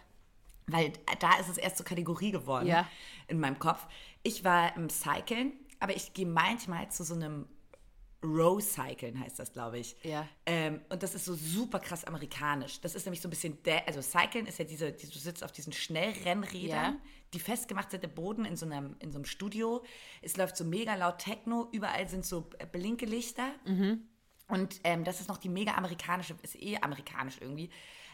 Weil 0.69 0.93
da 1.21 1.39
ist 1.41 1.49
es 1.49 1.57
erst 1.59 1.77
zur 1.79 1.87
Kategorie 1.87 2.31
geworden 2.31 2.67
Ja. 2.67 2.87
in 3.27 3.41
meinem 3.41 3.59
Kopf. 3.59 3.87
Ich 4.23 4.45
war 4.45 4.77
im 4.77 4.91
Cyclen, 4.91 5.53
aber 5.81 5.97
ich 5.97 6.13
gehe 6.15 6.27
manchmal 6.27 6.91
zu 6.91 7.03
so 7.05 7.15
einem 7.15 7.47
Row-Cyclen, 8.23 9.19
heißt 9.21 9.39
das, 9.39 9.53
glaube 9.53 9.79
ich. 9.79 9.97
Ja. 10.03 10.29
Ähm, 10.47 10.81
und 10.89 11.03
das 11.03 11.15
ist 11.15 11.25
so 11.25 11.35
super 11.35 11.79
krass 11.79 12.05
amerikanisch. 12.05 12.81
Das 12.81 12.95
ist 12.95 13.07
nämlich 13.07 13.21
so 13.21 13.29
ein 13.29 13.31
bisschen, 13.31 13.63
der, 13.63 13.87
also 13.87 14.03
Cyclen 14.03 14.47
ist 14.47 14.59
ja 14.59 14.65
diese, 14.65 14.93
die, 14.93 15.09
du 15.09 15.19
sitzt 15.19 15.45
auf 15.45 15.53
diesen 15.53 15.73
Schnellrennrädern, 15.73 16.95
Ja. 16.95 17.01
die 17.33 17.39
festgemacht 17.41 17.91
sind 17.91 18.03
im 18.05 18.11
Boden 18.15 18.45
in 18.45 18.57
so, 18.57 18.67
einem, 18.67 18.97
in 18.99 19.11
so 19.13 19.19
einem 19.19 19.25
Studio. 19.25 19.85
Es 20.21 20.37
läuft 20.37 20.57
so 20.57 20.65
mega 20.65 20.95
laut 20.97 21.19
Techno, 21.19 21.69
überall 21.73 22.09
sind 22.09 22.27
so 22.27 22.51
äh, 22.59 22.67
Blinkelichter. 22.67 23.51
Und 24.49 24.81
ähm, 24.85 25.05
das 25.05 25.21
ist 25.21 25.29
noch 25.29 25.39
die 25.39 25.49
mega 25.49 25.73
amerikanische, 25.75 26.35
ist 26.43 26.57
eh 26.61 26.79
amerikanisch 26.81 27.37
irgendwie. 27.41 27.71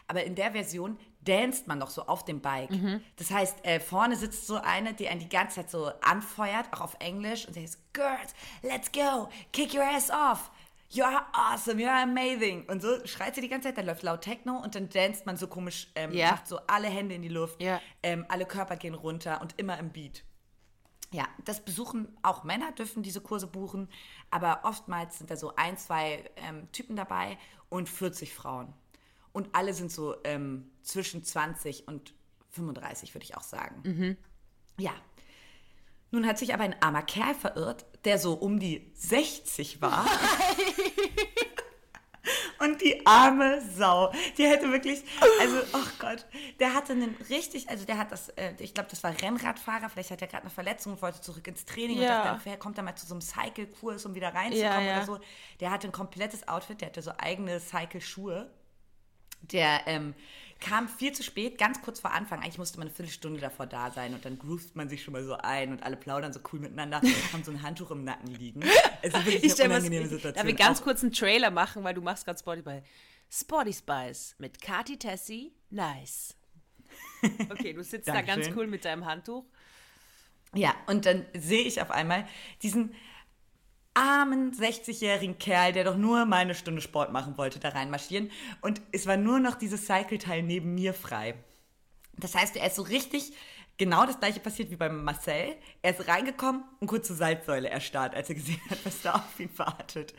Aber 0.07 0.23
in 0.23 0.35
der 0.35 0.51
Version 0.51 0.99
danst 1.21 1.65
man 1.67 1.79
doch 1.79 1.89
so 1.89 2.05
auf 2.05 2.23
dem 2.25 2.39
Bike. 2.41 2.69
Das 3.15 3.31
heißt, 3.31 3.65
äh, 3.65 3.79
vorne 3.79 4.15
sitzt 4.15 4.45
so 4.45 4.57
eine, 4.57 4.93
die 4.93 5.07
einen 5.09 5.19
die 5.19 5.29
ganze 5.29 5.55
Zeit 5.55 5.71
so 5.71 5.87
anfeuert, 6.01 6.71
auch 6.73 6.81
auf 6.81 6.95
Englisch, 6.99 7.47
und 7.47 7.53
sie 7.55 7.61
heißt, 7.63 7.79
Girls, 7.93 8.35
let's 8.61 8.91
go, 8.91 9.29
kick 9.51 9.73
your 9.73 9.83
ass 9.83 10.11
off. 10.11 10.51
You're 10.91 11.23
awesome, 11.33 11.81
you're 11.81 12.03
amazing. 12.03 12.69
Und 12.69 12.83
so 12.83 13.03
schreit 13.07 13.33
sie 13.33 13.41
die 13.41 13.49
ganze 13.49 13.69
Zeit, 13.69 13.79
dann 13.79 13.87
läuft 13.87 14.03
laut 14.03 14.21
Techno 14.21 14.57
und 14.59 14.75
dann 14.75 14.87
danst 14.89 15.25
man 15.25 15.35
so 15.37 15.47
komisch, 15.47 15.87
ähm, 15.95 16.13
Ja. 16.13 16.31
macht 16.31 16.47
so 16.47 16.59
alle 16.67 16.87
Hände 16.87 17.15
in 17.15 17.23
die 17.23 17.27
Luft, 17.29 17.59
Ja. 17.59 17.81
ähm, 18.03 18.25
alle 18.29 18.45
Körper 18.45 18.75
gehen 18.75 18.93
runter 18.93 19.41
und 19.41 19.55
immer 19.57 19.79
im 19.79 19.89
Beat. 19.89 20.23
Ja, 21.15 21.29
das 21.45 21.63
besuchen 21.63 22.09
auch 22.23 22.43
Männer, 22.43 22.73
dürfen 22.73 23.01
diese 23.01 23.21
Kurse 23.21 23.47
buchen, 23.47 23.87
aber 24.31 24.59
oftmals 24.63 25.17
sind 25.17 25.31
da 25.31 25.37
so 25.37 25.55
ein, 25.55 25.77
zwei 25.77 26.29
ähm, 26.35 26.69
Typen 26.73 26.97
dabei 26.97 27.37
und 27.69 27.87
40 27.87 28.33
Frauen. 28.33 28.73
Und 29.31 29.47
alle 29.55 29.73
sind 29.73 29.93
so 29.93 30.17
ähm, 30.25 30.69
zwischen 30.81 31.23
20 31.23 31.87
und 31.87 32.13
35, 32.49 33.15
würde 33.15 33.23
ich 33.23 33.37
auch 33.37 33.43
sagen. 33.43 33.81
Ja. 34.77 34.91
Nun 36.11 36.27
hat 36.27 36.37
sich 36.37 36.53
aber 36.53 36.63
ein 36.63 36.81
armer 36.81 37.03
Kerl 37.03 37.33
verirrt, 37.33 37.85
der 38.03 38.19
so 38.19 38.33
um 38.33 38.59
die 38.59 38.91
60 38.95 39.79
war. 39.81 40.05
Und 42.65 42.81
die 42.81 43.05
arme 43.05 43.61
Sau, 43.75 44.11
die 44.37 44.45
hätte 44.45 44.71
wirklich, 44.71 45.03
also, 45.39 45.57
oh 45.73 45.87
Gott, 45.99 46.25
der 46.59 46.73
hatte 46.73 46.93
einen 46.93 47.15
richtig, 47.29 47.69
also 47.69 47.85
der 47.85 47.97
hat 47.97 48.11
das, 48.11 48.29
äh, 48.29 48.53
ich 48.59 48.73
glaube, 48.73 48.89
das 48.89 49.03
war 49.03 49.13
Rennradfahrer, 49.21 49.89
vielleicht 49.89 50.11
hat 50.11 50.21
er 50.21 50.27
gerade 50.27 50.41
eine 50.43 50.49
Verletzung 50.49 50.93
und 50.93 51.01
wollte 51.01 51.21
zurück 51.21 51.47
ins 51.47 51.65
Training 51.65 51.99
Ja. 52.01 52.19
und 52.19 52.25
dachte, 52.25 52.39
vielleicht 52.43 52.59
kommt 52.59 52.77
er 52.77 52.83
mal 52.83 52.95
zu 52.95 53.05
so 53.05 53.13
einem 53.13 53.21
Cycle-Kurs, 53.21 54.05
um 54.05 54.15
wieder 54.15 54.33
reinzukommen 54.33 54.85
Ja, 54.85 54.91
ja. 54.91 54.97
oder 54.97 55.05
so. 55.05 55.19
Der 55.59 55.71
hatte 55.71 55.87
ein 55.87 55.91
komplettes 55.91 56.47
Outfit, 56.47 56.81
der 56.81 56.87
hatte 56.89 57.01
so 57.01 57.11
eigene 57.17 57.59
Cycle-Schuhe. 57.59 58.49
Der 59.51 59.81
ähm, 59.87 60.13
kam 60.59 60.87
viel 60.87 61.11
zu 61.11 61.21
spät, 61.23 61.57
ganz 61.57 61.81
kurz 61.81 61.99
vor 61.99 62.11
Anfang. 62.11 62.39
Eigentlich 62.41 62.57
musste 62.57 62.77
man 62.79 62.87
eine 62.87 62.95
Viertelstunde 62.95 63.39
davor 63.39 63.67
da 63.67 63.91
sein 63.91 64.13
und 64.13 64.25
dann 64.25 64.39
groovt 64.39 64.75
man 64.75 64.89
sich 64.89 65.03
schon 65.03 65.11
mal 65.13 65.23
so 65.23 65.35
ein 65.35 65.71
und 65.71 65.83
alle 65.83 65.97
plaudern 65.97 66.33
so 66.33 66.39
cool 66.51 66.59
miteinander, 66.59 67.01
haben 67.33 67.43
so 67.43 67.51
ein 67.51 67.61
Handtuch 67.61 67.91
im 67.91 68.03
Nacken 68.03 68.27
liegen. 68.33 68.63
Also 69.03 69.17
wirklich 69.25 69.43
Ich 69.43 69.61
eine 69.61 69.73
unangenehme 69.73 70.05
ich, 70.05 70.09
Situation. 70.11 70.33
darf 70.43 70.51
ich 70.51 70.57
ganz 70.57 70.79
Auch- 70.79 70.83
kurz 70.83 71.03
einen 71.03 71.11
Trailer 71.11 71.51
machen, 71.51 71.83
weil 71.83 71.93
du 71.93 72.01
machst 72.01 72.25
gerade 72.25 72.39
Spotify. 72.39 72.81
Sporty 73.29 73.73
Spice 73.73 74.35
mit 74.37 74.61
Kati 74.61 74.97
Tessie, 74.97 75.51
nice. 75.69 76.35
Okay, 77.49 77.73
du 77.73 77.83
sitzt 77.83 78.07
da 78.07 78.21
ganz 78.21 78.49
cool 78.55 78.67
mit 78.67 78.85
deinem 78.85 79.05
Handtuch. 79.05 79.45
Ja, 80.53 80.73
und 80.87 81.05
dann 81.05 81.25
sehe 81.35 81.63
ich 81.63 81.81
auf 81.81 81.91
einmal 81.91 82.25
diesen 82.61 82.93
armen 83.95 84.51
60-jährigen 84.53 85.39
Kerl, 85.39 85.73
der 85.73 85.83
doch 85.85 85.97
nur 85.97 86.25
mal 86.25 86.37
eine 86.37 86.53
Stunde 86.53 86.81
Sport 86.81 87.11
machen 87.11 87.37
wollte, 87.37 87.59
da 87.59 87.69
reinmarschieren. 87.69 88.29
Und 88.61 88.81
es 88.91 89.07
war 89.07 89.17
nur 89.17 89.39
noch 89.39 89.55
dieses 89.55 89.85
Cycle-Teil 89.87 90.43
neben 90.43 90.75
mir 90.75 90.93
frei. 90.93 91.35
Das 92.17 92.35
heißt, 92.35 92.55
er 92.57 92.67
ist 92.67 92.75
so 92.75 92.83
richtig 92.83 93.33
genau 93.77 94.05
das 94.05 94.19
gleiche 94.19 94.39
passiert 94.39 94.69
wie 94.71 94.75
beim 94.75 95.03
Marcel. 95.03 95.55
Er 95.81 95.97
ist 95.97 96.07
reingekommen 96.07 96.63
und 96.79 96.87
kurz 96.87 97.07
zur 97.07 97.15
Salzsäule 97.15 97.69
erstarrt, 97.69 98.15
als 98.15 98.29
er 98.29 98.35
gesehen 98.35 98.61
hat, 98.69 98.85
was 98.85 99.01
da 99.01 99.15
auf 99.15 99.39
ihn 99.39 99.49
wartet. 99.57 100.13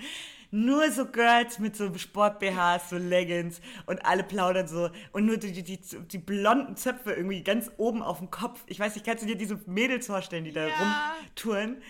Nur 0.51 0.91
so 0.93 1.07
Girls 1.07 1.59
mit 1.59 1.75
so 1.77 1.93
Sport-BHs, 1.93 2.91
so 2.91 2.97
Leggings 2.97 3.61
und 3.87 4.05
alle 4.07 4.23
plaudern 4.23 4.69
so 4.69 4.91
und 5.13 5.27
nur 5.27 5.39
die, 5.39 5.53
die, 5.63 5.79
die 5.81 6.19
blonden 6.19 6.77
Zöpfe 6.77 7.13
irgendwie 7.13 7.43
ganz 7.43 7.71
oben 7.79 8.03
auf 8.03 8.19
dem 8.19 8.31
Kopf. 8.31 8.63
Ich 8.67 8.79
weiß 8.79 8.95
nicht, 8.95 9.05
kannst 9.05 9.23
du 9.25 9.27
dir 9.27 9.37
diese 9.37 9.61
Mädels 9.67 10.07
vorstellen, 10.07 10.45
die 10.45 10.53
da 10.53 10.69
Ja. 10.69 11.15
rumtouren? 11.19 11.83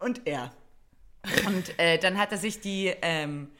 Und 0.00 0.26
er. 0.26 0.50
Und 1.46 1.78
äh, 1.78 1.98
dann 1.98 2.18
hat 2.18 2.32
er 2.32 2.38
sich 2.38 2.60
die, 2.60 2.86
ähm, 3.02 3.50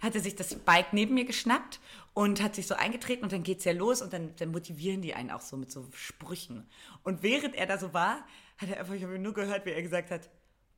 hat 0.00 0.14
er 0.14 0.20
sich 0.20 0.36
das 0.36 0.54
Bike 0.54 0.92
neben 0.92 1.14
mir 1.14 1.24
geschnappt 1.24 1.80
und 2.14 2.42
hat 2.42 2.54
sich 2.54 2.66
so 2.66 2.74
eingetreten 2.74 3.22
und 3.24 3.32
dann 3.32 3.42
geht's 3.42 3.64
ja 3.64 3.72
los 3.72 4.00
und 4.02 4.12
dann, 4.12 4.34
dann 4.36 4.50
motivieren 4.50 5.02
die 5.02 5.14
einen 5.14 5.30
auch 5.30 5.42
so 5.42 5.56
mit 5.56 5.70
so 5.70 5.86
Sprüchen. 5.92 6.68
Und 7.02 7.22
während 7.22 7.54
er 7.54 7.66
da 7.66 7.78
so 7.78 7.92
war, 7.92 8.26
hat 8.58 8.70
er 8.70 8.80
einfach, 8.80 8.94
ich 8.94 9.02
habe 9.02 9.18
nur 9.18 9.34
gehört, 9.34 9.66
wie 9.66 9.70
er 9.70 9.82
gesagt 9.82 10.10
hat, 10.10 10.30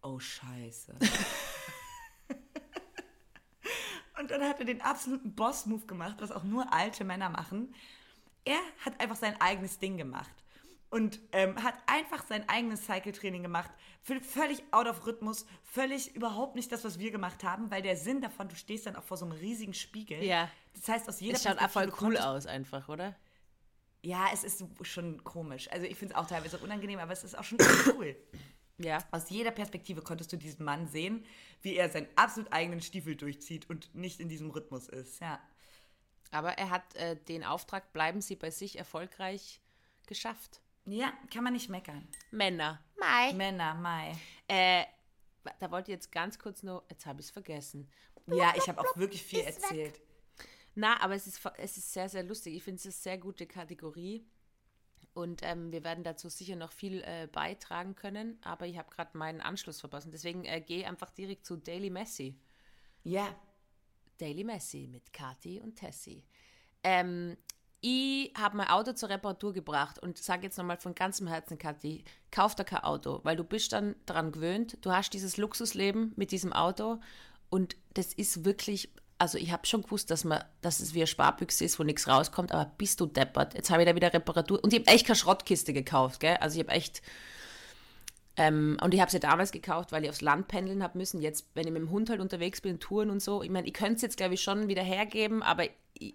oh 0.02 0.18
Scheiße. 0.18 0.96
und 4.20 4.30
dann 4.30 4.42
hat 4.42 4.58
er 4.58 4.66
den 4.66 4.80
absoluten 4.80 5.34
Boss-Move 5.34 5.86
gemacht, 5.86 6.16
was 6.18 6.32
auch 6.32 6.44
nur 6.44 6.72
alte 6.72 7.04
Männer 7.04 7.28
machen. 7.28 7.74
Er 8.44 8.58
hat 8.84 9.00
einfach 9.00 9.16
sein 9.16 9.40
eigenes 9.40 9.78
Ding 9.78 9.96
gemacht 9.96 10.41
und 10.92 11.20
ähm, 11.32 11.60
hat 11.62 11.74
einfach 11.86 12.24
sein 12.26 12.46
eigenes 12.50 12.84
Cycle-Training 12.84 13.42
gemacht. 13.42 13.70
Völ- 14.06 14.22
Völlig 14.22 14.62
out 14.72 14.86
of 14.86 15.06
Rhythmus, 15.06 15.46
völlig 15.64 16.14
überhaupt 16.14 16.54
nicht 16.54 16.70
das, 16.70 16.84
was 16.84 16.98
wir 16.98 17.10
gemacht 17.10 17.44
haben, 17.44 17.70
weil 17.70 17.80
der 17.80 17.96
Sinn 17.96 18.20
davon, 18.20 18.48
du 18.48 18.54
stehst 18.54 18.84
dann 18.86 18.94
auch 18.96 19.02
vor 19.02 19.16
so 19.16 19.24
einem 19.24 19.32
riesigen 19.32 19.72
Spiegel. 19.72 20.22
Ja. 20.22 20.50
Das 20.74 20.88
heißt, 20.88 21.08
aus 21.08 21.20
jeder 21.20 21.36
Es 21.36 21.42
schaut 21.44 21.58
voll 21.70 21.90
cool 22.02 22.18
aus 22.18 22.46
einfach, 22.46 22.90
oder? 22.90 23.16
Ja, 24.02 24.26
es 24.34 24.44
ist 24.44 24.64
schon 24.82 25.24
komisch. 25.24 25.70
Also 25.72 25.86
ich 25.86 25.96
finde 25.96 26.12
es 26.14 26.20
auch 26.20 26.26
teilweise 26.26 26.58
unangenehm, 26.58 26.98
aber 26.98 27.12
es 27.12 27.24
ist 27.24 27.38
auch 27.38 27.44
schon 27.44 27.58
cool. 27.96 28.14
Ja. 28.76 28.98
Aus 29.12 29.30
jeder 29.30 29.50
Perspektive 29.50 30.02
konntest 30.02 30.30
du 30.32 30.36
diesen 30.36 30.64
Mann 30.64 30.88
sehen, 30.88 31.24
wie 31.62 31.76
er 31.76 31.88
seinen 31.88 32.08
absolut 32.16 32.52
eigenen 32.52 32.82
Stiefel 32.82 33.16
durchzieht 33.16 33.70
und 33.70 33.94
nicht 33.94 34.20
in 34.20 34.28
diesem 34.28 34.50
Rhythmus 34.50 34.88
ist. 34.88 35.20
Ja. 35.20 35.40
Aber 36.32 36.58
er 36.58 36.68
hat 36.68 36.94
äh, 36.96 37.16
den 37.16 37.44
Auftrag, 37.44 37.92
bleiben 37.94 38.20
Sie 38.20 38.36
bei 38.36 38.50
sich, 38.50 38.76
erfolgreich 38.76 39.60
geschafft. 40.06 40.60
Ja, 40.84 41.12
kann 41.32 41.44
man 41.44 41.52
nicht 41.52 41.68
meckern. 41.68 42.08
Männer. 42.30 42.82
Mai. 42.98 43.32
Männer, 43.34 43.74
Mai. 43.74 44.16
Äh, 44.48 44.84
da 45.58 45.70
wollte 45.70 45.90
ich 45.90 45.96
jetzt 45.96 46.12
ganz 46.12 46.38
kurz 46.38 46.62
nur, 46.62 46.84
jetzt 46.90 47.06
habe 47.06 47.20
ich 47.20 47.26
es 47.26 47.30
vergessen. 47.30 47.88
Ja, 48.26 48.52
ich 48.56 48.68
habe 48.68 48.80
auch 48.80 48.96
wirklich 48.96 49.22
viel 49.22 49.40
erzählt. 49.40 50.00
Na, 50.74 51.00
aber 51.02 51.14
es 51.14 51.26
ist, 51.26 51.40
es 51.58 51.76
ist 51.76 51.92
sehr, 51.92 52.08
sehr 52.08 52.22
lustig. 52.22 52.54
Ich 52.54 52.62
finde 52.62 52.78
es 52.78 52.86
eine 52.86 52.92
sehr 52.92 53.18
gute 53.18 53.46
Kategorie. 53.46 54.26
Und 55.14 55.42
ähm, 55.42 55.70
wir 55.72 55.84
werden 55.84 56.04
dazu 56.04 56.30
sicher 56.30 56.56
noch 56.56 56.72
viel 56.72 57.02
äh, 57.02 57.28
beitragen 57.30 57.94
können. 57.94 58.38
Aber 58.42 58.66
ich 58.66 58.78
habe 58.78 58.90
gerade 58.90 59.16
meinen 59.18 59.40
Anschluss 59.40 59.80
verpasst. 59.80 60.06
Und 60.06 60.12
Deswegen 60.12 60.44
äh, 60.44 60.60
gehe 60.60 60.88
einfach 60.88 61.10
direkt 61.10 61.44
zu 61.44 61.56
Daily 61.56 61.90
Messi. 61.90 62.38
Ja. 63.04 63.36
Daily 64.18 64.44
Messi 64.44 64.88
mit 64.90 65.12
Kati 65.12 65.60
und 65.60 65.76
Tessie. 65.76 66.24
Ähm, 66.82 67.36
ich 67.82 68.32
habe 68.38 68.56
mein 68.56 68.68
Auto 68.68 68.92
zur 68.92 69.08
Reparatur 69.08 69.52
gebracht 69.52 69.98
und 69.98 70.16
sage 70.16 70.44
jetzt 70.44 70.56
nochmal 70.56 70.78
von 70.78 70.94
ganzem 70.94 71.26
Herzen, 71.26 71.58
Kathi, 71.58 72.04
kauf 72.30 72.54
dir 72.54 72.64
kein 72.64 72.84
Auto, 72.84 73.20
weil 73.24 73.36
du 73.36 73.42
bist 73.42 73.72
dann 73.72 73.96
daran 74.06 74.30
gewöhnt, 74.30 74.78
du 74.82 74.92
hast 74.92 75.12
dieses 75.12 75.36
Luxusleben 75.36 76.12
mit 76.14 76.30
diesem 76.30 76.52
Auto 76.52 77.00
und 77.50 77.76
das 77.94 78.14
ist 78.14 78.44
wirklich, 78.44 78.92
also 79.18 79.36
ich 79.36 79.50
habe 79.50 79.66
schon 79.66 79.82
gewusst, 79.82 80.12
dass, 80.12 80.22
man, 80.22 80.44
dass 80.60 80.78
es 80.78 80.94
wie 80.94 81.00
eine 81.00 81.08
Sparbüchse 81.08 81.64
ist, 81.64 81.78
wo 81.80 81.82
nichts 81.82 82.06
rauskommt, 82.06 82.52
aber 82.52 82.70
bist 82.78 83.00
du 83.00 83.06
deppert. 83.06 83.54
Jetzt 83.54 83.70
habe 83.70 83.82
ich 83.82 83.88
da 83.88 83.96
wieder 83.96 84.14
Reparatur 84.14 84.62
und 84.62 84.72
ich 84.72 84.78
habe 84.78 84.90
echt 84.90 85.06
keine 85.06 85.16
Schrottkiste 85.16 85.72
gekauft, 85.72 86.20
gell? 86.20 86.36
Also 86.36 86.60
ich 86.60 86.64
habe 86.64 86.74
echt 86.74 87.02
ähm, 88.36 88.78
und 88.80 88.94
ich 88.94 89.00
habe 89.00 89.10
sie 89.10 89.20
damals 89.20 89.50
gekauft, 89.50 89.90
weil 89.90 90.04
ich 90.04 90.10
aufs 90.10 90.22
Land 90.22 90.48
pendeln 90.48 90.82
habe 90.82 90.96
müssen. 90.96 91.20
Jetzt, 91.20 91.48
wenn 91.54 91.66
ich 91.66 91.72
mit 91.72 91.82
dem 91.82 91.90
Hund 91.90 92.08
halt 92.08 92.20
unterwegs 92.20 92.60
bin, 92.60 92.80
Touren 92.80 93.10
und 93.10 93.20
so. 93.20 93.42
Ich 93.42 93.50
meine, 93.50 93.66
ich 93.66 93.74
könnte 93.74 93.96
es 93.96 94.02
jetzt, 94.02 94.16
glaube 94.16 94.34
ich, 94.34 94.42
schon 94.42 94.68
wieder 94.68 94.82
hergeben, 94.82 95.42
aber 95.42 95.64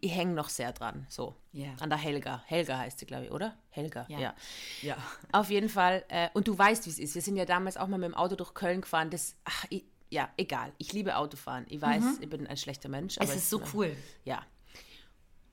ich, 0.02 0.16
hänge 0.16 0.34
noch 0.34 0.50
sehr 0.50 0.74
dran. 0.74 1.06
So. 1.10 1.36
Ja. 1.52 1.74
An 1.80 1.90
der 1.90 1.98
Helga. 1.98 2.44
Helga 2.46 2.78
heißt 2.78 3.00
sie, 3.00 3.06
glaube 3.06 3.26
ich, 3.26 3.32
oder? 3.32 3.58
Helga, 3.70 4.06
ja. 4.10 4.20
Ja. 4.20 4.36
Ja. 4.82 4.98
Auf 5.32 5.50
jeden 5.50 5.70
Fall. 5.70 6.04
Äh, 6.10 6.30
und 6.34 6.48
du 6.48 6.58
weißt, 6.58 6.86
wie 6.86 6.90
es 6.90 7.00
ist. 7.00 7.16
Wir 7.16 7.22
sind 7.22 7.38
ja 7.38 7.46
damals 7.46 7.78
auch 7.78 7.88
mal 7.88 7.98
mit 7.98 8.10
dem 8.10 8.16
Auto 8.16 8.36
durch 8.36 8.54
Köln 8.54 8.82
gefahren. 8.82 9.10
Das, 9.10 9.36
ach, 9.46 9.66
ich, 9.70 9.86
ja, 10.10 10.30
egal. 10.38 10.72
Ich 10.78 10.94
liebe 10.94 11.16
Autofahren. 11.16 11.66
Ich 11.70 11.82
weiß, 11.82 12.20
ich 12.22 12.30
bin 12.30 12.48
ein 12.48 12.58
schlechter 12.58 12.90
Mensch. 12.90 13.18
Es 13.20 13.36
ist 13.36 13.50
so 13.50 13.62
cool. 13.74 13.96
Ja. 14.24 14.42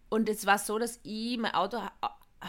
Und 0.08 0.28
es 0.28 0.46
war 0.46 0.58
so, 0.58 0.78
dass 0.78 1.00
ich 1.02 1.38
mein 1.38 1.54
Auto 1.54 1.78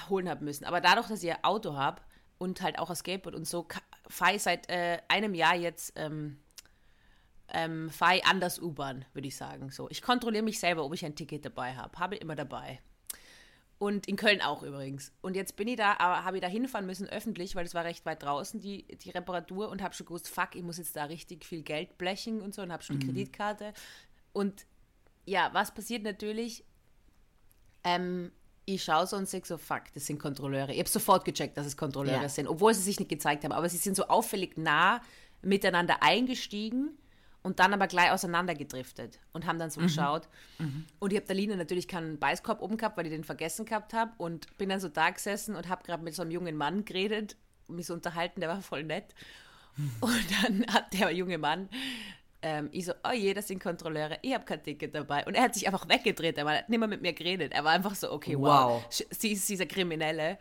holen 0.10 0.30
habe 0.30 0.44
müssen. 0.44 0.66
Aber 0.66 0.82
dadurch, 0.82 1.08
dass 1.08 1.24
ich 1.24 1.32
ein 1.32 1.44
Auto 1.44 1.76
habe 1.76 2.02
und 2.38 2.62
halt 2.62 2.80
auch 2.80 2.90
ein 2.90 2.96
Skateboard 2.96 3.36
und 3.36 3.48
so, 3.48 3.68
fahre 4.08 4.36
ich 4.36 4.44
seit 4.44 4.70
äh, 4.70 5.00
einem 5.08 5.34
Jahr 5.34 5.56
jetzt 5.56 5.94
ähm, 5.96 6.40
ähm, 7.56 7.90
fahre 7.90 8.18
ich 8.18 8.26
anders 8.26 8.60
U-Bahn, 8.62 9.06
würde 9.14 9.30
ich 9.30 9.38
sagen. 9.38 9.72
So, 9.72 9.90
ich 9.90 10.02
kontrolliere 10.02 10.44
mich 10.44 10.60
selber, 10.60 10.84
ob 10.84 10.94
ich 10.94 11.06
ein 11.06 11.16
Ticket 11.16 11.46
dabei 11.46 11.74
habe. 11.76 11.98
Habe 11.98 12.16
ich 12.16 12.22
immer 12.22 12.36
dabei. 12.36 12.82
Und 13.78 14.08
in 14.08 14.18
Köln 14.18 14.42
auch 14.42 14.62
übrigens. 14.62 15.14
Und 15.22 15.38
jetzt 15.38 15.56
bin 15.56 15.70
ich 15.70 15.78
da, 15.78 15.94
aber 15.98 16.26
habe 16.26 16.38
ich 16.38 16.42
da 16.42 16.50
hinfahren 16.50 16.86
müssen 16.86 17.08
öffentlich, 17.08 17.56
weil 17.56 17.66
es 17.66 17.74
war 17.74 17.86
recht 17.86 18.06
weit 18.06 18.24
draußen, 18.24 18.60
die, 18.60 18.84
die 18.98 19.10
Reparatur 19.10 19.70
und 19.70 19.82
habe 19.82 19.94
schon 19.94 20.06
gewusst, 20.06 20.28
fuck, 20.28 20.56
ich 20.56 20.64
muss 20.64 20.78
jetzt 20.78 20.98
da 20.98 21.06
richtig 21.06 21.46
viel 21.46 21.62
Geld 21.64 21.98
blechen 21.98 22.42
und 22.42 22.54
so 22.54 22.62
und 22.62 22.74
habe 22.74 22.84
schon 22.84 23.00
die 23.00 23.06
Kreditkarte. 23.08 23.74
Und 24.34 24.66
ja, 25.26 25.50
was 25.54 25.74
passiert 25.74 26.04
natürlich? 26.04 26.66
Ähm, 27.86 28.34
ich 28.66 28.84
schaue 28.84 29.08
so 29.08 29.16
und 29.16 29.30
sehe 29.30 29.42
so, 29.46 29.58
fuck, 29.58 29.84
das 29.94 30.06
sind 30.06 30.20
Kontrolleure. 30.20 30.74
Ich 30.74 30.80
habe 30.80 30.90
sofort 30.90 31.24
gecheckt, 31.24 31.58
dass 31.58 31.66
es 31.66 31.78
Kontrolleure 31.78 32.24
Ja. 32.24 32.30
sind, 32.30 32.48
obwohl 32.48 32.74
sie 32.74 32.82
sich 32.82 33.00
nicht 33.00 33.10
gezeigt 33.10 33.46
haben. 33.46 33.54
Aber 33.54 33.70
sie 33.70 33.78
sind 33.78 33.96
so 33.96 34.08
auffällig 34.08 34.58
nah 34.58 35.02
miteinander 35.42 36.02
eingestiegen 36.02 36.98
und 37.46 37.60
dann 37.60 37.74
aber 37.74 37.88
gleich 37.88 38.12
auseinandergedriftet 38.12 39.20
und 39.32 39.46
haben 39.46 39.60
dann 39.60 39.70
so 39.70 39.80
geschaut. 39.80 40.28
Und 41.00 41.14
ich 41.14 41.18
habe 41.18 41.28
der 41.28 41.36
Line 41.36 41.56
natürlich 41.58 41.88
keinen 41.88 42.18
Beißkorb 42.20 42.62
oben 42.62 42.78
gehabt, 42.78 42.98
weil 42.98 43.06
ich 43.06 43.12
den 43.12 43.24
vergessen 43.24 43.66
gehabt 43.66 43.94
habe 43.94 44.12
und 44.18 44.58
bin 44.58 44.70
dann 44.70 44.80
so 44.80 44.90
da 44.90 45.12
gesessen 45.12 45.56
und 45.56 45.70
habe 45.70 45.84
gerade 45.84 46.04
mit 46.04 46.16
so 46.16 46.24
einem 46.24 46.32
jungen 46.32 46.58
Mann 46.58 46.84
geredet 46.86 47.38
mich 47.68 47.88
so 47.88 47.94
unterhalten, 47.94 48.42
der 48.42 48.50
war 48.50 48.62
voll 48.62 48.84
nett. 48.84 49.16
Und 50.00 50.26
dann 50.44 50.66
hat 50.74 50.94
der 50.94 51.12
junge 51.12 51.38
Mann 51.38 51.68
ähm, 52.46 52.70
ich 52.72 52.86
so, 52.86 52.94
oh 53.04 53.12
je, 53.12 53.34
das 53.34 53.48
sind 53.48 53.60
Kontrolleure, 53.60 54.20
ich 54.22 54.34
habe 54.36 54.46
kein 54.46 54.62
Ticket 54.62 54.94
dabei. 54.94 55.26
Und 55.26 55.34
er 55.34 55.42
hat 55.44 55.56
sich 55.56 55.66
einfach 55.66 55.90
weggedreht, 55.90 56.38
er 56.38 56.46
hat 56.46 56.70
nicht 56.70 56.78
mehr 56.78 56.88
mit 56.88 57.02
mir 57.02 57.14
geredet. 57.14 57.52
Er 57.54 57.64
war 57.64 57.72
einfach 57.72 57.96
so, 57.96 58.12
okay, 58.12 58.38
wow, 58.38 58.84
Wow. 58.86 59.04
sie 59.10 59.32
ist 59.32 59.50
dieser 59.50 59.66
Kriminelle. 59.66 60.38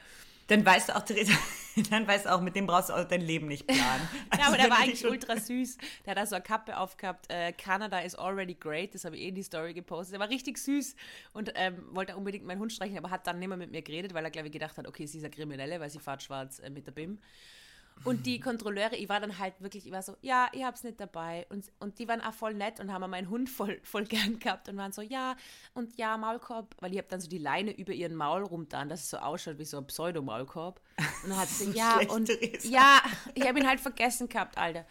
Dann 0.49 0.65
weißt 0.65 0.91
du 0.91 0.97
auch, 0.97 1.03
Theresa, 1.03 1.33
dann 1.91 2.07
weißt 2.07 2.27
du 2.27 2.35
auch, 2.35 2.41
mit 2.41 2.55
dem 2.55 2.67
brauchst 2.67 2.91
du 2.91 2.93
auch 2.95 3.05
dein 3.05 3.23
Leben 3.23 3.47
nicht 3.49 3.67
planen. 3.67 3.81
Ja, 4.39 4.41
aber 4.41 4.45
Also, 4.45 4.57
der 4.57 4.71
war 4.71 4.79
eigentlich 4.81 5.01
schon- 5.01 5.11
ultra 5.11 5.37
süß. 5.37 5.79
Der 6.05 6.11
hat 6.11 6.19
da 6.19 6.27
so 6.27 6.35
eine 6.35 6.45
Kappe 6.45 6.77
aufgehabt. 6.79 7.27
Äh, 7.33 7.53
Canada 7.53 7.99
is 8.01 8.15
already 8.15 8.55
great. 8.55 8.95
Das 8.95 9.05
habe 9.05 9.17
ich 9.17 9.23
eh 9.23 9.29
in 9.29 9.35
die 9.35 9.43
Story 9.43 9.73
gepostet. 9.75 10.13
Der 10.15 10.21
war 10.21 10.29
richtig 10.29 10.59
süß 10.59 10.97
und 11.33 11.53
ähm, 11.55 11.83
wollte 11.93 12.17
unbedingt 12.17 12.45
meinen 12.45 12.61
Hund 12.61 12.73
streichen, 12.73 12.99
aber 12.99 13.11
hat 13.11 13.27
dann 13.27 13.39
nicht 13.39 13.49
mehr 13.49 13.57
mit 13.57 13.71
mir 13.71 13.83
geredet, 13.83 14.13
weil 14.15 14.25
er, 14.25 14.31
glaube 14.31 14.49
ich, 14.49 14.53
gedacht 14.53 14.77
hat, 14.77 14.87
okay, 14.87 15.07
sie 15.07 15.19
ist 15.19 15.25
eine 15.25 15.31
Kriminelle, 15.35 15.81
weil 15.81 15.91
sie 15.91 15.99
fährt 16.01 16.23
schwarz 16.23 16.59
äh, 16.59 16.69
mit 16.71 16.87
der 16.87 16.93
BIM. 16.93 17.19
Und 18.03 18.27
die 18.27 18.41
Kontrolleure, 18.41 18.97
ich 18.97 19.09
war 19.09 19.21
dann 19.21 19.39
halt 19.39 19.55
wirklich, 19.61 19.87
ich 19.87 19.93
war 19.93 20.03
so, 20.03 20.17
ja, 20.21 20.49
ich 20.53 20.63
hab's 20.63 20.83
nicht 20.83 21.01
dabei. 21.01 21.47
Und, 21.49 21.71
und 21.79 21.99
die 21.99 22.09
waren 22.09 22.21
auch 22.21 22.35
voll 22.35 22.53
nett 22.53 22.81
und 22.81 22.93
haben 22.93 23.09
meinen 23.09 23.31
Hund 23.31 23.49
voll, 23.49 23.81
voll 23.83 24.05
gern 24.05 24.39
gehabt 24.39 24.69
und 24.69 24.77
waren 24.77 24.93
so, 24.93 25.01
ja, 25.01 25.37
und 25.73 25.97
ja, 25.97 26.19
Maulkorb, 26.19 26.75
weil 26.81 26.93
ich 26.93 26.99
hab 26.99 27.09
dann 27.09 27.21
so 27.21 27.29
die 27.29 27.39
Leine 27.39 27.77
über 27.77 27.93
ihren 27.93 28.15
Maul 28.15 28.43
rumtan, 28.43 28.89
dass 28.89 29.05
es 29.05 29.11
so 29.11 29.19
ausschaut 29.19 29.59
wie 29.59 29.65
so 29.65 29.79
ein 29.79 29.87
Pseudo-Maulkorb. 29.87 30.81
Und 31.23 31.31
dann 31.31 31.39
hat 31.39 31.49
sie, 31.49 31.71
ja, 31.75 32.01
und 32.09 32.29
ja, 32.65 33.01
ich 33.35 33.47
habe 33.47 33.59
ihn 33.59 33.67
halt 33.67 33.81
vergessen 33.81 34.29
gehabt, 34.29 34.59
Alter. 34.59 34.85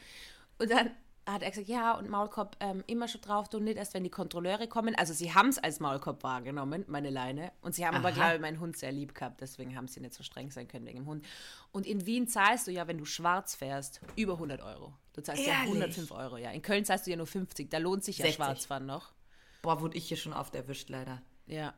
Und 0.58 0.72
dann 0.72 0.92
hat 1.26 1.42
er 1.42 1.50
gesagt, 1.50 1.70
ja, 1.70 1.94
und 1.94 2.10
Maulkorb 2.10 2.58
ähm, 2.60 2.84
immer 2.88 3.08
schon 3.08 3.22
drauf, 3.22 3.48
du 3.48 3.60
nicht 3.60 3.78
erst, 3.78 3.94
wenn 3.94 4.04
die 4.04 4.10
Kontrolleure 4.10 4.68
kommen. 4.68 4.94
Also 4.96 5.14
sie 5.14 5.34
haben 5.34 5.50
es 5.50 5.58
als 5.58 5.80
Maulkorb 5.80 6.24
wahrgenommen, 6.24 6.84
meine 6.88 7.10
Leine. 7.10 7.52
Und 7.62 7.76
sie 7.76 7.86
haben 7.86 7.96
aber, 7.96 8.10
Aha. 8.10 8.16
glaube 8.16 8.36
ich, 8.36 8.42
meinen 8.42 8.60
Hund 8.60 8.78
sehr 8.78 8.92
lieb 8.92 9.16
gehabt, 9.16 9.40
deswegen 9.42 9.76
haben 9.78 9.88
sie 9.88 10.02
nicht 10.02 10.14
so 10.14 10.24
streng 10.24 10.52
sein 10.52 10.68
können 10.68 10.86
wegen 10.86 11.00
dem 11.00 11.06
Hund. 11.06 11.26
Und 11.72 11.86
in 11.86 12.06
Wien 12.06 12.28
zahlst 12.28 12.68
du 12.68 12.72
ja, 12.72 12.88
wenn 12.88 12.98
du 12.98 13.06
schwarz 13.06 13.56
fährst, 13.56 14.02
über 14.16 14.34
100 14.34 14.62
Euro. 14.62 14.94
Du 15.14 15.22
zahlst 15.22 15.46
ja 15.46 15.54
Ehrlich? 15.54 15.76
105 15.76 16.12
Euro, 16.12 16.38
ja. 16.38 16.52
In 16.52 16.62
Köln 16.62 16.84
zahlst 16.84 17.08
du 17.08 17.12
ja 17.12 17.18
nur 17.18 17.28
50, 17.28 17.70
da 17.70 17.78
lohnt 17.78 18.04
sich 18.04 18.18
ja 18.18 18.26
60. 18.26 18.36
Schwarzfahren 18.36 18.86
noch. 18.86 19.14
Boah, 19.62 19.80
wurde 19.80 19.98
ich 19.98 20.08
hier 20.08 20.18
schon 20.18 20.34
oft 20.34 20.54
erwischt, 20.56 20.90
leider. 20.90 21.22
Ja, 21.46 21.74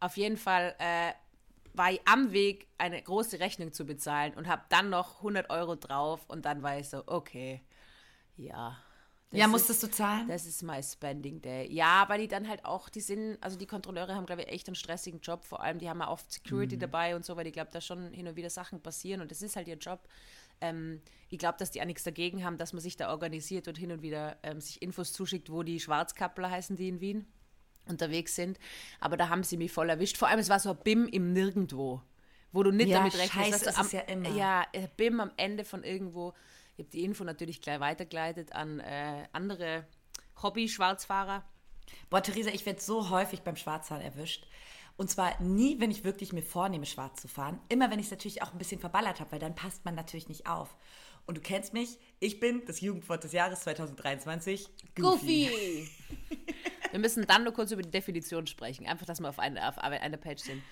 auf 0.00 0.16
jeden 0.16 0.36
Fall 0.36 0.74
äh, 0.78 1.12
war 1.74 1.92
ich 1.92 2.00
am 2.06 2.32
Weg, 2.32 2.66
eine 2.78 3.00
große 3.00 3.40
Rechnung 3.40 3.72
zu 3.72 3.84
bezahlen 3.84 4.34
und 4.34 4.48
habe 4.48 4.62
dann 4.70 4.90
noch 4.90 5.18
100 5.18 5.50
Euro 5.50 5.76
drauf 5.76 6.24
und 6.28 6.44
dann 6.44 6.62
war 6.62 6.78
ich 6.78 6.88
so, 6.88 7.02
okay, 7.06 7.62
ja. 8.36 8.76
Das 9.30 9.38
ja, 9.38 9.44
ist- 9.46 9.50
musstest 9.52 9.82
du 9.82 9.90
zahlen? 9.90 10.26
Das 10.28 10.44
ist 10.46 10.62
my 10.62 10.82
spending 10.82 11.40
day. 11.40 11.70
Ja, 11.72 12.04
weil 12.08 12.20
die 12.20 12.28
dann 12.28 12.48
halt 12.48 12.64
auch, 12.64 12.88
die 12.88 13.00
sind, 13.00 13.38
also 13.40 13.56
die 13.56 13.66
Kontrolleure 13.66 14.14
haben, 14.14 14.26
glaube 14.26 14.42
ich, 14.42 14.48
echt 14.48 14.68
einen 14.68 14.74
stressigen 14.74 15.20
Job. 15.20 15.44
Vor 15.44 15.62
allem, 15.62 15.78
die 15.78 15.88
haben 15.88 16.00
ja 16.00 16.08
oft 16.08 16.30
Security 16.32 16.76
Mhm. 16.76 16.80
dabei 16.80 17.14
und 17.16 17.24
so, 17.24 17.36
weil 17.36 17.46
ich 17.46 17.52
glaube, 17.52 17.70
da 17.72 17.80
schon 17.80 18.12
hin 18.12 18.26
und 18.26 18.36
wieder 18.36 18.50
Sachen 18.50 18.80
passieren 18.82 19.20
und 19.20 19.30
das 19.30 19.42
ist 19.42 19.56
halt 19.56 19.68
ihr 19.68 19.76
Job. 19.76 20.00
Ähm, 20.60 21.00
ich 21.28 21.38
glaube, 21.38 21.56
dass 21.58 21.70
die 21.70 21.80
auch 21.80 21.86
nichts 21.86 22.02
dagegen 22.02 22.44
haben, 22.44 22.58
dass 22.58 22.72
man 22.72 22.82
sich 22.82 22.96
da 22.96 23.10
organisiert 23.10 23.66
und 23.68 23.78
hin 23.78 23.92
und 23.92 24.02
wieder 24.02 24.36
ähm, 24.42 24.60
sich 24.60 24.82
Infos 24.82 25.12
zuschickt, 25.12 25.50
wo 25.50 25.62
die 25.62 25.80
Schwarzkappler 25.80 26.50
heißen, 26.50 26.76
die 26.76 26.88
in 26.88 27.00
Wien 27.00 27.26
unterwegs 27.88 28.34
sind. 28.34 28.58
Aber 29.00 29.16
da 29.16 29.28
haben 29.28 29.42
sie 29.42 29.56
mich 29.56 29.72
voll 29.72 29.88
erwischt. 29.88 30.16
Vor 30.18 30.28
allem, 30.28 30.38
es 30.40 30.48
war 30.48 30.60
so 30.60 30.70
ein 30.70 30.78
BIM 30.84 31.06
im 31.06 31.32
Nirgendwo. 31.32 32.02
wo 32.52 32.64
du 32.64 32.72
nicht 32.72 32.88
Ja, 32.88 32.98
damit 32.98 33.14
rechnest. 33.14 33.32
scheiße 33.32 33.50
dass 33.52 33.62
du 33.62 33.68
ist 33.70 33.78
am, 33.78 33.86
es 33.86 33.92
ja 33.92 34.00
immer. 34.00 34.28
Ja, 34.30 34.66
äh, 34.72 34.88
BIM 34.96 35.20
am 35.20 35.30
Ende 35.36 35.64
von 35.64 35.84
irgendwo, 35.84 36.34
ich 36.80 36.86
habe 36.86 36.92
die 36.92 37.04
Info 37.04 37.24
natürlich 37.24 37.60
gleich 37.60 37.78
weitergeleitet 37.78 38.52
an 38.54 38.80
äh, 38.80 39.26
andere 39.32 39.86
Hobby-Schwarzfahrer. 40.42 41.44
Boah, 42.08 42.22
Theresa, 42.22 42.50
ich 42.50 42.64
werde 42.64 42.80
so 42.80 43.10
häufig 43.10 43.42
beim 43.42 43.56
Schwarzfahren 43.56 44.02
erwischt. 44.02 44.46
Und 44.96 45.10
zwar 45.10 45.38
nie, 45.42 45.78
wenn 45.78 45.90
ich 45.90 46.04
wirklich 46.04 46.32
mir 46.32 46.42
vornehme, 46.42 46.86
schwarz 46.86 47.20
zu 47.20 47.28
fahren. 47.28 47.60
Immer, 47.68 47.90
wenn 47.90 47.98
ich 47.98 48.06
es 48.06 48.10
natürlich 48.10 48.42
auch 48.42 48.52
ein 48.52 48.58
bisschen 48.58 48.80
verballert 48.80 49.20
habe, 49.20 49.32
weil 49.32 49.38
dann 49.38 49.54
passt 49.54 49.84
man 49.84 49.94
natürlich 49.94 50.28
nicht 50.28 50.46
auf. 50.46 50.74
Und 51.26 51.36
du 51.36 51.42
kennst 51.42 51.74
mich, 51.74 51.98
ich 52.18 52.40
bin 52.40 52.64
das 52.64 52.80
Jugendwort 52.80 53.24
des 53.24 53.32
Jahres 53.32 53.60
2023. 53.60 54.68
Goofy! 54.94 55.86
Wir 56.92 56.98
müssen 56.98 57.26
dann 57.26 57.44
nur 57.44 57.52
kurz 57.52 57.72
über 57.72 57.82
die 57.82 57.90
Definition 57.90 58.46
sprechen. 58.46 58.86
Einfach, 58.86 59.06
dass 59.06 59.20
wir 59.20 59.28
auf, 59.28 59.38
eine, 59.38 59.68
auf 59.68 59.78
einer 59.78 60.16
Page 60.16 60.40
sind. 60.40 60.62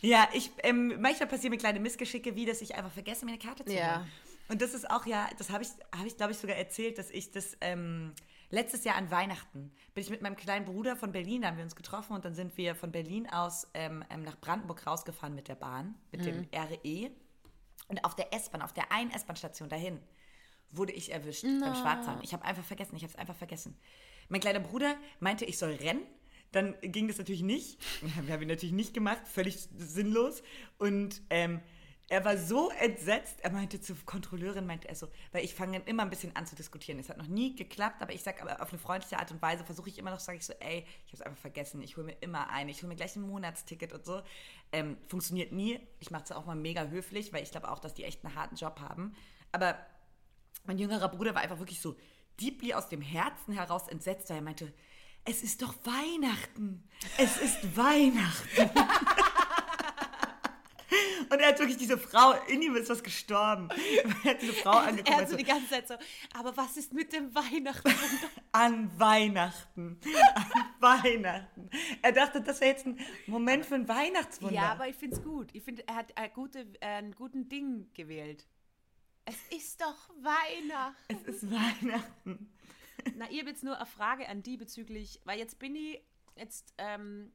Ja, 0.00 0.28
ich, 0.32 0.50
ähm, 0.64 1.00
manchmal 1.00 1.28
passieren 1.28 1.50
mir 1.52 1.58
kleine 1.58 1.78
Missgeschicke, 1.78 2.34
wie 2.34 2.44
dass 2.46 2.60
ich 2.60 2.74
einfach 2.74 2.90
vergesse, 2.90 3.24
mir 3.24 3.32
eine 3.32 3.38
Karte 3.38 3.64
zu 3.64 3.72
Ja. 3.72 3.98
holen. 3.98 4.10
Und 4.50 4.60
das 4.62 4.74
ist 4.74 4.90
auch 4.90 5.06
ja, 5.06 5.28
das 5.38 5.50
habe 5.50 5.62
ich, 5.62 5.70
habe 5.96 6.08
ich 6.08 6.16
glaube 6.16 6.32
ich 6.32 6.38
sogar 6.38 6.56
erzählt, 6.56 6.98
dass 6.98 7.10
ich 7.10 7.30
das 7.30 7.56
ähm, 7.60 8.12
letztes 8.50 8.82
Jahr 8.82 8.96
an 8.96 9.10
Weihnachten 9.10 9.70
bin 9.94 10.02
ich 10.02 10.10
mit 10.10 10.22
meinem 10.22 10.34
kleinen 10.34 10.64
Bruder 10.64 10.96
von 10.96 11.12
Berlin, 11.12 11.42
da 11.42 11.48
haben 11.48 11.56
wir 11.56 11.64
uns 11.64 11.76
getroffen 11.76 12.14
und 12.14 12.24
dann 12.24 12.34
sind 12.34 12.56
wir 12.56 12.74
von 12.74 12.90
Berlin 12.90 13.28
aus 13.30 13.68
ähm, 13.74 14.04
ähm, 14.10 14.22
nach 14.22 14.38
Brandenburg 14.40 14.84
rausgefahren 14.86 15.36
mit 15.36 15.46
der 15.46 15.54
Bahn, 15.54 15.94
mit 16.10 16.24
dem 16.24 16.48
RE. 16.52 17.10
Und 17.86 18.04
auf 18.04 18.16
der 18.16 18.32
S-Bahn, 18.34 18.62
auf 18.62 18.72
der 18.72 18.90
einen 18.92 19.10
S-Bahn-Station 19.10 19.68
dahin, 19.68 20.00
wurde 20.70 20.92
ich 20.92 21.12
erwischt 21.12 21.42
beim 21.42 21.74
Schwarzfahren. 21.74 22.20
Ich 22.22 22.32
habe 22.32 22.44
einfach 22.44 22.64
vergessen, 22.64 22.96
ich 22.96 23.02
habe 23.02 23.12
es 23.12 23.18
einfach 23.18 23.36
vergessen. 23.36 23.76
Mein 24.28 24.40
kleiner 24.40 24.60
Bruder 24.60 24.96
meinte, 25.20 25.44
ich 25.44 25.58
soll 25.58 25.72
rennen. 25.72 26.02
Dann 26.52 26.74
ging 26.82 27.06
das 27.06 27.18
natürlich 27.18 27.42
nicht. 27.42 27.80
Wir 28.22 28.32
haben 28.32 28.42
ihn 28.42 28.48
natürlich 28.48 28.72
nicht 28.72 28.94
gemacht, 28.94 29.26
völlig 29.26 29.68
sinnlos. 29.76 30.42
Und 30.78 31.22
ähm, 31.30 31.60
er 32.10 32.24
war 32.24 32.36
so 32.36 32.70
entsetzt, 32.70 33.36
er 33.40 33.52
meinte 33.52 33.80
zur 33.80 33.96
Kontrolleurin, 34.04 34.66
meinte 34.66 34.88
er 34.88 34.96
so, 34.96 35.06
weil 35.30 35.44
ich 35.44 35.54
fange 35.54 35.80
immer 35.86 36.02
ein 36.02 36.10
bisschen 36.10 36.34
an 36.34 36.44
zu 36.44 36.56
diskutieren. 36.56 36.98
Es 36.98 37.08
hat 37.08 37.16
noch 37.16 37.28
nie 37.28 37.54
geklappt, 37.54 38.02
aber 38.02 38.12
ich 38.12 38.24
sage 38.24 38.42
aber 38.42 38.60
auf 38.60 38.70
eine 38.70 38.80
freundliche 38.80 39.20
Art 39.20 39.30
und 39.30 39.40
Weise, 39.40 39.64
versuche 39.64 39.88
ich 39.90 39.96
immer 39.96 40.10
noch, 40.10 40.18
sage 40.18 40.38
ich 40.38 40.44
so, 40.44 40.52
ey, 40.58 40.84
ich 41.06 41.12
habe 41.12 41.14
es 41.14 41.22
einfach 41.22 41.40
vergessen, 41.40 41.80
ich 41.80 41.96
hole 41.96 42.06
mir 42.06 42.16
immer 42.20 42.50
ein, 42.50 42.68
ich 42.68 42.78
hole 42.82 42.88
mir 42.88 42.96
gleich 42.96 43.14
ein 43.14 43.22
Monatsticket 43.22 43.92
und 43.92 44.04
so. 44.04 44.22
Ähm, 44.72 44.96
funktioniert 45.06 45.52
nie. 45.52 45.78
Ich 46.00 46.10
mache 46.10 46.24
es 46.24 46.32
auch 46.32 46.46
mal 46.46 46.56
mega 46.56 46.84
höflich, 46.86 47.32
weil 47.32 47.44
ich 47.44 47.52
glaube 47.52 47.70
auch, 47.70 47.78
dass 47.78 47.94
die 47.94 48.02
echt 48.02 48.24
einen 48.24 48.34
harten 48.34 48.56
Job 48.56 48.80
haben. 48.80 49.14
Aber 49.52 49.78
mein 50.64 50.78
jüngerer 50.78 51.08
Bruder 51.10 51.36
war 51.36 51.42
einfach 51.42 51.60
wirklich 51.60 51.80
so 51.80 51.94
deeply 52.40 52.74
aus 52.74 52.88
dem 52.88 53.02
Herzen 53.02 53.54
heraus 53.54 53.86
entsetzt, 53.86 54.30
weil 54.30 54.38
er 54.38 54.42
meinte, 54.42 54.72
es 55.24 55.44
ist 55.44 55.62
doch 55.62 55.74
Weihnachten. 55.84 56.82
Es 57.18 57.36
ist 57.36 57.76
Weihnachten. 57.76 58.70
Und 61.28 61.40
er 61.40 61.48
hat 61.48 61.58
wirklich 61.58 61.76
diese 61.76 61.98
Frau, 61.98 62.32
in 62.48 62.62
ihm 62.62 62.76
ist 62.76 62.88
was 62.88 63.02
gestorben. 63.02 63.68
Er 64.24 64.32
hat 64.32 64.42
diese 64.42 64.52
Frau 64.52 64.70
angeguckt 64.70 65.08
Er 65.08 65.16
hat 65.16 65.28
so 65.28 65.36
die 65.36 65.44
ganze 65.44 65.68
Zeit 65.68 65.88
so, 65.88 65.94
aber 66.34 66.56
was 66.56 66.76
ist 66.76 66.92
mit 66.92 67.12
dem 67.12 67.34
Weihnachten? 67.34 67.92
an 68.52 68.90
Weihnachten. 68.98 70.00
An 70.34 70.64
Weihnachten. 70.80 71.70
Er 72.02 72.12
dachte, 72.12 72.40
das 72.40 72.60
wäre 72.60 72.72
jetzt 72.72 72.86
ein 72.86 72.98
Moment 73.26 73.66
für 73.66 73.76
ein 73.76 73.88
Weihnachtswunder. 73.88 74.54
ja, 74.54 74.72
aber 74.72 74.88
ich 74.88 74.96
finde 74.96 75.16
es 75.16 75.22
gut. 75.22 75.48
Ich 75.52 75.62
finde, 75.62 75.86
er 75.86 75.96
hat 75.96 76.16
ein, 76.16 76.32
gute, 76.32 76.60
äh, 76.80 76.86
ein 76.86 77.12
guten 77.14 77.48
Ding 77.48 77.90
gewählt. 77.94 78.46
Es 79.24 79.36
ist 79.56 79.80
doch 79.80 80.10
Weihnachten. 80.22 80.96
es 81.08 81.42
ist 81.42 81.50
Weihnachten. 81.50 82.52
Na, 83.16 83.30
ich 83.30 83.38
habe 83.38 83.50
jetzt 83.50 83.64
nur 83.64 83.76
eine 83.76 83.86
Frage 83.86 84.28
an 84.28 84.42
die 84.42 84.56
bezüglich, 84.56 85.20
weil 85.24 85.38
jetzt 85.38 85.58
bin 85.58 85.74
ich 85.74 86.02
jetzt, 86.36 86.74
ähm, 86.78 87.32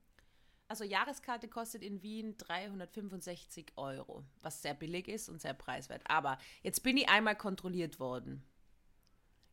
also 0.68 0.84
Jahreskarte 0.84 1.48
kostet 1.48 1.84
in 1.84 2.02
Wien 2.02 2.38
365 2.38 3.74
Euro, 3.76 4.24
was 4.42 4.62
sehr 4.62 4.74
billig 4.74 5.08
ist 5.08 5.30
und 5.30 5.42
sehr 5.42 5.54
preiswert. 5.54 6.02
Aber 6.06 6.38
jetzt 6.64 6.82
bin 6.84 6.98
ich 6.98 7.10
einmal 7.10 7.36
kontrolliert 7.36 8.00
worden. 8.00 8.44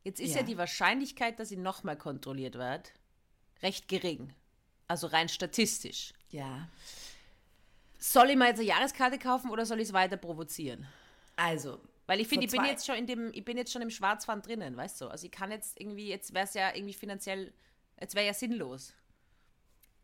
Jetzt 0.05 0.21
ist 0.21 0.35
ja, 0.35 0.41
Ja. 0.41 0.47
die 0.47 0.59
Wahrscheinlichkeit, 0.59 1.39
dass 1.39 1.51
ich 1.51 1.59
nochmal 1.59 1.97
kontrolliert 1.97 2.57
werde, 2.57 2.91
recht 3.63 3.89
gering. 3.89 4.33
Also 4.89 5.07
rein 5.07 5.29
statistisch. 5.29 6.13
Ja. 6.31 6.69
Soll 7.99 8.31
ich 8.31 8.37
mal 8.37 8.49
jetzt 8.49 8.59
eine 8.59 8.69
Jahreskarte 8.69 9.19
kaufen 9.19 9.51
oder 9.51 9.65
soll 9.65 9.79
ich 9.81 9.89
es 9.89 9.93
weiter 9.93 10.17
provozieren? 10.17 10.87
Also, 11.37 11.81
Weil 12.07 12.21
ich 12.21 12.27
finde, 12.29 12.47
ich 12.47 12.53
bin 12.53 12.65
jetzt 12.65 12.85
schon 12.85 12.97
in 12.97 13.07
dem, 13.07 13.33
ich 13.33 13.45
bin 13.45 13.57
jetzt 13.57 13.73
schon 13.73 13.81
im 13.81 13.91
Schwarzfahren 13.91 14.43
drinnen, 14.43 14.77
weißt 14.77 15.01
du? 15.01 15.07
Also 15.09 15.25
ich 15.25 15.31
kann 15.33 15.51
jetzt 15.53 15.81
irgendwie, 15.81 16.09
jetzt 16.09 16.35
wäre 16.35 16.45
es 16.45 16.55
ja 16.55 16.75
irgendwie 16.75 16.95
finanziell, 16.95 17.53
jetzt 18.01 18.15
wäre 18.17 18.27
ja 18.27 18.35
sinnlos. 18.35 18.93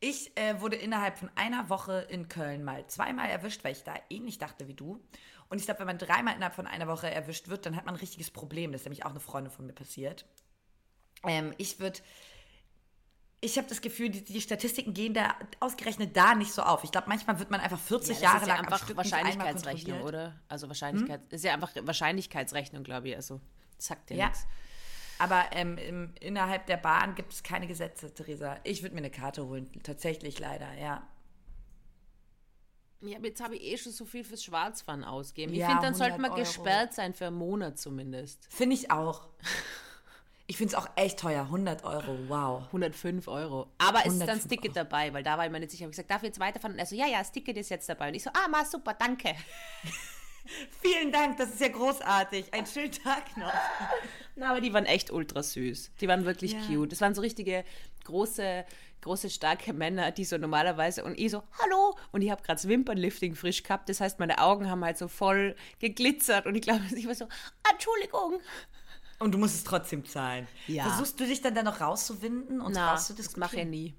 Ich 0.00 0.36
äh, 0.36 0.60
wurde 0.60 0.76
innerhalb 0.76 1.18
von 1.18 1.30
einer 1.34 1.68
Woche 1.68 2.06
in 2.08 2.28
Köln 2.28 2.62
mal 2.62 2.86
zweimal 2.86 3.28
erwischt, 3.28 3.64
weil 3.64 3.72
ich 3.72 3.82
da 3.82 3.94
ähnlich 4.10 4.38
dachte 4.38 4.68
wie 4.68 4.74
du. 4.74 5.02
Und 5.48 5.58
ich 5.58 5.64
glaube, 5.64 5.80
wenn 5.80 5.86
man 5.86 5.98
dreimal 5.98 6.36
innerhalb 6.36 6.54
von 6.54 6.66
einer 6.66 6.86
Woche 6.86 7.10
erwischt 7.10 7.48
wird, 7.48 7.66
dann 7.66 7.74
hat 7.74 7.84
man 7.86 7.94
ein 7.94 8.00
richtiges 8.00 8.30
Problem. 8.30 8.70
Das 8.70 8.82
ist 8.82 8.84
nämlich 8.84 9.04
auch 9.04 9.10
eine 9.10 9.20
Freundin 9.20 9.50
von 9.50 9.66
mir 9.66 9.72
passiert. 9.72 10.24
Ähm, 11.24 11.52
ich 11.58 11.80
würde. 11.80 12.00
Ich 13.40 13.56
habe 13.56 13.68
das 13.68 13.80
Gefühl, 13.80 14.10
die, 14.10 14.24
die 14.24 14.40
Statistiken 14.40 14.94
gehen 14.94 15.14
da 15.14 15.36
ausgerechnet 15.60 16.16
da 16.16 16.34
nicht 16.34 16.52
so 16.52 16.62
auf. 16.62 16.82
Ich 16.82 16.90
glaube, 16.90 17.08
manchmal 17.08 17.38
wird 17.38 17.50
man 17.50 17.60
einfach 17.60 17.78
40 17.78 18.14
das 18.14 18.20
Jahre 18.20 18.36
ist 18.38 18.42
ja 18.42 18.48
lang 18.48 18.58
am 18.58 18.64
einfach 18.64 18.82
Stück 18.84 18.96
Wahrscheinlichkeitsrechnung, 18.96 20.02
oder? 20.02 20.34
Also 20.48 20.66
Wahrscheinlichkeit, 20.66 21.32
ist 21.32 21.44
ja 21.44 21.54
einfach 21.54 21.70
Wahrscheinlichkeitsrechnung, 21.80 22.82
glaube 22.82 23.10
ich. 23.10 23.16
Also 23.16 23.40
sagt 23.78 24.10
ja, 24.10 24.16
Ja. 24.16 24.26
nichts. 24.26 24.46
Aber 25.18 25.46
ähm, 25.52 25.78
im, 25.78 26.14
innerhalb 26.20 26.66
der 26.66 26.76
Bahn 26.76 27.14
gibt 27.14 27.32
es 27.32 27.42
keine 27.42 27.66
Gesetze, 27.66 28.12
Theresa. 28.14 28.58
Ich 28.64 28.82
würde 28.82 28.94
mir 28.94 29.00
eine 29.00 29.10
Karte 29.10 29.46
holen, 29.46 29.68
tatsächlich 29.82 30.38
leider, 30.38 30.72
ja. 30.74 31.02
Ja, 33.00 33.16
aber 33.18 33.26
jetzt 33.28 33.42
habe 33.42 33.54
ich 33.56 33.62
eh 33.62 33.78
schon 33.78 33.92
so 33.92 34.04
viel 34.04 34.24
fürs 34.24 34.42
Schwarzfahren 34.42 35.04
ausgeben. 35.04 35.52
Ich 35.52 35.58
Ja, 35.60 35.68
finde, 35.68 35.82
dann 35.82 35.94
sollte 35.94 36.14
100 36.14 36.20
man 36.30 36.30
Euro. 36.32 36.40
gesperrt 36.40 36.94
sein 36.94 37.14
für 37.14 37.26
einen 37.28 37.36
Monat 37.36 37.78
zumindest. 37.78 38.46
Finde 38.50 38.74
ich 38.74 38.90
auch. 38.90 39.28
Ich 40.48 40.56
finde 40.56 40.74
es 40.74 40.82
auch 40.82 40.88
echt 40.96 41.18
teuer, 41.20 41.42
100 41.42 41.84
Euro, 41.84 42.18
wow. 42.28 42.62
105 42.68 43.28
Euro. 43.28 43.70
Aber 43.78 44.00
es 44.00 44.14
ist 44.14 44.20
dann 44.20 44.28
das 44.28 44.44
105 44.46 44.48
Ticket 44.48 44.76
dabei, 44.76 45.12
weil 45.12 45.22
da 45.22 45.36
war 45.38 45.44
ich 45.44 45.52
mir 45.52 45.60
nicht 45.60 45.70
sicher. 45.70 45.82
Ich 45.82 45.84
habe 45.84 45.90
gesagt, 45.90 46.10
darf 46.10 46.22
ich 46.22 46.28
jetzt 46.28 46.40
weiterfahren? 46.40 46.72
Und 46.74 46.78
er 46.80 46.86
so, 46.86 46.96
ja, 46.96 47.06
ja, 47.06 47.18
das 47.18 47.30
Ticket 47.30 47.56
ist 47.56 47.68
jetzt 47.68 47.88
dabei. 47.88 48.08
Und 48.08 48.14
ich 48.14 48.22
so, 48.24 48.30
ah, 48.32 48.48
ma, 48.48 48.64
super, 48.64 48.94
danke. 48.94 49.34
Vielen 50.82 51.12
Dank, 51.12 51.36
das 51.36 51.50
ist 51.50 51.60
ja 51.60 51.68
großartig. 51.68 52.52
Einen 52.54 52.66
schönen 52.66 52.92
Tag 52.92 53.36
noch. 53.36 53.52
Na, 54.36 54.50
aber 54.50 54.60
die 54.60 54.72
waren 54.72 54.86
echt 54.86 55.10
ultra 55.10 55.42
süß. 55.42 55.90
Die 56.00 56.08
waren 56.08 56.24
wirklich 56.24 56.52
Ja. 56.52 56.60
cute. 56.66 56.92
Das 56.92 57.00
waren 57.00 57.14
so 57.14 57.20
richtige 57.20 57.64
große, 58.04 58.64
große, 59.02 59.30
starke 59.30 59.72
Männer, 59.72 60.10
die 60.12 60.24
so 60.24 60.38
normalerweise 60.38 61.04
und 61.04 61.18
ich 61.18 61.30
so, 61.30 61.42
hallo! 61.62 61.96
Und 62.12 62.22
ich 62.22 62.30
habe 62.30 62.42
gerade 62.42 62.56
das 62.56 62.68
Wimpernlifting 62.68 63.34
frisch 63.34 63.62
gehabt. 63.62 63.88
Das 63.88 64.00
heißt, 64.00 64.18
meine 64.18 64.38
Augen 64.38 64.70
haben 64.70 64.84
halt 64.84 64.96
so 64.98 65.08
voll 65.08 65.56
geglitzert 65.80 66.46
und 66.46 66.54
ich 66.54 66.62
glaube, 66.62 66.80
ich 66.96 67.06
war 67.06 67.14
so, 67.14 67.24
"Ah, 67.26 67.70
Entschuldigung. 67.72 68.40
Und 69.18 69.32
du 69.32 69.38
musst 69.38 69.56
es 69.56 69.64
trotzdem 69.64 70.04
zahlen. 70.04 70.46
Ja. 70.68 70.84
Versuchst 70.84 71.18
du 71.18 71.26
dich 71.26 71.40
dann 71.42 71.54
da 71.54 71.62
noch 71.64 71.80
rauszuwinden 71.80 72.60
und 72.60 72.72
Na, 72.72 72.92
das 72.94 73.36
mache 73.36 73.60
ich 73.60 73.66
nie. 73.66 73.94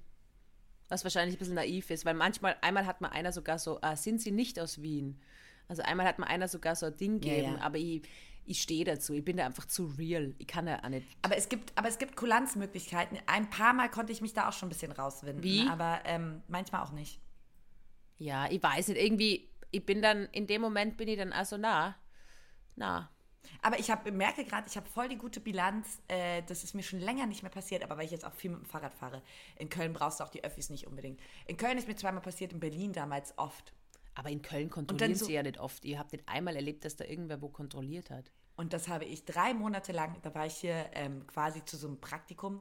Was 0.88 1.04
wahrscheinlich 1.04 1.36
ein 1.36 1.40
bisschen 1.40 1.56
naiv 1.56 1.92
ist, 1.92 2.06
weil 2.06 2.14
manchmal, 2.16 2.56
einmal 2.62 2.86
hat 2.86 3.02
mir 3.02 3.12
einer 3.12 3.32
sogar 3.34 3.60
so, 3.60 3.80
ah, 3.82 3.96
sind 3.96 4.22
Sie 4.22 4.32
nicht 4.32 4.60
aus 4.60 4.82
Wien? 4.82 5.22
Also 5.70 5.84
einmal 5.84 6.06
hat 6.06 6.20
mir 6.20 6.28
einer 6.28 6.50
sogar 6.50 6.76
so 6.76 6.88
ein 6.88 6.98
Ding 6.98 7.22
Ja, 7.22 7.36
gegeben, 7.36 7.56
ja. 7.58 7.62
aber 7.62 7.78
ich, 7.78 8.02
ich 8.46 8.62
stehe 8.62 8.84
dazu. 8.84 9.14
Ich 9.14 9.24
bin 9.24 9.38
da 9.38 9.46
einfach 9.46 9.66
zu 9.66 9.86
real. 9.86 10.34
Ich 10.40 10.48
kann 10.48 10.66
da 10.66 10.80
auch 10.80 10.90
nicht. 10.90 11.08
Aber 11.22 11.38
es 11.38 11.48
gibt, 11.48 11.78
aber 11.78 11.88
es 11.88 11.98
gibt 12.00 12.18
Kulanzmöglichkeiten. 12.18 13.20
Ein 13.28 13.50
paar 13.50 13.74
Mal 13.74 13.90
konnte 13.90 14.12
ich 14.12 14.20
mich 14.20 14.34
da 14.34 14.50
auch 14.50 14.54
schon 14.54 14.68
ein 14.68 14.72
bisschen 14.72 14.92
rauswinden. 14.92 15.44
Wie? 15.44 15.68
Aber 15.70 16.02
ähm, 16.06 16.42
manchmal 16.48 16.84
auch 16.84 16.92
nicht. 16.92 17.22
Ja, 18.18 18.50
ich 18.52 18.62
weiß 18.62 18.90
nicht, 18.90 19.00
irgendwie, 19.00 19.50
ich 19.72 19.86
bin 19.86 20.02
dann, 20.02 20.26
in 20.32 20.48
dem 20.48 20.62
Moment 20.62 20.98
bin 20.98 21.08
ich 21.08 21.18
dann 21.18 21.32
also 21.32 21.56
na, 21.58 21.96
na. 22.76 23.10
Aber 23.62 23.80
ich 23.80 23.90
hab, 23.90 24.10
merke 24.12 24.44
gerade, 24.46 24.68
ich 24.68 24.76
habe 24.76 24.88
voll 24.90 25.08
die 25.10 25.18
gute 25.18 25.40
Bilanz. 25.40 26.02
Äh, 26.08 26.44
das 26.48 26.64
ist 26.64 26.74
mir 26.74 26.84
schon 26.84 27.00
länger 27.00 27.26
nicht 27.28 27.44
mehr 27.44 27.52
passiert, 27.52 27.84
aber 27.84 27.98
weil 27.98 28.06
ich 28.06 28.12
jetzt 28.12 28.26
auch 28.26 28.34
viel 28.34 28.52
mit 28.52 28.60
dem 28.62 28.66
Fahrrad 28.66 28.94
fahre. 28.94 29.22
In 29.58 29.70
Köln 29.70 29.94
brauchst 29.94 30.20
du 30.20 30.24
auch 30.24 30.30
die 30.30 30.44
Öffis 30.44 30.70
nicht 30.70 30.88
unbedingt. 30.88 31.20
In 31.46 31.56
Köln 31.58 31.78
ist 31.78 31.88
mir 31.88 31.96
zweimal 31.96 32.22
passiert, 32.22 32.52
in 32.54 32.60
Berlin 32.60 32.94
damals 32.94 33.38
oft. 33.38 33.74
Aber 34.20 34.30
in 34.30 34.42
Köln 34.42 34.70
kontrollieren 34.70 35.16
so- 35.16 35.26
sie 35.28 35.34
ja 35.34 35.44
nicht 35.44 35.60
oft. 35.60 35.86
Ihr 35.86 35.98
habt 35.98 36.12
nicht 36.12 36.28
einmal 36.28 36.56
erlebt, 36.58 36.84
dass 36.84 36.98
da 36.98 37.06
irgendwer 37.06 37.42
wo 37.42 37.48
kontrolliert 37.48 38.10
hat. 38.10 38.34
Und 38.58 38.74
das 38.74 38.90
habe 38.90 39.06
ich 39.06 39.24
drei 39.24 39.54
Monate 39.54 39.94
lang, 39.94 40.18
da 40.24 40.36
war 40.36 40.46
ich 40.46 40.56
hier 40.56 40.90
ähm, 40.92 41.26
quasi 41.26 41.64
zu 41.64 41.78
so 41.78 41.88
einem 41.88 42.02
Praktikum 42.02 42.60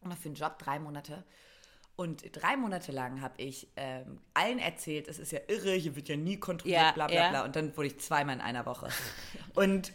und 0.00 0.14
für 0.14 0.28
einen 0.30 0.34
Job 0.34 0.58
drei 0.58 0.78
Monate. 0.78 1.24
Und 1.96 2.24
drei 2.32 2.58
Monate 2.58 2.92
lang 2.92 3.22
habe 3.22 3.34
ich 3.38 3.68
ähm, 3.76 4.18
allen 4.34 4.58
erzählt, 4.58 5.08
es 5.08 5.18
ist 5.18 5.32
ja 5.32 5.40
irre, 5.48 5.72
hier 5.72 5.96
wird 5.96 6.10
ja 6.10 6.16
nie 6.16 6.36
kontrolliert, 6.36 6.78
Ja, 6.78 6.92
bla 6.92 7.06
bla 7.06 7.16
ja. 7.16 7.30
bla. 7.30 7.44
Und 7.44 7.56
dann 7.56 7.74
wurde 7.74 7.86
ich 7.88 7.98
zweimal 7.98 8.34
in 8.34 8.42
einer 8.42 8.66
Woche. 8.66 8.90
und 9.54 9.94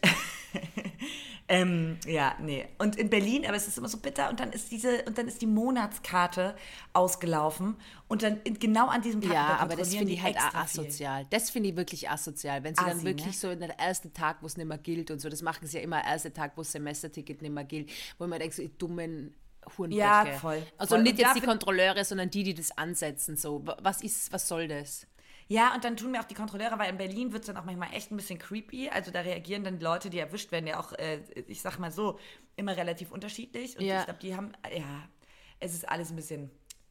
ähm, 1.48 2.00
ja, 2.08 2.36
nee. 2.42 2.66
Und 2.80 2.96
in 2.96 3.12
Berlin, 3.12 3.46
aber 3.46 3.56
es 3.56 3.68
ist 3.68 3.78
immer 3.78 3.88
so 3.88 4.00
bitter 4.00 4.32
und 4.32 4.40
dann 4.40 4.52
ist 4.52 4.72
diese, 4.72 5.04
und 5.04 5.20
dann 5.20 5.28
ist 5.28 5.44
die 5.44 5.46
Monatskarte 5.46 6.56
ausgelaufen 6.94 7.76
und 8.08 8.24
dann 8.24 8.42
in, 8.46 8.58
genau 8.58 8.88
an 8.88 9.04
diesem 9.04 9.22
Tag. 9.22 9.34
Ja, 9.34 9.58
aber 9.58 9.76
das 9.76 9.94
finde 9.94 10.14
ich 10.14 10.24
halt 10.24 10.38
extra 10.38 10.66
viel. 10.66 10.82
asozial. 10.82 11.28
Das 11.30 11.52
finde 11.52 11.70
ich 11.70 11.76
wirklich 11.76 12.10
asozial, 12.10 12.64
wenn 12.64 12.74
sie 12.74 12.84
dann 12.84 12.98
Assi, 12.98 13.06
wirklich 13.06 13.28
ne? 13.28 13.34
so 13.34 13.50
in 13.52 13.60
der 13.60 13.80
ersten 13.80 14.12
Tag, 14.12 14.38
wo 14.42 14.48
es 14.48 14.58
nicht 14.58 14.66
mehr 14.66 14.80
gilt 14.80 15.12
und 15.12 15.20
so, 15.22 15.30
das 15.30 15.44
machen 15.44 15.68
sie 15.68 15.78
ja 15.78 15.84
immer 15.84 16.04
erster 16.04 16.34
Tag, 16.34 16.54
wo 16.56 16.62
das 16.62 16.72
Semesterticket 16.72 17.44
nicht 17.44 17.54
mehr 17.54 17.64
gilt, 17.64 17.92
wo 18.18 18.26
man 18.26 18.40
denkt, 18.40 18.56
so, 18.56 18.64
ihr 18.64 18.70
dummen 18.70 19.36
Hurenböcke. 19.78 20.00
Ja, 20.00 20.26
voll, 20.40 20.64
Also 20.78 20.96
voll. 20.96 21.04
nicht 21.04 21.20
jetzt 21.20 21.36
die 21.36 21.42
Kontrolleure, 21.42 22.04
sondern 22.04 22.30
die, 22.30 22.44
die 22.44 22.54
das 22.54 22.78
ansetzen, 22.78 23.36
so. 23.38 23.66
Wa- 23.66 23.78
Was 23.82 24.02
ist, 24.04 24.32
was 24.34 24.48
soll 24.48 24.68
das? 24.68 25.08
Ja, 25.48 25.76
und 25.76 25.84
dann 25.84 25.98
tun 25.98 26.12
mir 26.12 26.20
auch 26.22 26.26
die 26.26 26.34
Kontrolleure, 26.34 26.80
weil 26.80 26.90
in 26.92 26.98
Berlin 26.98 27.34
wird 27.34 27.44
es 27.44 27.48
dann 27.48 27.58
auch 27.58 27.66
manchmal 27.66 27.94
echt 27.94 28.10
ein 28.12 28.16
bisschen 28.16 28.40
creepy. 28.40 28.90
Also 28.90 29.12
da 29.12 29.20
reagieren 29.22 29.64
dann 29.66 29.80
die 29.80 29.84
Leute, 29.84 30.10
die 30.10 30.18
erwischt 30.20 30.52
werden, 30.54 30.66
ja 30.68 30.80
auch, 30.80 30.94
äh, 30.94 31.20
ich 31.48 31.62
sag 31.62 31.78
mal 31.78 31.92
so, 31.92 32.18
immer 32.56 32.76
relativ 32.78 33.12
unterschiedlich. 33.12 33.78
Und 33.78 33.84
Ja. 33.86 34.00
ich 34.00 34.06
glaube, 34.06 34.20
die 34.22 34.36
haben, 34.36 34.54
ja, 34.74 35.10
es 35.60 35.74
ist 35.74 35.88
alles 35.90 36.10
ein 36.10 36.16
bisschen, 36.16 36.50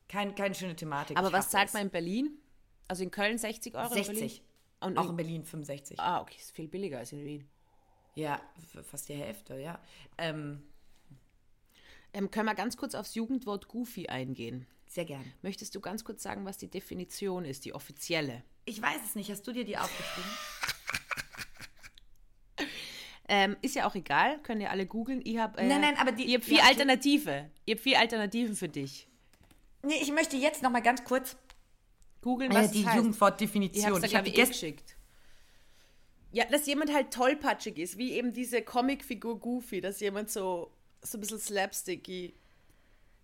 kein, 0.09 0.35
keine 0.35 0.55
schöne 0.55 0.77
Thematik. 0.77 1.17
Aber 1.17 1.29
Ich 1.29 1.33
was 1.33 1.49
zahlt 1.49 1.73
man 1.73 1.83
in 1.85 1.91
Berlin? 1.91 2.39
Also 2.87 3.03
in 3.03 3.11
Köln 3.11 3.39
60 3.39 3.75
Euro? 3.77 3.87
in 3.95 4.05
60. 4.05 4.15
Berlin? 4.19 4.41
Und 4.81 4.99
Auch 4.99 5.05
in, 5.05 5.11
in 5.11 5.17
Berlin 5.17 5.45
65. 5.45 5.99
ah, 5.99 6.21
okay, 6.21 6.37
ist 6.39 6.51
viel 6.53 6.69
billiger 6.69 6.99
als 6.99 7.13
in 7.13 7.25
Wien. 7.25 7.49
Ja, 8.15 8.41
fast 8.83 9.09
die 9.09 9.15
Hälfte, 9.15 9.57
ja. 9.59 9.79
Ähm, 10.19 10.63
Ähm, 12.13 12.31
können 12.31 12.47
wir 12.47 12.55
ganz 12.55 12.77
kurz 12.77 12.95
aufs 12.95 13.15
Jugendwort 13.15 13.69
Goofy 13.69 14.09
eingehen? 14.09 14.67
sehr 14.87 15.05
gern. 15.05 15.25
Möchtest 15.43 15.73
du 15.77 15.81
ganz 15.81 16.03
kurz 16.03 16.21
sagen, 16.21 16.45
was 16.45 16.59
die 16.59 16.67
Definition 16.69 17.45
ist, 17.45 17.65
die 17.65 17.73
offizielle? 17.75 18.43
Ich 18.65 18.83
weiß 18.83 18.99
es 19.07 19.15
nicht. 19.15 19.31
Hast 19.31 19.47
du 19.47 19.53
dir 19.53 19.65
die 19.65 19.79
aufgeschrieben? 19.79 20.31
Ähm, 23.33 23.57
ist 23.63 23.77
ja 23.77 23.87
auch 23.89 23.95
egal, 23.95 24.41
können 24.43 24.61
ja 24.61 24.71
alle 24.71 24.87
googeln. 24.87 25.21
Ich 25.25 25.39
habe 25.39 25.57
äh, 25.61 25.69
Nein, 25.69 25.83
nein, 25.83 25.97
aber 25.99 26.11
die- 26.11 26.25
ihr 26.25 26.39
habt 26.39 26.47
vier 26.47 26.59
ja. 26.59 26.65
Alternative. 26.65 27.49
Ihr 27.65 27.77
habt 27.77 27.83
vier 27.85 28.01
Alternativen 28.01 28.57
für 28.57 28.69
dich. 28.69 29.07
Nee, 29.85 30.01
ich 30.03 30.11
möchte 30.11 30.37
jetzt 30.37 30.65
noch 30.65 30.71
mal 30.71 30.83
ganz 30.83 31.05
kurz 31.05 31.37
Googeln, 32.23 32.51
äh, 32.51 32.55
was 32.57 32.73
die 32.73 32.79
heißt. 32.85 32.89
Ich 32.89 32.95
Jugendwortdefinition. 32.97 34.03
Ich 34.03 34.17
habe 34.17 34.29
die 34.29 34.37
eh 34.37 34.45
geschickt. 34.47 34.97
Ja, 36.33 36.45
dass 36.47 36.67
jemand 36.67 36.93
halt 36.93 37.13
tollpatschig 37.13 37.79
ist, 37.79 37.99
wie 37.99 38.15
eben 38.15 38.33
diese 38.33 38.63
Comicfigur 38.63 39.39
Goofy, 39.39 39.81
dass 39.81 40.01
jemand 40.01 40.29
so, 40.29 40.73
so 41.03 41.19
ein 41.19 41.21
bisschen 41.21 41.39
slapsticky, 41.41 42.35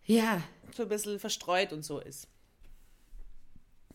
Ja, 0.04 0.42
so 0.74 0.84
ein 0.84 0.88
bisschen 0.88 1.18
verstreut 1.18 1.72
und 1.72 1.82
so 1.84 1.98
ist. 2.00 2.28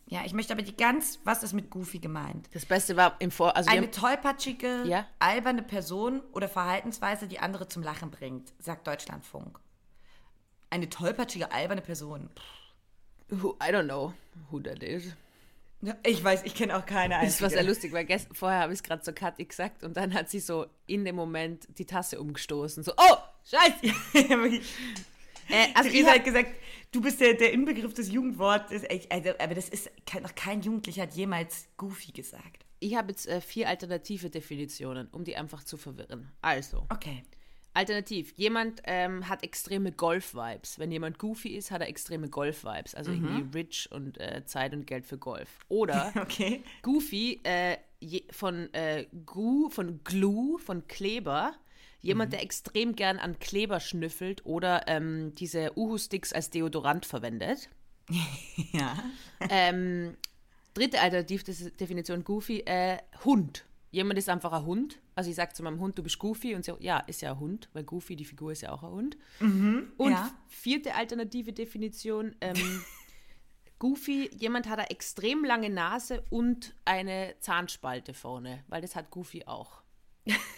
ja, 0.06 0.24
ich 0.24 0.32
möchte 0.34 0.52
aber 0.52 0.62
die 0.62 0.76
ganz, 0.76 1.18
was 1.24 1.42
ist 1.42 1.52
mit 1.54 1.70
Goofy 1.70 1.98
gemeint? 1.98 2.48
Das 2.52 2.66
Beste 2.66 2.96
war 2.96 3.16
im 3.18 3.30
Vor... 3.30 3.56
Also 3.56 3.70
Eine 3.70 3.90
tollpatschige, 3.90 4.82
Ja. 4.86 5.06
alberne 5.18 5.62
Person 5.62 6.20
oder 6.32 6.48
Verhaltensweise, 6.48 7.26
die 7.26 7.38
andere 7.38 7.66
zum 7.68 7.82
Lachen 7.82 8.10
bringt, 8.10 8.52
sagt 8.58 8.86
Deutschlandfunk. 8.86 9.58
Eine 10.70 10.88
tollpatschige, 10.90 11.50
alberne 11.52 11.80
Person. 11.82 12.28
who, 13.30 13.56
I 13.62 13.72
don't 13.72 13.84
know 13.84 14.12
who 14.50 14.60
that 14.60 14.82
is. 14.82 15.14
Ich 16.04 16.22
weiß, 16.22 16.42
ich 16.44 16.54
kenne 16.54 16.76
auch 16.76 16.86
keine 16.86 17.14
Das 17.24 17.40
war 17.42 17.48
sehr 17.50 17.58
einzige. 17.60 17.68
lustig, 17.72 17.92
weil 17.92 18.04
gest 18.04 18.28
vorher 18.32 18.60
habe 18.60 18.72
ich 18.72 18.78
es 18.78 18.82
gerade 18.84 19.02
zur 19.02 19.14
Kathi 19.14 19.44
gesagt 19.46 19.82
und 19.82 19.96
dann 19.96 20.14
hat 20.14 20.30
sie 20.30 20.38
so 20.38 20.66
in 20.86 21.04
dem 21.04 21.16
Moment 21.16 21.66
die 21.78 21.86
Tasse 21.86 22.20
umgestoßen. 22.20 22.84
So, 22.84 22.92
oh, 22.96 23.16
scheiße! 23.44 23.94
Äh, 25.48 25.66
also 25.74 25.90
Theresa 25.90 26.08
hab, 26.10 26.18
hat 26.18 26.24
gesagt, 26.24 26.48
du 26.92 27.00
bist 27.00 27.20
der, 27.20 27.34
der 27.34 27.52
Inbegriff 27.52 27.92
des 27.92 28.10
Jugendwortes. 28.10 28.84
Also, 29.10 29.30
aber 29.38 29.54
das 29.54 29.68
ist, 29.68 29.90
noch 30.22 30.34
kein 30.34 30.62
Jugendlicher 30.62 31.02
hat 31.02 31.14
jemals 31.14 31.66
Goofy 31.76 32.12
gesagt. 32.12 32.64
ich 32.78 32.94
habe 32.94 33.10
jetzt 33.10 33.26
äh, 33.28 33.40
vier 33.40 33.68
alternative 33.68 34.30
Definitionen, 34.30 35.08
um 35.08 35.24
die 35.24 35.36
einfach 35.36 35.64
zu 35.64 35.76
verwirren. 35.76 36.30
Also, 36.40 36.86
Okay. 36.90 37.24
alternativ, 37.74 38.32
jemand 38.36 38.80
ähm, 38.84 39.28
hat 39.28 39.42
extreme 39.42 39.92
Golf-Vibes. 39.92 40.78
Wenn 40.78 40.92
jemand 40.92 41.18
goofy 41.18 41.48
ist, 41.56 41.70
hat 41.70 41.80
er 41.80 41.88
extreme 41.88 42.28
Golf-Vibes. 42.28 42.94
Also 42.94 43.10
irgendwie 43.10 43.44
rich 43.58 43.88
und 43.90 44.18
äh, 44.18 44.44
Zeit 44.46 44.72
und 44.72 44.86
Geld 44.86 45.04
für 45.04 45.18
Golf. 45.18 45.48
Oder 45.68 46.12
Okay. 46.20 46.62
Goofy 46.82 47.40
äh, 47.42 47.76
je, 48.00 48.22
von 48.30 48.72
äh, 48.74 49.06
Gu, 49.26 49.68
von 49.70 50.02
Glue, 50.04 50.58
von 50.60 50.86
Kleber. 50.86 51.54
Jemand, 52.02 52.32
der 52.32 52.42
extrem 52.42 52.96
gern 52.96 53.18
an 53.18 53.38
Kleber 53.38 53.80
schnüffelt 53.80 54.44
oder 54.44 54.88
ähm, 54.88 55.34
diese 55.36 55.72
Uhu-Sticks 55.76 56.32
als 56.32 56.50
Deodorant 56.50 57.06
verwendet. 57.06 57.68
Ja. 58.72 58.96
Ähm, 59.48 60.16
dritte 60.74 61.00
Alternativdefinition 61.00 62.24
Goofy, 62.24 62.60
äh, 62.60 62.98
Hund. 63.24 63.64
Jemand 63.90 64.18
ist 64.18 64.28
einfach 64.28 64.52
ein 64.52 64.64
Hund. 64.64 65.00
Also 65.14 65.30
ich 65.30 65.36
sage 65.36 65.52
zu 65.52 65.62
meinem 65.62 65.78
Hund, 65.78 65.98
du 65.98 66.02
bist 66.02 66.18
Goofy 66.18 66.54
und 66.54 66.64
so, 66.64 66.76
ja, 66.80 66.98
ist 67.00 67.22
ja 67.22 67.32
ein 67.32 67.40
Hund, 67.40 67.68
weil 67.72 67.84
Goofy, 67.84 68.16
die 68.16 68.24
Figur 68.24 68.52
ist 68.52 68.62
ja 68.62 68.72
auch 68.72 68.82
ein 68.82 68.90
Hund. 68.90 69.16
und 69.96 70.12
ja. 70.12 70.30
vierte 70.48 70.94
alternative 70.94 71.52
Definition, 71.52 72.34
ähm, 72.40 72.56
Goofy, 73.78 74.30
jemand 74.36 74.68
hat 74.68 74.78
eine 74.78 74.90
extrem 74.90 75.44
lange 75.44 75.68
Nase 75.68 76.22
und 76.30 76.74
eine 76.84 77.34
Zahnspalte 77.40 78.14
vorne, 78.14 78.64
weil 78.68 78.80
das 78.80 78.96
hat 78.96 79.10
Goofy 79.10 79.44
auch. 79.46 79.81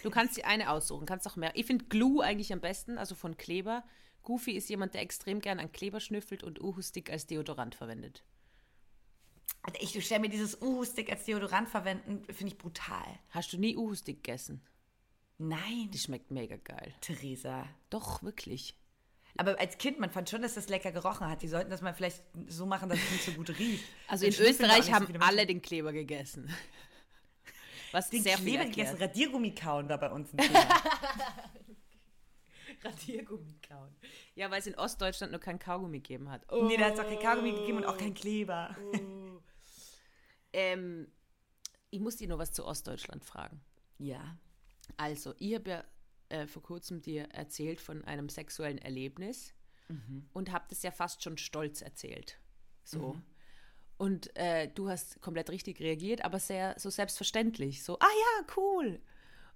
Du 0.03 0.11
kannst 0.11 0.37
dir 0.37 0.45
eine 0.45 0.69
aussuchen, 0.69 1.05
kannst 1.05 1.27
auch 1.27 1.35
mehr. 1.35 1.51
Ich 1.55 1.65
finde 1.65 1.85
Glue 1.85 2.23
eigentlich 2.23 2.53
am 2.53 2.61
besten, 2.61 2.97
also 2.97 3.15
von 3.15 3.37
Kleber. 3.37 3.83
Goofy 4.23 4.51
ist 4.51 4.69
jemand, 4.69 4.93
der 4.93 5.01
extrem 5.01 5.39
gern 5.39 5.59
an 5.59 5.71
Kleber 5.71 5.99
schnüffelt 5.99 6.43
und 6.43 6.61
Uhu-Stick 6.61 7.09
als 7.11 7.27
Deodorant 7.27 7.75
verwendet. 7.75 8.23
Also 9.63 9.79
ich 9.81 10.05
stelle 10.05 10.21
mir 10.21 10.29
dieses 10.29 10.61
Uhu-Stick 10.61 11.11
als 11.11 11.25
Deodorant 11.25 11.69
verwenden, 11.69 12.23
finde 12.33 12.53
ich 12.53 12.57
brutal. 12.57 13.19
Hast 13.29 13.53
du 13.53 13.57
nie 13.57 13.75
Uhu-Stick 13.75 14.23
gegessen? 14.23 14.61
Nein, 15.37 15.89
Die 15.91 15.97
schmeckt 15.97 16.31
mega 16.31 16.55
geil. 16.57 16.93
Theresa. 17.01 17.67
Doch, 17.89 18.23
wirklich. 18.23 18.77
Aber 19.37 19.59
als 19.59 19.77
Kind, 19.77 19.99
man 19.99 20.09
fand 20.11 20.29
schon, 20.29 20.41
dass 20.41 20.53
das 20.53 20.69
lecker 20.69 20.91
gerochen 20.93 21.27
hat. 21.27 21.41
Die 21.41 21.49
sollten 21.49 21.69
das 21.69 21.81
mal 21.81 21.93
vielleicht 21.93 22.23
so 22.47 22.65
machen, 22.65 22.87
dass 22.87 22.99
es 22.99 23.11
nicht 23.11 23.25
so 23.25 23.31
gut 23.33 23.49
riecht. 23.59 23.83
Also 24.07 24.25
in 24.25 24.33
Österreich 24.33 24.85
so 24.85 24.93
haben 24.93 25.05
Menschen. 25.05 25.21
alle 25.21 25.45
den 25.45 25.61
Kleber 25.61 25.91
gegessen. 25.91 26.49
Was 27.95 28.09
den 28.09 28.23
sehr 28.23 28.37
viel 28.37 28.55
erklärt. 28.55 28.75
gegessen. 28.75 28.97
Radiergummi 28.97 29.55
kauen 29.55 29.87
war 29.87 29.97
bei 29.97 30.11
uns 30.11 30.33
ein 30.33 30.37
Thema. 30.37 30.59
Radiergummi 32.83 33.57
kauen. 33.65 33.95
Ja, 34.35 34.51
weil 34.51 34.59
es 34.59 34.67
in 34.67 34.75
Ostdeutschland 34.75 35.31
nur 35.31 35.39
kein 35.39 35.59
Kaugummi 35.59 35.99
gegeben 35.99 36.29
hat. 36.29 36.41
Oh. 36.51 36.65
nee, 36.65 36.75
da 36.75 36.87
hat 36.87 36.95
es 36.95 36.99
auch 36.99 37.07
kein 37.07 37.19
Kaugummi 37.19 37.53
gegeben 37.53 37.77
und 37.77 37.85
auch 37.85 37.97
kein 37.97 38.13
Kleber. 38.13 38.75
Ähm, 40.51 41.09
ich 41.89 42.01
muss 42.01 42.17
dir 42.17 42.27
noch 42.27 42.37
was 42.37 42.51
zu 42.51 42.65
Ostdeutschland 42.65 43.23
fragen. 43.23 43.61
Ja. 43.97 44.37
Also, 44.97 45.33
ich 45.37 45.55
habe 45.55 45.69
ja 45.69 45.85
äh, 46.27 46.47
vor 46.47 46.63
kurzem 46.63 47.01
dir 47.01 47.29
erzählt 47.31 47.79
von 47.79 48.03
einem 48.03 48.27
sexuellen 48.27 48.77
Erlebnis 48.77 49.53
und 50.33 50.51
habe 50.51 50.65
das 50.69 50.83
ja 50.83 50.91
fast 50.91 51.23
schon 51.23 51.37
stolz 51.37 51.81
erzählt. 51.81 52.41
So. 52.83 53.15
Und 53.97 54.35
äh, 54.35 54.67
du 54.73 54.89
hast 54.89 55.21
komplett 55.21 55.49
richtig 55.49 55.79
reagiert, 55.79 56.25
aber 56.25 56.39
sehr 56.39 56.75
so 56.77 56.89
selbstverständlich. 56.89 57.83
So, 57.83 57.97
ah 57.99 58.03
ja, 58.03 58.45
cool. 58.57 58.99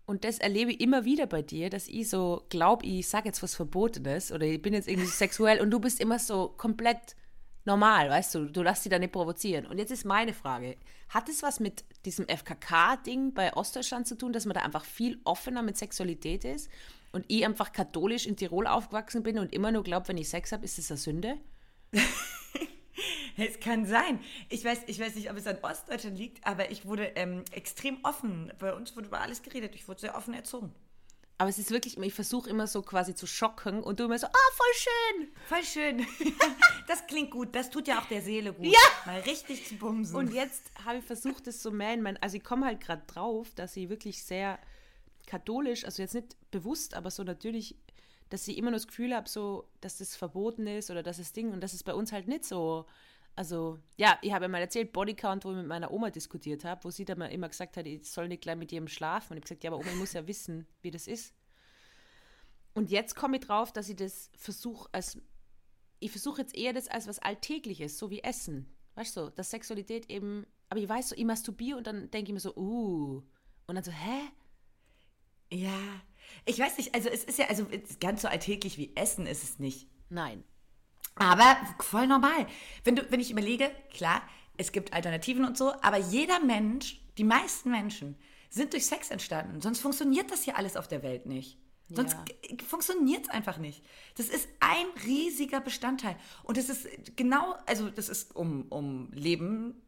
Und 0.05 0.23
das 0.23 0.39
erlebe 0.39 0.71
ich 0.71 0.81
immer 0.81 1.05
wieder 1.05 1.27
bei 1.27 1.41
dir, 1.41 1.69
dass 1.69 1.87
ich 1.87 2.09
so 2.09 2.43
glaube, 2.49 2.85
ich 2.85 3.07
sage 3.07 3.27
jetzt 3.27 3.43
was 3.43 3.53
Verbotenes 3.53 4.31
oder 4.31 4.45
ich 4.45 4.61
bin 4.61 4.73
jetzt 4.73 4.87
irgendwie 4.87 5.07
sexuell 5.11 5.61
und 5.61 5.71
du 5.71 5.79
bist 5.79 5.99
immer 5.99 6.17
so 6.17 6.53
komplett 6.57 7.15
normal, 7.65 8.09
weißt 8.09 8.35
du, 8.35 8.45
du 8.45 8.63
lässt 8.63 8.85
dich 8.85 8.89
da 8.89 8.97
nicht 8.97 9.11
provozieren. 9.11 9.67
Und 9.67 9.77
jetzt 9.77 9.91
ist 9.91 10.05
meine 10.05 10.33
Frage, 10.33 10.77
hat 11.09 11.29
es 11.29 11.43
was 11.43 11.59
mit 11.59 11.83
diesem 12.05 12.25
FKK-Ding 12.27 13.33
bei 13.33 13.53
Ostdeutschland 13.53 14.07
zu 14.07 14.17
tun, 14.17 14.33
dass 14.33 14.45
man 14.45 14.55
da 14.55 14.61
einfach 14.61 14.85
viel 14.85 15.19
offener 15.25 15.61
mit 15.61 15.77
Sexualität 15.77 16.45
ist 16.45 16.69
und 17.11 17.25
ich 17.27 17.45
einfach 17.45 17.71
katholisch 17.71 18.25
in 18.25 18.35
Tirol 18.35 18.67
aufgewachsen 18.67 19.21
bin 19.21 19.37
und 19.37 19.53
immer 19.53 19.71
nur 19.71 19.83
glaube, 19.83 20.07
wenn 20.07 20.17
ich 20.17 20.29
Sex 20.29 20.51
habe, 20.51 20.65
ist 20.65 20.79
es 20.79 20.89
eine 20.89 20.97
Sünde? 20.97 21.37
Es 23.38 23.59
kann 23.59 23.86
sein. 23.86 24.19
Ich 24.49 24.63
weiß, 24.63 24.84
ich 24.88 24.99
weiß 24.99 25.15
nicht, 25.15 25.30
ob 25.32 25.38
es 25.38 25.47
an 25.47 25.57
Ostdeutschland 25.61 26.17
liegt, 26.17 26.45
aber 26.45 26.71
ich 26.71 26.86
wurde 26.86 27.11
ähm, 27.15 27.43
extrem 27.51 27.99
offen. 28.03 28.51
Bei 28.59 28.73
uns 28.73 28.95
wurde 28.95 29.07
über 29.07 29.21
alles 29.21 29.41
geredet. 29.41 29.75
Ich 29.75 29.88
wurde 29.88 30.01
sehr 30.01 30.15
offen 30.15 30.34
erzogen. 30.34 30.73
Aber 31.39 31.49
es 31.49 31.57
ist 31.57 31.71
wirklich, 31.71 31.97
ich 31.97 32.13
versuche 32.13 32.49
immer 32.49 32.67
so 32.67 32.82
quasi 32.82 33.15
zu 33.15 33.25
schocken 33.25 33.82
und 33.82 34.01
du 34.01 34.03
immer 34.03 34.19
so, 34.19 34.27
ah, 34.27 34.51
voll 34.55 34.73
schön. 34.75 35.27
Voll 35.47 35.63
schön. 35.63 36.07
Das 36.88 37.05
klingt 37.05 37.30
gut. 37.30 37.55
Das 37.55 37.69
tut 37.69 37.88
ja 37.88 37.99
auch 37.99 38.05
der 38.05 38.23
Seele 38.23 38.51
gut. 38.51 38.65
Ja. 38.65 38.80
Mal 39.05 39.19
richtig 39.19 39.67
zu 39.67 39.75
bumsen. 39.75 40.15
Und 40.15 40.34
jetzt 40.34 40.71
habe 40.84 40.97
ich 40.97 41.05
versucht, 41.05 41.45
das 41.45 41.61
so 41.61 41.69
in 41.69 42.01
mein, 42.01 42.17
also 42.17 42.36
ich 42.36 42.43
komme 42.43 42.65
halt 42.65 42.82
gerade 42.82 43.03
drauf, 43.05 43.53
dass 43.53 43.73
sie 43.73 43.89
wirklich 43.89 44.23
sehr 44.23 44.59
katholisch, 45.27 45.86
also 45.86 46.01
jetzt 46.01 46.15
nicht 46.15 46.36
bewusst, 46.49 46.95
aber 46.95 47.11
so 47.11 47.23
natürlich, 47.23 47.75
dass 48.30 48.47
ich 48.47 48.57
immer 48.57 48.71
nur 48.71 48.80
das 48.80 48.88
Gefühl 48.88 49.15
habe, 49.15 49.30
so, 49.30 49.69
dass 49.82 49.99
das 49.99 50.15
verboten 50.15 50.65
ist 50.65 50.89
oder 50.89 51.03
dass 51.03 51.17
das 51.17 51.32
Ding 51.32 51.53
und 51.53 51.61
das 51.61 51.73
ist 51.73 51.84
bei 51.84 51.93
uns 51.93 52.11
halt 52.11 52.27
nicht 52.27 52.43
so. 52.43 52.86
Also, 53.39 53.79
ja, 53.95 54.19
ich 54.21 54.33
habe 54.33 54.43
ja 54.43 54.49
mal 54.49 54.59
erzählt, 54.59 54.91
Bodycount, 54.91 55.45
wo 55.45 55.51
ich 55.51 55.55
mit 55.55 55.65
meiner 55.65 55.91
Oma 55.91 56.09
diskutiert 56.09 56.65
habe, 56.65 56.83
wo 56.83 56.91
sie 56.91 57.05
dann 57.05 57.19
mal 57.19 57.27
immer 57.27 57.47
gesagt 57.47 57.77
hat, 57.77 57.87
ich 57.87 58.03
soll 58.11 58.27
nicht 58.27 58.41
gleich 58.41 58.57
mit 58.57 58.73
jedem 58.73 58.89
schlafen. 58.89 59.31
Und 59.31 59.37
ich 59.37 59.43
habe 59.43 59.55
gesagt, 59.55 59.63
ja, 59.63 59.69
aber 59.69 59.79
Oma, 59.79 59.91
ich 59.91 59.95
muss 59.95 60.11
ja 60.11 60.27
wissen, 60.27 60.67
wie 60.81 60.91
das 60.91 61.07
ist. 61.07 61.33
Und 62.73 62.91
jetzt 62.91 63.15
komme 63.15 63.37
ich 63.37 63.45
drauf, 63.45 63.71
dass 63.71 63.87
ich 63.87 63.95
das 63.95 64.29
versuche 64.35 64.89
als, 64.91 65.21
ich 66.01 66.11
versuche 66.11 66.41
jetzt 66.41 66.53
eher 66.53 66.73
das 66.73 66.89
als 66.89 67.07
was 67.07 67.19
Alltägliches, 67.19 67.97
so 67.97 68.09
wie 68.09 68.19
Essen. 68.19 68.75
Weißt 68.95 69.15
du, 69.15 69.29
dass 69.29 69.51
Sexualität 69.51 70.09
eben, 70.09 70.45
aber 70.67 70.81
ich 70.81 70.89
weiß 70.89 71.07
so, 71.07 71.15
ich 71.15 71.23
masturbiere 71.23 71.77
und 71.77 71.87
dann 71.87 72.11
denke 72.11 72.31
ich 72.31 72.33
mir 72.33 72.41
so, 72.41 72.53
uh. 72.57 73.23
Und 73.67 73.75
dann 73.75 73.85
so, 73.85 73.91
hä? 73.91 74.19
ja. 75.49 75.79
Ich 76.43 76.59
weiß 76.59 76.77
nicht, 76.77 76.93
also 76.93 77.07
es 77.07 77.23
ist 77.23 77.39
ja, 77.39 77.47
also 77.47 77.65
ganz 78.01 78.21
so 78.21 78.27
alltäglich 78.27 78.77
wie 78.77 78.93
Essen 78.97 79.25
ist 79.27 79.45
es 79.45 79.59
nicht. 79.59 79.87
Nein. 80.09 80.43
Aber 81.20 81.57
voll 81.80 82.07
normal. 82.07 82.47
Wenn, 82.84 82.95
du, 82.95 83.11
wenn 83.11 83.20
ich 83.20 83.32
überlege, 83.32 83.72
klar, 83.93 84.22
es 84.57 84.72
gibt 84.72 84.93
Alternativen 84.93 85.45
und 85.45 85.57
so, 85.57 85.74
aber 85.82 85.97
jeder 85.97 86.39
Mensch, 86.39 86.99
die 87.17 87.24
meisten 87.24 87.72
Menschen, 87.72 88.17
sind 88.49 88.74
durch 88.74 88.86
Sex 88.88 89.11
entstanden. 89.11 89.61
Sonst 89.61 89.80
funktioniert 89.80 90.32
das 90.32 90.43
hier 90.43 90.57
alles 90.57 90.76
auf 90.76 90.88
der 90.88 91.03
Welt 91.03 91.26
nicht. 91.26 91.57
Sonst 91.91 92.13
Ja. 92.13 92.57
funktioniert 92.67 93.24
es 93.24 93.30
einfach 93.30 93.57
nicht. 93.57 93.84
Das 94.15 94.28
ist 94.28 94.47
ein 94.59 94.86
riesiger 95.05 95.59
Bestandteil. 95.59 96.15
Und 96.43 96.57
es 96.57 96.70
ist 96.70 96.88
genau, 97.15 97.55
also 97.65 97.89
das 97.89 98.09
ist 98.09 98.36
um, 98.36 98.63
um 98.70 99.11
Leben 99.11 99.82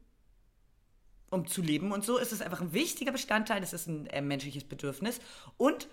um 1.31 1.47
zu 1.47 1.61
leben 1.61 1.91
und 1.93 2.03
so, 2.03 2.17
ist 2.17 2.33
es 2.33 2.41
einfach 2.41 2.59
ein 2.59 2.73
wichtiger 2.73 3.13
Bestandteil, 3.13 3.61
das 3.61 3.71
ist 3.71 3.87
ein 3.87 4.05
äh, 4.07 4.21
menschliches 4.21 4.65
Bedürfnis. 4.65 5.19
Und 5.57 5.87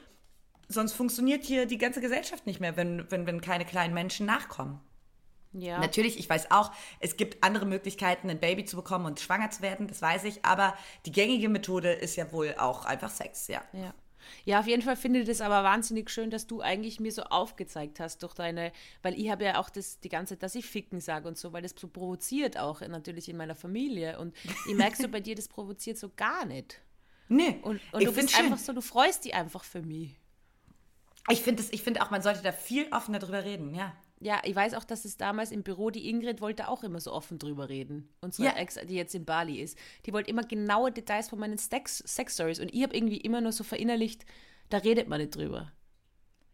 sonst 0.69 0.95
funktioniert 0.95 1.45
hier 1.45 1.67
die 1.67 1.79
ganze 1.79 2.01
Gesellschaft 2.01 2.45
nicht 2.45 2.59
mehr, 2.59 2.77
wenn, 2.77 3.09
wenn, 3.11 3.25
wenn 3.27 3.41
keine 3.41 3.65
kleinen 3.65 3.95
Menschen 3.95 4.27
nachkommen. 4.27 4.81
Ja. 5.53 5.79
Natürlich, 5.79 6.19
ich 6.19 6.29
weiß 6.29 6.51
auch, 6.51 6.73
es 7.01 7.17
gibt 7.17 7.43
andere 7.43 7.67
Möglichkeiten, 7.67 8.29
ein 8.31 8.41
Baby 8.41 8.65
zu 8.65 8.77
bekommen 8.77 9.07
und 9.07 9.21
schwanger 9.21 9.51
zu 9.51 9.63
werden, 9.63 9.89
das 9.89 10.03
weiß 10.03 10.25
ich, 10.25 10.45
aber 10.45 10.77
die 11.07 11.13
gängige 11.13 11.49
Methode 11.49 11.93
ist 11.93 12.17
ja 12.17 12.31
wohl 12.33 12.55
auch 12.59 12.85
einfach 12.85 13.11
Sex, 13.11 13.49
ja. 13.49 13.63
Ja. 13.73 13.95
Ja, 14.45 14.61
auf 14.61 14.67
jeden 14.67 14.83
Fall 14.83 14.97
finde 14.97 15.21
ich 15.21 15.27
das 15.27 15.41
aber 15.41 15.65
wahnsinnig 15.65 16.11
schön, 16.11 16.31
dass 16.31 16.47
du 16.47 16.61
eigentlich 16.61 17.01
mir 17.01 17.13
so 17.13 17.23
aufgezeigt 17.23 18.01
hast 18.01 18.23
durch 18.23 18.35
deine, 18.35 18.73
weil 19.03 19.19
ich 19.19 19.31
habe 19.31 19.45
ja 19.45 19.59
auch 19.59 19.71
das 19.71 20.01
die 20.01 20.09
ganze 20.09 20.35
Zeit, 20.35 20.43
dass 20.43 20.55
ich 20.55 20.67
ficken 20.67 21.01
sage 21.01 21.29
und 21.29 21.39
so, 21.39 21.53
weil 21.53 21.63
das 21.63 21.75
so 21.79 21.89
provoziert 21.89 22.59
auch 22.59 22.81
natürlich 22.81 23.29
in 23.29 23.37
meiner 23.37 23.55
Familie 23.55 24.19
und 24.19 24.35
ich 24.69 24.75
merke 24.75 24.97
so 24.97 25.09
bei 25.09 25.21
dir, 25.21 25.35
das 25.35 25.49
provoziert 25.49 25.99
so 25.99 26.11
gar 26.15 26.45
nicht. 26.45 26.81
Nee, 27.29 27.59
Und, 27.63 27.81
und 27.93 28.01
ich 28.01 28.09
du 28.09 28.15
bist 28.15 28.39
einfach 28.39 28.59
so, 28.59 28.73
du 28.73 28.81
freust 28.81 29.25
dich 29.25 29.35
einfach 29.35 29.65
für 29.65 29.83
mich. 29.83 30.17
Ich 31.31 31.43
finde 31.43 31.63
finde 31.63 32.03
auch, 32.03 32.11
man 32.11 32.23
sollte 32.23 32.43
da 32.43 32.53
viel 32.53 32.91
offener 32.91 33.19
drüber 33.19 33.45
reden, 33.45 33.75
ja. 33.75 33.95
Ja, 34.21 34.41
ich 34.45 34.55
weiß 34.57 34.75
auch, 34.75 34.83
dass 34.85 35.05
es 35.05 35.17
damals 35.17 35.53
im 35.53 35.63
Büro, 35.63 35.91
die 35.91 36.09
Ingrid 36.09 36.41
wollte 36.41 36.69
auch 36.69 36.83
immer 36.83 37.01
so 37.01 37.13
offen 37.13 37.39
drüber 37.39 37.69
reden. 37.69 38.09
Unsere 38.21 38.49
Ja. 38.49 38.57
Ex, 38.57 38.75
die 38.89 38.95
jetzt 38.97 39.15
in 39.15 39.25
Bali 39.25 39.61
ist. 39.61 39.79
Die 40.07 40.13
wollte 40.13 40.29
immer 40.31 40.43
genaue 40.43 40.91
Details 40.91 41.29
von 41.29 41.39
meinen 41.39 41.57
Sex- 41.59 42.03
Sex-Stories. 42.05 42.59
Und 42.59 42.75
ich 42.75 42.83
habe 42.83 42.97
irgendwie 42.97 43.19
immer 43.19 43.41
nur 43.41 43.53
so 43.53 43.63
verinnerlicht, 43.63 44.25
da 44.71 44.79
redet 44.79 45.09
man 45.09 45.21
nicht 45.21 45.37
drüber. 45.37 45.73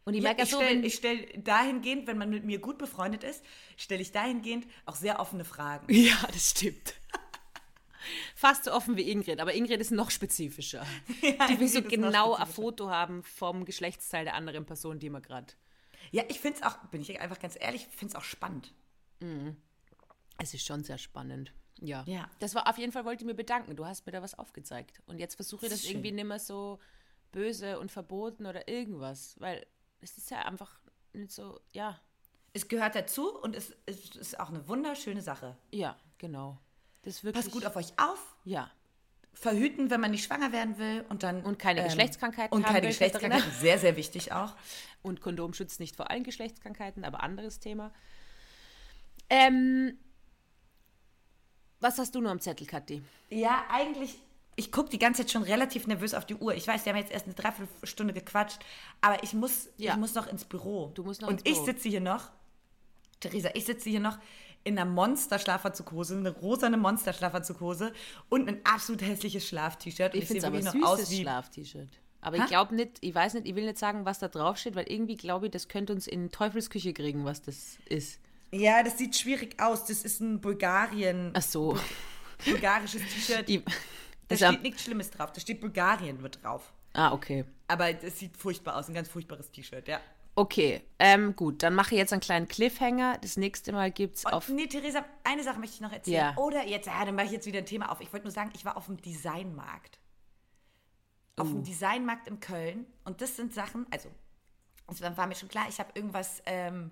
Und 0.05 0.13
ich 0.13 0.23
Ja, 0.23 0.29
merke 0.29 0.41
ja 0.41 0.45
ich 0.45 0.51
so, 0.51 0.59
stelle 0.61 0.83
wenn, 0.83 0.91
stell 0.91 1.27
dahingehend, 1.43 2.07
wenn 2.07 2.19
man 2.19 2.29
mit 2.29 2.45
mir 2.45 2.59
gut 2.59 2.77
befreundet 2.77 3.25
ist, 3.25 3.43
stelle 3.79 4.03
ich 4.03 4.13
dahingehend 4.13 4.67
auch 4.85 4.97
sehr 4.97 5.19
offene 5.19 5.45
Fragen. 5.47 5.87
Ja, 5.93 6.17
das 6.31 6.51
stimmt. 6.51 6.95
Fast 8.35 8.65
so 8.65 8.73
offen 8.73 8.99
wie 8.99 9.11
Ingrid, 9.11 9.41
aber 9.41 9.55
Ingrid 9.55 9.81
ist 9.81 9.91
noch 9.91 10.11
spezifischer. 10.11 10.85
die 11.23 11.59
will 11.59 11.69
so 11.69 11.81
genau 11.81 12.35
ein. 12.35 12.47
Foto 12.47 12.91
haben 12.91 13.23
vom 13.23 13.65
Geschlechtsteil 13.65 14.25
der 14.25 14.35
anderen 14.35 14.67
Person, 14.67 14.99
die 14.99 15.09
man 15.09 15.23
gerade. 15.23 15.55
Ja, 16.15 16.23
ich 16.29 16.39
finde 16.39 16.61
es 16.61 16.65
auch, 16.65 16.79
bin 16.93 17.01
ich 17.01 17.21
einfach 17.21 17.41
ganz 17.41 17.57
ehrlich, 17.61 17.89
finde 17.89 18.13
es 18.13 18.15
auch 18.15 18.23
spannend. 18.23 18.73
Es 20.39 20.55
ist 20.55 20.65
schon 20.65 20.85
sehr 20.85 20.97
spannend. 20.97 21.53
Ja. 21.81 22.05
Ja. 22.07 22.31
Das 22.39 22.55
war 22.55 22.69
auf 22.69 22.79
jeden 22.79 22.93
Fall, 22.93 23.05
wollte 23.05 23.25
ich 23.25 23.27
mir 23.27 23.35
bedanken. 23.35 23.75
Du 23.75 23.85
hast 23.85 24.07
mir 24.07 24.13
da 24.13 24.23
was 24.23 24.39
aufgezeigt. 24.39 25.03
Und 25.07 25.19
jetzt 25.19 25.35
versuche 25.35 25.67
ich 25.67 25.73
Das 25.73 25.83
das, 25.83 25.91
irgendwie 25.91 26.13
nicht 26.13 26.25
mehr 26.25 26.39
so 26.39 26.79
böse 27.33 27.81
und 27.81 27.91
verboten 27.91 28.47
oder 28.47 28.69
irgendwas. 28.69 29.35
Weil 29.41 29.67
es 30.03 30.17
ist 30.17 30.31
ja 30.31 30.43
einfach 30.43 30.79
nicht 31.15 31.33
so, 31.33 31.59
ja. 31.73 32.01
Es 32.53 32.69
gehört 32.69 32.95
dazu 32.95 33.37
und 33.41 33.57
es, 33.57 33.75
es 33.87 34.15
ist 34.15 34.39
auch 34.39 34.51
eine 34.51 34.69
wunderschöne 34.69 35.21
Sache. 35.21 35.57
Ja, 35.73 35.99
genau. 36.19 36.61
Das 37.03 37.25
wirklich. 37.25 37.45
Passt 37.45 37.53
gut 37.53 37.67
auf 37.67 37.75
euch 37.75 37.93
auf, 37.99 38.37
Ja. 38.45 38.71
Verhüten, 39.35 39.91
wenn 39.91 40.01
man 40.01 40.11
nicht 40.13 40.25
schwanger 40.25 40.53
werden 40.53 40.79
will 40.79 41.05
und 41.09 41.23
dann 41.23 41.43
Und 41.43 41.59
keine 41.59 41.83
Geschlechtskrankheiten 41.85 42.57
und 42.57 42.65
haben 42.65 42.73
keine 42.73 42.83
will, 42.85 42.91
Geschlechtskrankheiten, 42.91 43.51
sehr 43.61 43.79
sehr 43.79 43.97
wichtig 43.97 44.33
auch. 44.33 44.55
Und 45.03 45.21
Kondom 45.21 45.53
schützt 45.55 45.81
nicht 45.81 45.97
vor 45.97 46.11
allen 46.11 46.25
Geschlechtskrankheiten, 46.25 47.05
aber 47.05 47.23
anderes 47.23 47.59
Thema. 47.61 47.93
Ähm, 49.31 49.99
was 51.81 51.99
hast 51.99 52.15
du 52.15 52.21
nur 52.21 52.31
am 52.31 52.41
Zettel, 52.41 52.67
Kathi? 52.67 53.03
Ja, 53.31 53.65
eigentlich. 53.71 54.19
Ich 54.57 54.71
gucke 54.71 54.89
die 54.89 54.99
ganze 54.99 55.23
Zeit 55.23 55.33
schon 55.33 55.43
relativ 55.43 55.87
nervös 55.87 56.15
auf 56.15 56.25
die 56.25 56.37
Uhr. 56.37 56.55
Ich 56.55 56.67
weiß, 56.67 56.85
wir 56.85 56.93
haben 56.93 57.01
jetzt 57.01 57.11
erst 57.11 57.27
eine 57.27 57.35
Dreiviertelstunde 57.35 58.15
gequatscht, 58.15 58.61
aber 59.01 59.23
ich 59.25 59.33
muss, 59.35 59.69
Ja. 59.77 59.93
ich 59.95 59.99
muss 59.99 60.15
noch 60.15 60.29
ins 60.29 60.45
Büro. 60.45 60.93
Du 60.95 61.03
musst 61.03 61.21
noch 61.23 61.29
Und 61.29 61.41
ins 61.41 61.51
ich 61.51 61.55
Büro. 61.55 61.65
sitze 61.67 61.89
hier 61.89 62.01
noch, 62.01 62.31
Theresa, 63.21 63.51
ich 63.55 63.65
sitze 63.65 63.91
hier 63.91 64.01
noch 64.01 64.19
in 64.65 64.79
einer 64.79 64.91
Monster-Schlafanzughose, 64.91 66.17
eine 66.17 66.31
rosane 66.31 66.77
Monster-Schlafanzughose 66.77 67.93
und 68.29 68.49
ein 68.49 68.61
absolut 68.65 69.03
hässliches 69.03 69.47
Schlaf-T-Shirt. 69.49 70.15
Und 70.15 70.21
Ich 70.21 70.27
finde 70.27 70.39
es 70.39 70.43
sehe 70.43 70.49
aber 70.49 70.57
wirklich 70.59 70.73
süßes 70.73 70.81
noch 70.83 70.89
aus 70.89 71.11
wie 71.11 71.21
Schlaf-T-Shirt. 71.23 71.89
Aber 72.23 72.39
Ha? 72.39 72.45
ich 72.45 72.49
glaube 72.49 72.75
nicht, 72.75 72.93
ich 73.03 73.15
weiß 73.15 73.35
nicht, 73.35 73.47
ich 73.47 73.55
will 73.55 73.67
nicht 73.67 73.77
sagen, 73.79 74.05
was 74.07 74.19
da 74.19 74.29
drauf 74.29 74.57
steht, 74.57 74.75
weil 74.77 74.91
irgendwie 74.91 75.17
glaube 75.17 75.47
ich, 75.47 75.53
das 75.53 75.69
könnte 75.69 75.93
uns 75.93 76.07
in 76.07 76.31
Teufelsküche 76.31 76.95
kriegen, 76.95 77.25
was 77.27 77.43
das 77.43 77.77
ist. 77.87 78.19
Ja, 78.51 78.83
das 78.83 78.97
sieht 78.99 79.15
schwierig 79.17 79.61
aus. 79.61 79.85
Das 79.85 80.03
ist 80.05 80.21
ein 80.21 80.41
Bulgarien, 80.41 81.33
Ach 81.35 81.43
so. 81.43 81.77
bulgarisches 82.45 83.03
T-Shirt. 83.03 83.63
Da 84.27 84.37
steht 84.39 84.63
nichts 84.63 84.83
Schlimmes 84.85 85.11
drauf. 85.11 85.33
Da 85.33 85.41
steht 85.41 85.61
Bulgarien 85.61 86.23
wird 86.23 86.43
drauf. 86.43 86.73
ah, 86.95 87.13
okay. 87.13 87.45
Aber 87.69 87.93
das 87.93 88.19
sieht 88.19 88.35
furchtbar 88.39 88.77
aus. 88.77 88.89
Ein 88.89 88.95
ganz 88.95 89.07
furchtbares 89.07 89.51
T-Shirt, 89.51 89.87
ja. 89.87 90.01
Okay, 90.37 90.83
ähm, 90.99 91.37
gut, 91.37 91.63
dann 91.63 91.75
mache 91.77 91.95
ich 91.95 91.99
jetzt 91.99 92.13
einen 92.13 92.21
kleinen 92.21 92.49
Cliffhanger. 92.49 93.19
Das 93.23 93.37
nächste 93.37 93.73
Mal 93.73 93.93
gibt's 93.93 94.25
Und, 94.25 94.33
auf. 94.33 94.49
nee, 94.49 94.67
Theresa, 94.67 95.05
eine 95.23 95.45
Sache 95.45 95.61
möchte 95.61 95.77
ich 95.77 95.81
noch 95.81 95.93
erzählen. 95.93 96.35
Ja. 96.35 96.37
Oder 96.37 96.67
jetzt, 96.67 96.87
ja, 96.87 97.05
dann 97.05 97.15
mache 97.15 97.27
ich 97.27 97.33
jetzt 97.33 97.47
wieder 97.47 97.59
ein 97.61 97.67
Thema 97.67 97.93
auf. 97.93 98.01
Ich 98.01 98.13
wollte 98.13 98.25
nur 98.27 98.33
sagen, 98.33 98.51
ich 98.55 98.65
war 98.65 98.77
auf 98.77 98.87
dem 98.87 99.01
Designmarkt. 99.01 100.01
Auf 101.37 101.49
Uh. 101.49 101.53
dem 101.53 101.65
Designmarkt 101.65 102.27
in 102.27 102.41
Köln. 102.41 102.87
Und 103.05 103.21
das 103.21 103.37
sind 103.37 103.55
Sachen, 103.55 103.87
also, 103.93 104.09
es 104.91 105.01
war 105.01 105.17
war 105.17 105.27
mir 105.29 105.37
schon 105.37 105.49
klar, 105.49 105.67
ich 105.69 105.79
habe 105.79 105.91
irgendwas, 105.95 106.43
ähm, 106.47 106.91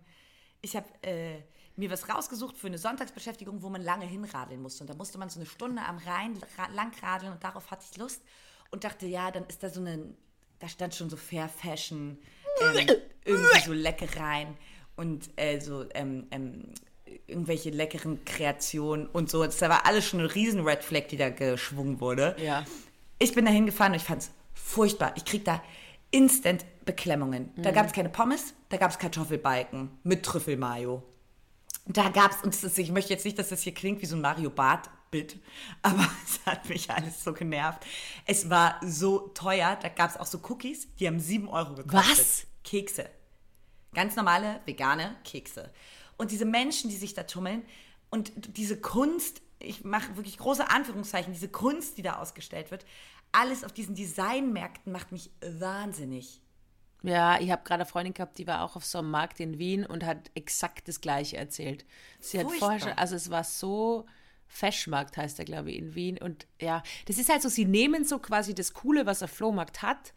ich 0.61 0.77
habe 0.77 0.87
äh, 1.03 1.43
mir 1.75 1.91
was 1.91 2.09
rausgesucht 2.09 2.57
für 2.57 2.69
eine 2.69 2.79
Sonntagsbeschäftigung, 2.79 3.61
wo 3.63 3.69
man 3.71 3.83
lange 3.83 4.07
hinradeln 4.07 4.63
musste. 4.63 4.85
Und 4.85 4.91
da 4.91 4.95
musste 4.95 5.19
man 5.19 5.29
so 5.31 5.41
eine 5.41 5.47
Stunde 5.47 5.83
am 5.83 5.99
Rhein 5.99 6.39
ra- 6.59 6.69
langradeln 6.69 7.33
und 7.33 7.43
darauf 7.43 7.71
hatte 7.73 7.85
ich 7.91 7.97
Lust. 7.99 8.23
Und 8.71 8.85
dachte, 8.85 9.07
ja, 9.07 9.31
dann 9.33 9.45
ist 9.47 9.63
da 9.63 9.69
so 9.69 9.81
eine, 9.81 10.15
da 10.61 10.69
stand 10.69 10.95
schon 10.95 11.11
so 11.11 11.17
Fair 11.17 11.49
Fashion, 11.49 12.19
ähm, 12.61 12.87
irgendwie 13.25 13.61
so 13.65 13.73
Leckereien 13.73 14.57
und 14.97 15.31
äh, 15.37 15.59
so 15.61 15.85
ähm, 15.95 16.27
ähm, 16.31 16.65
irgendwelche 17.27 17.71
leckeren 17.71 18.25
Kreationen 18.25 19.07
und 19.07 19.31
so. 19.31 19.45
Das 19.45 19.61
war 19.63 19.87
alles 19.87 20.05
schon 20.07 20.21
eine 20.21 20.35
riesen 20.35 20.61
Red 20.67 20.83
Flag, 20.85 21.09
die 21.09 21.17
da 21.17 21.31
geschwungen 21.31 22.01
wurde. 22.01 22.37
Ja. 22.43 22.65
Ich 23.19 23.35
bin 23.35 23.45
da 23.45 23.51
hingefahren 23.51 23.93
und 23.93 23.97
ich 24.01 24.05
fand 24.05 24.23
es 24.23 24.31
furchtbar. 24.55 25.13
Ich 25.17 25.25
krieg 25.25 25.45
da 25.45 25.63
instant 26.11 26.65
Beklemmungen. 26.85 27.51
Da 27.57 27.71
Mhm. 27.71 27.75
gab 27.75 27.87
es 27.87 27.93
keine 27.93 28.09
Pommes, 28.09 28.55
da 28.69 28.77
gab 28.77 28.91
es 28.91 28.99
Kartoffelbalken 28.99 29.91
mit 30.03 30.25
Trüffelmayo. 30.25 31.03
Da 31.87 32.11
gab 32.11 32.33
es, 32.33 32.43
und 32.43 32.55
ist, 32.55 32.79
ich 32.79 32.91
möchte 32.93 33.13
jetzt 33.13 33.25
nicht, 33.25 33.39
dass 33.39 33.49
das 33.49 33.63
hier 33.63 33.73
klingt 33.75 34.03
wie 34.03 34.07
so 34.07 34.17
ein 34.17 34.21
Mario 34.21 34.51
Bart-Bit, 35.13 35.39
aber 35.83 36.09
es 36.25 36.45
hat 36.45 36.69
mich 36.69 36.91
alles 36.91 37.23
so 37.23 37.33
genervt. 37.33 37.87
Es 38.27 38.51
war 38.51 38.81
so 38.83 39.29
teuer, 39.29 39.77
da 39.81 39.89
gab 39.89 40.11
es 40.11 40.17
auch 40.17 40.27
so 40.27 40.41
Cookies, 40.49 40.89
die 40.97 41.07
haben 41.07 41.21
7 41.21 41.49
Euro 41.49 41.75
gekostet. 41.75 42.19
Was? 42.19 42.47
Kekse. 42.65 43.09
Ganz 43.95 44.17
normale, 44.17 44.61
vegane 44.65 45.17
Kekse. 45.25 45.71
Und 46.17 46.31
diese 46.31 46.45
Menschen, 46.45 46.91
die 46.91 46.97
sich 46.97 47.15
da 47.15 47.25
tummeln 47.25 47.63
und 48.11 48.33
diese 48.57 48.81
Kunst, 48.81 49.43
ich 49.59 49.85
mache 49.85 50.17
wirklich 50.17 50.39
große 50.39 50.69
Anführungszeichen, 50.69 51.33
diese 51.33 51.49
Kunst, 51.49 51.99
die 51.99 52.03
da 52.03 52.17
ausgestellt 52.17 52.71
wird, 52.71 52.85
alles 53.33 53.65
auf 53.65 53.73
diesen 53.73 53.95
Designmärkten 53.95 54.93
macht 54.93 55.13
mich 55.13 55.31
wahnsinnig. 55.41 56.41
Ja, 57.03 57.41
ich 57.41 57.51
habe 57.51 57.63
gerade 57.65 57.83
eine 57.83 57.91
Freundin 57.91 58.15
gehabt, 58.15 58.39
die 58.39 58.47
war 58.47 58.63
auch 58.63 58.77
auf 58.77 58.85
so 58.85 58.99
einem 58.99 59.11
Markt 59.11 59.41
in 59.41 59.59
Wien 59.59 59.85
und 59.85 60.05
hat 60.05 60.31
exakt 60.35 60.87
das 60.87 61.01
Gleiche 61.01 61.37
erzählt. 61.37 61.85
Sie 62.21 62.39
hat 62.39 62.47
Furchtbar. 62.47 62.69
vorher 62.69 62.81
schon, 62.81 62.99
also 62.99 63.17
es 63.17 63.29
war 63.29 63.43
so, 63.43 64.07
Feschmarkt 64.53 65.17
heißt 65.17 65.39
der, 65.39 65.47
glaube 65.47 65.71
ich, 65.71 65.79
in 65.79 65.95
Wien. 65.95 66.19
Und 66.19 66.47
ja, 66.61 66.83
das 67.07 67.17
ist 67.17 67.31
halt 67.31 67.43
so, 67.43 67.49
sie 67.49 67.65
nehmen 67.65 68.05
so 68.05 68.19
quasi 68.19 68.55
das 68.55 68.75
Coole, 68.75 69.07
was 69.07 69.21
der 69.21 69.29
Flohmarkt 69.29 69.83
hat 69.83 70.13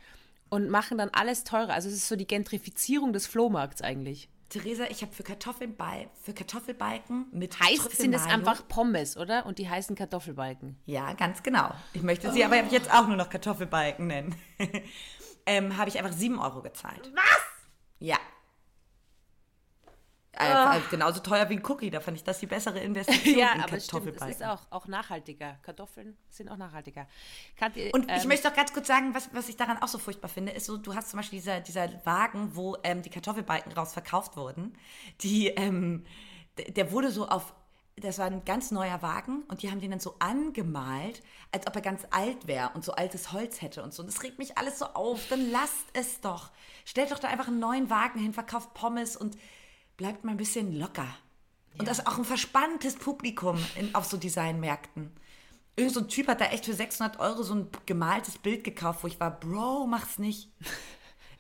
und 0.49 0.69
machen 0.69 0.97
dann 0.97 1.09
alles 1.09 1.45
teurer. 1.45 1.73
Also 1.73 1.88
es 1.88 1.95
ist 1.95 2.07
so 2.09 2.17
die 2.17 2.27
Gentrifizierung 2.27 3.13
des 3.13 3.27
Flohmarkts 3.27 3.81
eigentlich. 3.81 4.29
Theresa, 4.49 4.86
ich 4.89 5.01
habe 5.01 5.11
für 5.11 5.23
für 5.23 6.33
Kartoffelbalken 6.33 7.27
mit 7.31 7.59
Heißt, 7.59 7.91
sind 7.97 8.13
es 8.13 8.25
einfach 8.25 8.67
Pommes, 8.67 9.17
oder? 9.17 9.45
Und 9.45 9.57
die 9.57 9.69
heißen 9.69 9.95
Kartoffelbalken. 9.95 10.77
Ja, 10.86 11.13
ganz 11.13 11.41
genau. 11.41 11.71
Ich 11.93 12.03
möchte 12.03 12.31
sie 12.31 12.43
aber 12.43 12.63
jetzt 12.65 12.93
auch 12.93 13.07
nur 13.07 13.17
noch 13.17 13.29
Kartoffelbalken 13.29 14.05
nennen. 14.05 14.36
ähm, 15.45 15.77
habe 15.77 15.89
ich 15.89 15.97
einfach 15.97 16.13
7 16.13 16.38
Euro 16.39 16.61
gezahlt. 16.61 17.11
Was? 17.15 17.41
Ja. 17.99 18.17
Äh, 20.38 20.77
äh, 20.77 20.81
genauso 20.89 21.21
teuer 21.21 21.49
wie 21.49 21.55
ein 21.55 21.65
Cookie, 21.65 21.89
da 21.89 21.99
fand 21.99 22.17
ich 22.17 22.23
das 22.23 22.39
die 22.39 22.45
bessere 22.45 22.79
Investition 22.79 23.38
Ja, 23.39 23.53
in 23.53 23.61
aber 23.61 23.79
stimmt, 23.79 23.81
es 23.81 23.88
Kartoffelbalken. 23.88 24.36
ist 24.36 24.43
auch, 24.43 24.61
auch 24.69 24.88
nachhaltiger. 24.88 25.57
Kartoffeln 25.61 26.17
sind 26.29 26.49
auch 26.49 26.57
nachhaltiger. 26.57 27.07
Kathi, 27.57 27.91
Und 27.93 28.11
ich 28.11 28.23
ähm, 28.23 28.27
möchte 28.27 28.49
auch 28.49 28.55
ganz 28.55 28.73
kurz 28.73 28.88
sagen, 28.88 29.13
was, 29.13 29.29
was 29.33 29.47
ich 29.49 29.55
daran 29.55 29.81
auch 29.81 29.88
so 29.88 29.97
furchtbar 29.97 30.27
finde, 30.27 30.51
ist 30.51 30.65
so, 30.65 30.77
du 30.77 30.93
hast 30.93 31.09
zum 31.09 31.17
Beispiel 31.17 31.39
dieser, 31.39 31.61
dieser 31.61 31.89
Wagen, 32.05 32.55
wo 32.55 32.75
ähm, 32.83 33.01
die 33.01 33.09
Kartoffelbalken 33.09 33.71
raus 33.71 33.93
verkauft 33.93 34.36
wurden, 34.36 34.77
die, 35.21 35.47
ähm, 35.47 36.05
der 36.57 36.91
wurde 36.91 37.11
so 37.11 37.27
auf, 37.27 37.53
das 37.97 38.19
war 38.19 38.25
ein 38.25 38.43
ganz 38.43 38.71
neuer 38.71 39.01
Wagen 39.01 39.43
und 39.47 39.61
die 39.61 39.71
haben 39.71 39.79
den 39.79 39.91
dann 39.91 39.99
so 40.01 40.15
angemalt, 40.19 41.21
als 41.53 41.65
ob 41.65 41.75
er 41.75 41.81
ganz 41.81 42.05
alt 42.11 42.45
wäre 42.45 42.71
und 42.73 42.83
so 42.83 42.91
altes 42.91 43.31
Holz 43.31 43.61
hätte 43.61 43.83
und 43.83 43.93
so. 43.93 44.03
Und 44.03 44.11
das 44.11 44.21
regt 44.23 44.38
mich 44.38 44.57
alles 44.57 44.79
so 44.79 44.86
auf, 44.86 45.27
dann 45.29 45.49
lasst 45.49 45.86
es 45.93 46.19
doch. 46.19 46.51
Stellt 46.83 47.11
doch 47.11 47.19
da 47.19 47.29
einfach 47.29 47.47
einen 47.47 47.59
neuen 47.59 47.89
Wagen 47.89 48.19
hin, 48.19 48.33
verkauft 48.33 48.73
Pommes 48.73 49.15
und 49.15 49.38
bleibt 49.97 50.23
mal 50.23 50.31
ein 50.31 50.37
bisschen 50.37 50.77
locker. 50.77 51.07
Und 51.77 51.87
das 51.87 51.99
ist 51.99 52.07
auch 52.07 52.17
ein 52.17 52.25
verspanntes 52.25 52.95
Publikum 52.95 53.57
in, 53.75 53.93
auf 53.95 54.05
so 54.05 54.17
Designmärkten. 54.17 55.11
Irgend 55.75 55.93
so 55.93 55.99
ein 55.99 56.07
Typ 56.07 56.27
hat 56.27 56.39
da 56.39 56.45
echt 56.45 56.65
für 56.65 56.73
600 56.73 57.19
Euro 57.19 57.43
so 57.43 57.53
ein 57.53 57.69
gemaltes 57.85 58.37
Bild 58.37 58.63
gekauft, 58.63 59.03
wo 59.03 59.07
ich 59.07 59.19
war, 59.19 59.39
Bro, 59.39 59.87
mach's 59.87 60.19
nicht. 60.19 60.51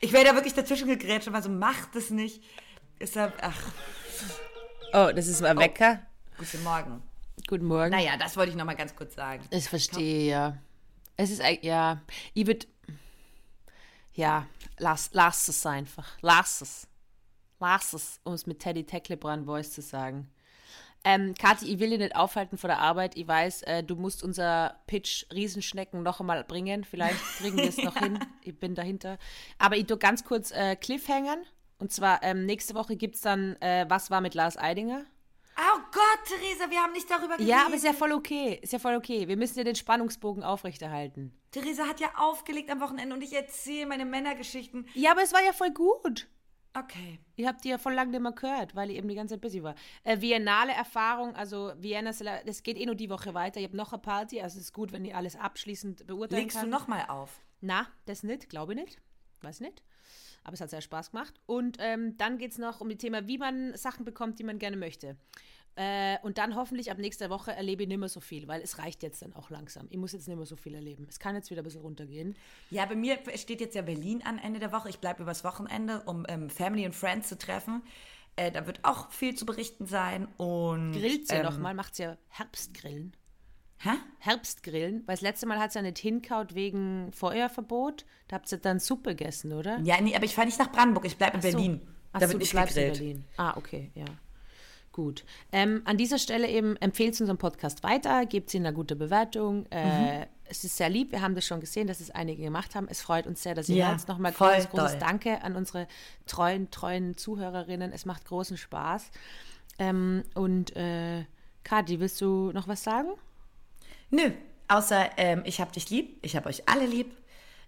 Ich 0.01 0.11
wäre 0.11 0.25
da 0.25 0.35
wirklich 0.35 0.53
dazwischen 0.53 0.89
gegrätscht 0.89 1.29
und 1.29 1.33
war 1.33 1.41
so, 1.41 1.49
mach 1.49 1.85
das 1.93 2.09
nicht. 2.09 2.43
Ist 2.99 3.15
ja, 3.15 3.31
ach, 3.41 3.57
oh, 4.93 5.09
das 5.15 5.27
ist 5.27 5.41
mal 5.41 5.57
Wecker. 5.57 6.01
guten 6.37 6.63
Morgen. 6.63 7.01
Guten 7.47 7.65
Morgen. 7.65 7.91
Naja, 7.91 8.17
das 8.17 8.35
wollte 8.35 8.51
ich 8.51 8.57
noch 8.57 8.65
mal 8.65 8.75
ganz 8.75 8.93
kurz 8.93 9.15
sagen. 9.15 9.43
Ich 9.51 9.69
verstehe, 9.69 10.29
ja. 10.29 10.57
Es 11.15 11.31
ist, 11.31 11.41
ja, 11.61 12.01
ich 12.33 12.45
würde, 12.45 12.67
ja, 14.13 14.45
lass, 14.77 15.09
lass 15.13 15.47
es 15.47 15.65
einfach. 15.65 16.17
Lass 16.21 16.61
es. 16.61 16.87
Lass 17.59 17.93
es, 17.93 18.19
um 18.23 18.33
es 18.33 18.45
mit 18.45 18.59
Teddy 18.59 18.83
Tecklebrand 18.83 19.45
Voice 19.45 19.71
zu 19.71 19.81
sagen. 19.81 20.29
Ähm, 21.07 21.35
Kathi, 21.35 21.71
ich 21.71 21.79
will 21.79 21.91
dich 21.91 21.99
nicht 21.99 22.15
aufhalten 22.15 22.57
vor 22.57 22.67
der 22.67 22.79
Arbeit. 22.79 23.15
Ich 23.15 23.27
weiß, 23.27 23.61
äh, 23.63 23.83
du 23.83 23.95
musst 23.95 24.23
unser 24.23 24.79
Pitch 24.87 25.25
Riesenschnecken 25.31 26.01
noch 26.01 26.19
einmal 26.19 26.43
bringen. 26.43 26.83
Vielleicht 26.83 27.19
kriegen 27.37 27.57
wir 27.57 27.69
es 27.69 27.77
noch 27.77 27.95
hin. 27.97 28.19
Ich 28.41 28.59
bin 28.59 28.73
dahinter. 28.73 29.19
Aber 29.59 29.77
ich 29.77 29.85
tue 29.85 29.97
ganz 29.97 30.23
kurz 30.23 30.49
äh, 30.51 30.75
Cliffhangern. 30.75 31.43
Und 31.77 31.91
zwar 31.91 32.23
ähm, 32.23 32.45
nächste 32.45 32.73
Woche 32.73 32.95
gibt 32.95 33.15
es 33.15 33.21
dann 33.21 33.55
äh, 33.61 33.85
Was 33.87 34.09
war 34.09 34.19
mit 34.21 34.33
Lars 34.33 34.57
Eidinger? 34.57 35.05
Oh 35.57 35.79
Gott, 35.91 36.25
Theresa, 36.25 36.69
wir 36.69 36.79
haben 36.79 36.91
nicht 36.91 37.09
darüber 37.09 37.37
geredet. 37.37 37.47
Ja, 37.47 37.65
aber 37.65 37.75
ist 37.75 37.85
ja 37.85 37.93
voll 37.93 38.11
okay. 38.11 38.59
Ist 38.61 38.73
ja 38.73 38.79
voll 38.79 38.95
okay. 38.95 39.27
Wir 39.27 39.37
müssen 39.37 39.57
ja 39.57 39.63
den 39.63 39.75
Spannungsbogen 39.75 40.43
aufrechterhalten. 40.43 41.33
Theresa 41.51 41.87
hat 41.87 41.99
ja 41.99 42.09
aufgelegt 42.17 42.69
am 42.71 42.81
Wochenende 42.81 43.15
und 43.15 43.21
ich 43.21 43.33
erzähle 43.33 43.85
meine 43.85 44.05
Männergeschichten. 44.05 44.87
Ja, 44.95 45.11
aber 45.11 45.21
es 45.21 45.33
war 45.33 45.43
ja 45.43 45.53
voll 45.53 45.71
gut. 45.71 46.27
Okay. 46.77 47.19
Ich 47.37 47.45
hab 47.45 47.61
die 47.61 47.69
ja 47.69 47.77
voll 47.77 47.93
lange 47.93 48.11
nicht 48.11 48.21
mehr 48.21 48.33
gehört, 48.33 48.75
weil 48.75 48.91
ich 48.91 48.97
eben 48.97 49.07
die 49.07 49.15
ganze 49.15 49.35
Zeit 49.35 49.41
busy 49.41 49.63
war. 49.63 49.75
Äh, 50.03 50.19
Viennale 50.19 50.73
Erfahrung, 50.73 51.35
also 51.35 51.71
Vienna, 51.77 52.11
das 52.11 52.63
geht 52.63 52.77
eh 52.77 52.85
nur 52.85 52.95
die 52.95 53.09
Woche 53.09 53.33
weiter. 53.33 53.59
Ich 53.61 53.65
habe 53.67 53.77
noch 53.77 53.93
eine 53.93 54.01
Party, 54.01 54.41
also 54.41 54.57
es 54.57 54.65
ist 54.65 54.73
gut, 54.73 54.91
wenn 54.91 55.05
ich 55.05 55.15
alles 55.15 55.37
abschließend 55.37 56.05
beurteilen 56.05 56.43
Legst 56.43 56.57
kann. 56.57 56.65
du 56.65 56.71
noch 56.71 56.87
mal 56.87 57.05
auf? 57.07 57.39
Na, 57.61 57.87
das 58.05 58.23
nicht, 58.23 58.49
glaube 58.49 58.73
ich 58.73 58.79
nicht. 58.79 59.01
Weiß 59.41 59.61
nicht. 59.61 59.83
Aber 60.43 60.53
es 60.53 60.61
hat 60.61 60.69
sehr 60.69 60.81
Spaß 60.81 61.11
gemacht. 61.11 61.33
Und 61.45 61.77
ähm, 61.79 62.17
dann 62.17 62.37
geht 62.37 62.51
es 62.51 62.57
noch 62.57 62.81
um 62.81 62.89
das 62.89 62.99
Thema, 62.99 63.25
wie 63.27 63.37
man 63.37 63.75
Sachen 63.75 64.05
bekommt, 64.05 64.37
die 64.37 64.43
man 64.43 64.59
gerne 64.59 64.77
möchte. 64.77 65.17
Äh, 65.77 66.17
und 66.23 66.37
dann 66.37 66.55
hoffentlich 66.55 66.89
ab 66.89 66.97
nächster 66.97 67.29
Woche 67.29 67.51
erlebe 67.51 67.83
ich 67.83 67.89
nicht 67.89 67.97
mehr 67.97 68.07
so 68.07 68.21
viel, 68.21 68.47
weil 68.47 68.61
es 68.61 68.79
reicht 68.79 69.03
jetzt 69.03 69.21
dann 69.21 69.33
auch 69.33 69.49
langsam. 69.49 69.87
Ich 69.89 69.97
muss 69.97 70.13
jetzt 70.13 70.27
nicht 70.27 70.37
mehr 70.37 70.45
so 70.45 70.55
viel 70.55 70.73
erleben. 70.73 71.05
Es 71.09 71.19
kann 71.19 71.35
jetzt 71.35 71.51
wieder 71.51 71.61
ein 71.61 71.65
bisschen 71.65 71.81
runtergehen. 71.81 72.35
Ja, 72.69 72.85
bei 72.85 72.95
mir 72.95 73.19
steht 73.35 73.59
jetzt 73.59 73.75
ja 73.75 73.81
Berlin 73.81 74.23
an 74.23 74.37
Ende 74.39 74.59
der 74.59 74.71
Woche. 74.71 74.89
Ich 74.89 74.99
bleibe 74.99 75.23
übers 75.23 75.43
Wochenende, 75.43 76.01
um 76.05 76.25
ähm, 76.29 76.49
Family 76.49 76.85
und 76.85 76.95
Friends 76.95 77.27
zu 77.27 77.37
treffen. 77.37 77.83
Äh, 78.37 78.51
da 78.51 78.65
wird 78.67 78.79
auch 78.83 79.11
viel 79.11 79.35
zu 79.35 79.45
berichten 79.45 79.85
sein. 79.85 80.27
Und 80.37 80.93
Grillt 80.93 81.29
ja 81.29 81.39
ähm, 81.39 81.43
nochmal, 81.45 81.73
macht 81.73 81.97
ja 81.97 82.17
Herbstgrillen. 82.29 83.13
Hä? 83.79 83.91
Herbstgrillen, 84.19 85.03
weil 85.05 85.15
das 85.15 85.21
letzte 85.21 85.45
Mal 85.45 85.59
hat 85.59 85.69
es 85.69 85.73
ja 85.75 85.81
nicht 85.81 85.97
hinkaut 85.97 86.55
wegen 86.55 87.11
Feuerverbot. 87.11 88.05
Da 88.29 88.37
habt 88.37 88.49
ihr 88.51 88.57
dann 88.59 88.79
Suppe 88.79 89.09
gegessen, 89.09 89.51
oder? 89.51 89.79
Ja, 89.83 89.99
nee, 89.99 90.15
aber 90.15 90.23
ich 90.23 90.33
fahre 90.35 90.47
nicht 90.47 90.57
nach 90.57 90.71
Brandenburg. 90.71 91.05
Ich 91.05 91.17
bleibe 91.17 91.37
in 91.37 91.39
Ach 91.39 91.51
so. 91.51 91.57
Berlin. 91.57 91.81
Ach 92.13 92.19
da 92.21 92.27
so, 92.27 92.31
wird 92.31 92.33
du 92.33 92.37
nicht 92.45 92.51
bleibst 92.51 92.77
in 92.77 92.83
gegrillt. 92.83 92.99
Berlin. 92.99 93.25
Ah, 93.35 93.57
okay, 93.57 93.91
ja. 93.93 94.05
Gut. 94.95 95.25
Ähm, 95.51 95.81
an 95.83 95.97
dieser 95.97 96.17
Stelle 96.17 96.47
eben 96.47 96.77
empfehlt 96.77 97.19
unseren 97.19 97.37
Podcast 97.37 97.83
weiter, 97.83 98.25
gebt 98.25 98.53
ihm 98.53 98.65
eine 98.65 98.73
gute 98.73 98.95
Bewertung. 98.95 99.65
Äh, 99.69 100.19
Mhm. 100.19 100.25
Es 100.45 100.63
ist 100.63 100.77
sehr 100.77 100.89
lieb, 100.89 101.11
wir 101.11 101.21
haben 101.21 101.35
das 101.35 101.45
schon 101.45 101.59
gesehen, 101.59 101.87
dass 101.87 101.99
es 101.99 102.11
einige 102.11 102.43
gemacht 102.43 102.75
haben. 102.75 102.87
Es 102.89 103.01
freut 103.01 103.27
uns 103.27 103.43
sehr, 103.43 103.55
dass 103.55 103.67
ihr 103.67 103.75
Ja, 103.75 103.89
hört. 103.89 104.07
Nochmal 104.07 104.31
großes, 104.31 104.69
großes. 104.69 104.99
Danke 104.99 105.41
an 105.43 105.57
unsere 105.57 105.87
treuen, 106.27 106.71
treuen 106.71 107.17
Zuhörerinnen. 107.17 107.91
Es 107.91 108.05
macht 108.05 108.23
großen 108.25 108.55
Spaß. 108.55 109.11
Ähm, 109.79 110.23
und 110.33 110.73
äh, 110.77 111.25
Kathi, 111.65 111.99
willst 111.99 112.21
du 112.21 112.51
noch 112.53 112.69
was 112.69 112.81
sagen? 112.81 113.09
Nö, 114.11 114.31
außer 114.69 115.09
ähm, 115.17 115.41
ich 115.43 115.59
hab 115.59 115.73
dich 115.73 115.89
lieb, 115.89 116.19
ich 116.21 116.37
hab 116.37 116.45
euch 116.45 116.69
alle 116.69 116.85
lieb. 116.85 117.17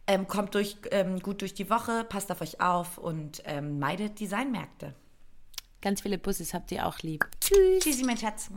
Ähm, 0.06 0.28
kommt 0.28 0.56
durch, 0.56 0.78
ähm, 0.92 1.20
gut 1.20 1.42
durch 1.42 1.54
die 1.56 1.70
Woche, 1.70 2.06
passt 2.06 2.32
auf 2.32 2.40
euch 2.40 2.62
auf 2.62 2.98
und 2.98 3.42
ähm, 3.44 3.80
meidet 3.80 4.22
Designmärkte. 4.22 4.94
Ganz 5.88 6.02
viele 6.02 6.18
Busses 6.18 6.54
habt 6.54 6.70
ihr 6.74 6.86
auch 6.86 7.00
lieb. 7.00 7.26
Tschüss. 7.40 7.82
Tschüssi, 7.82 8.04
mein 8.04 8.18
Schatz. 8.18 8.50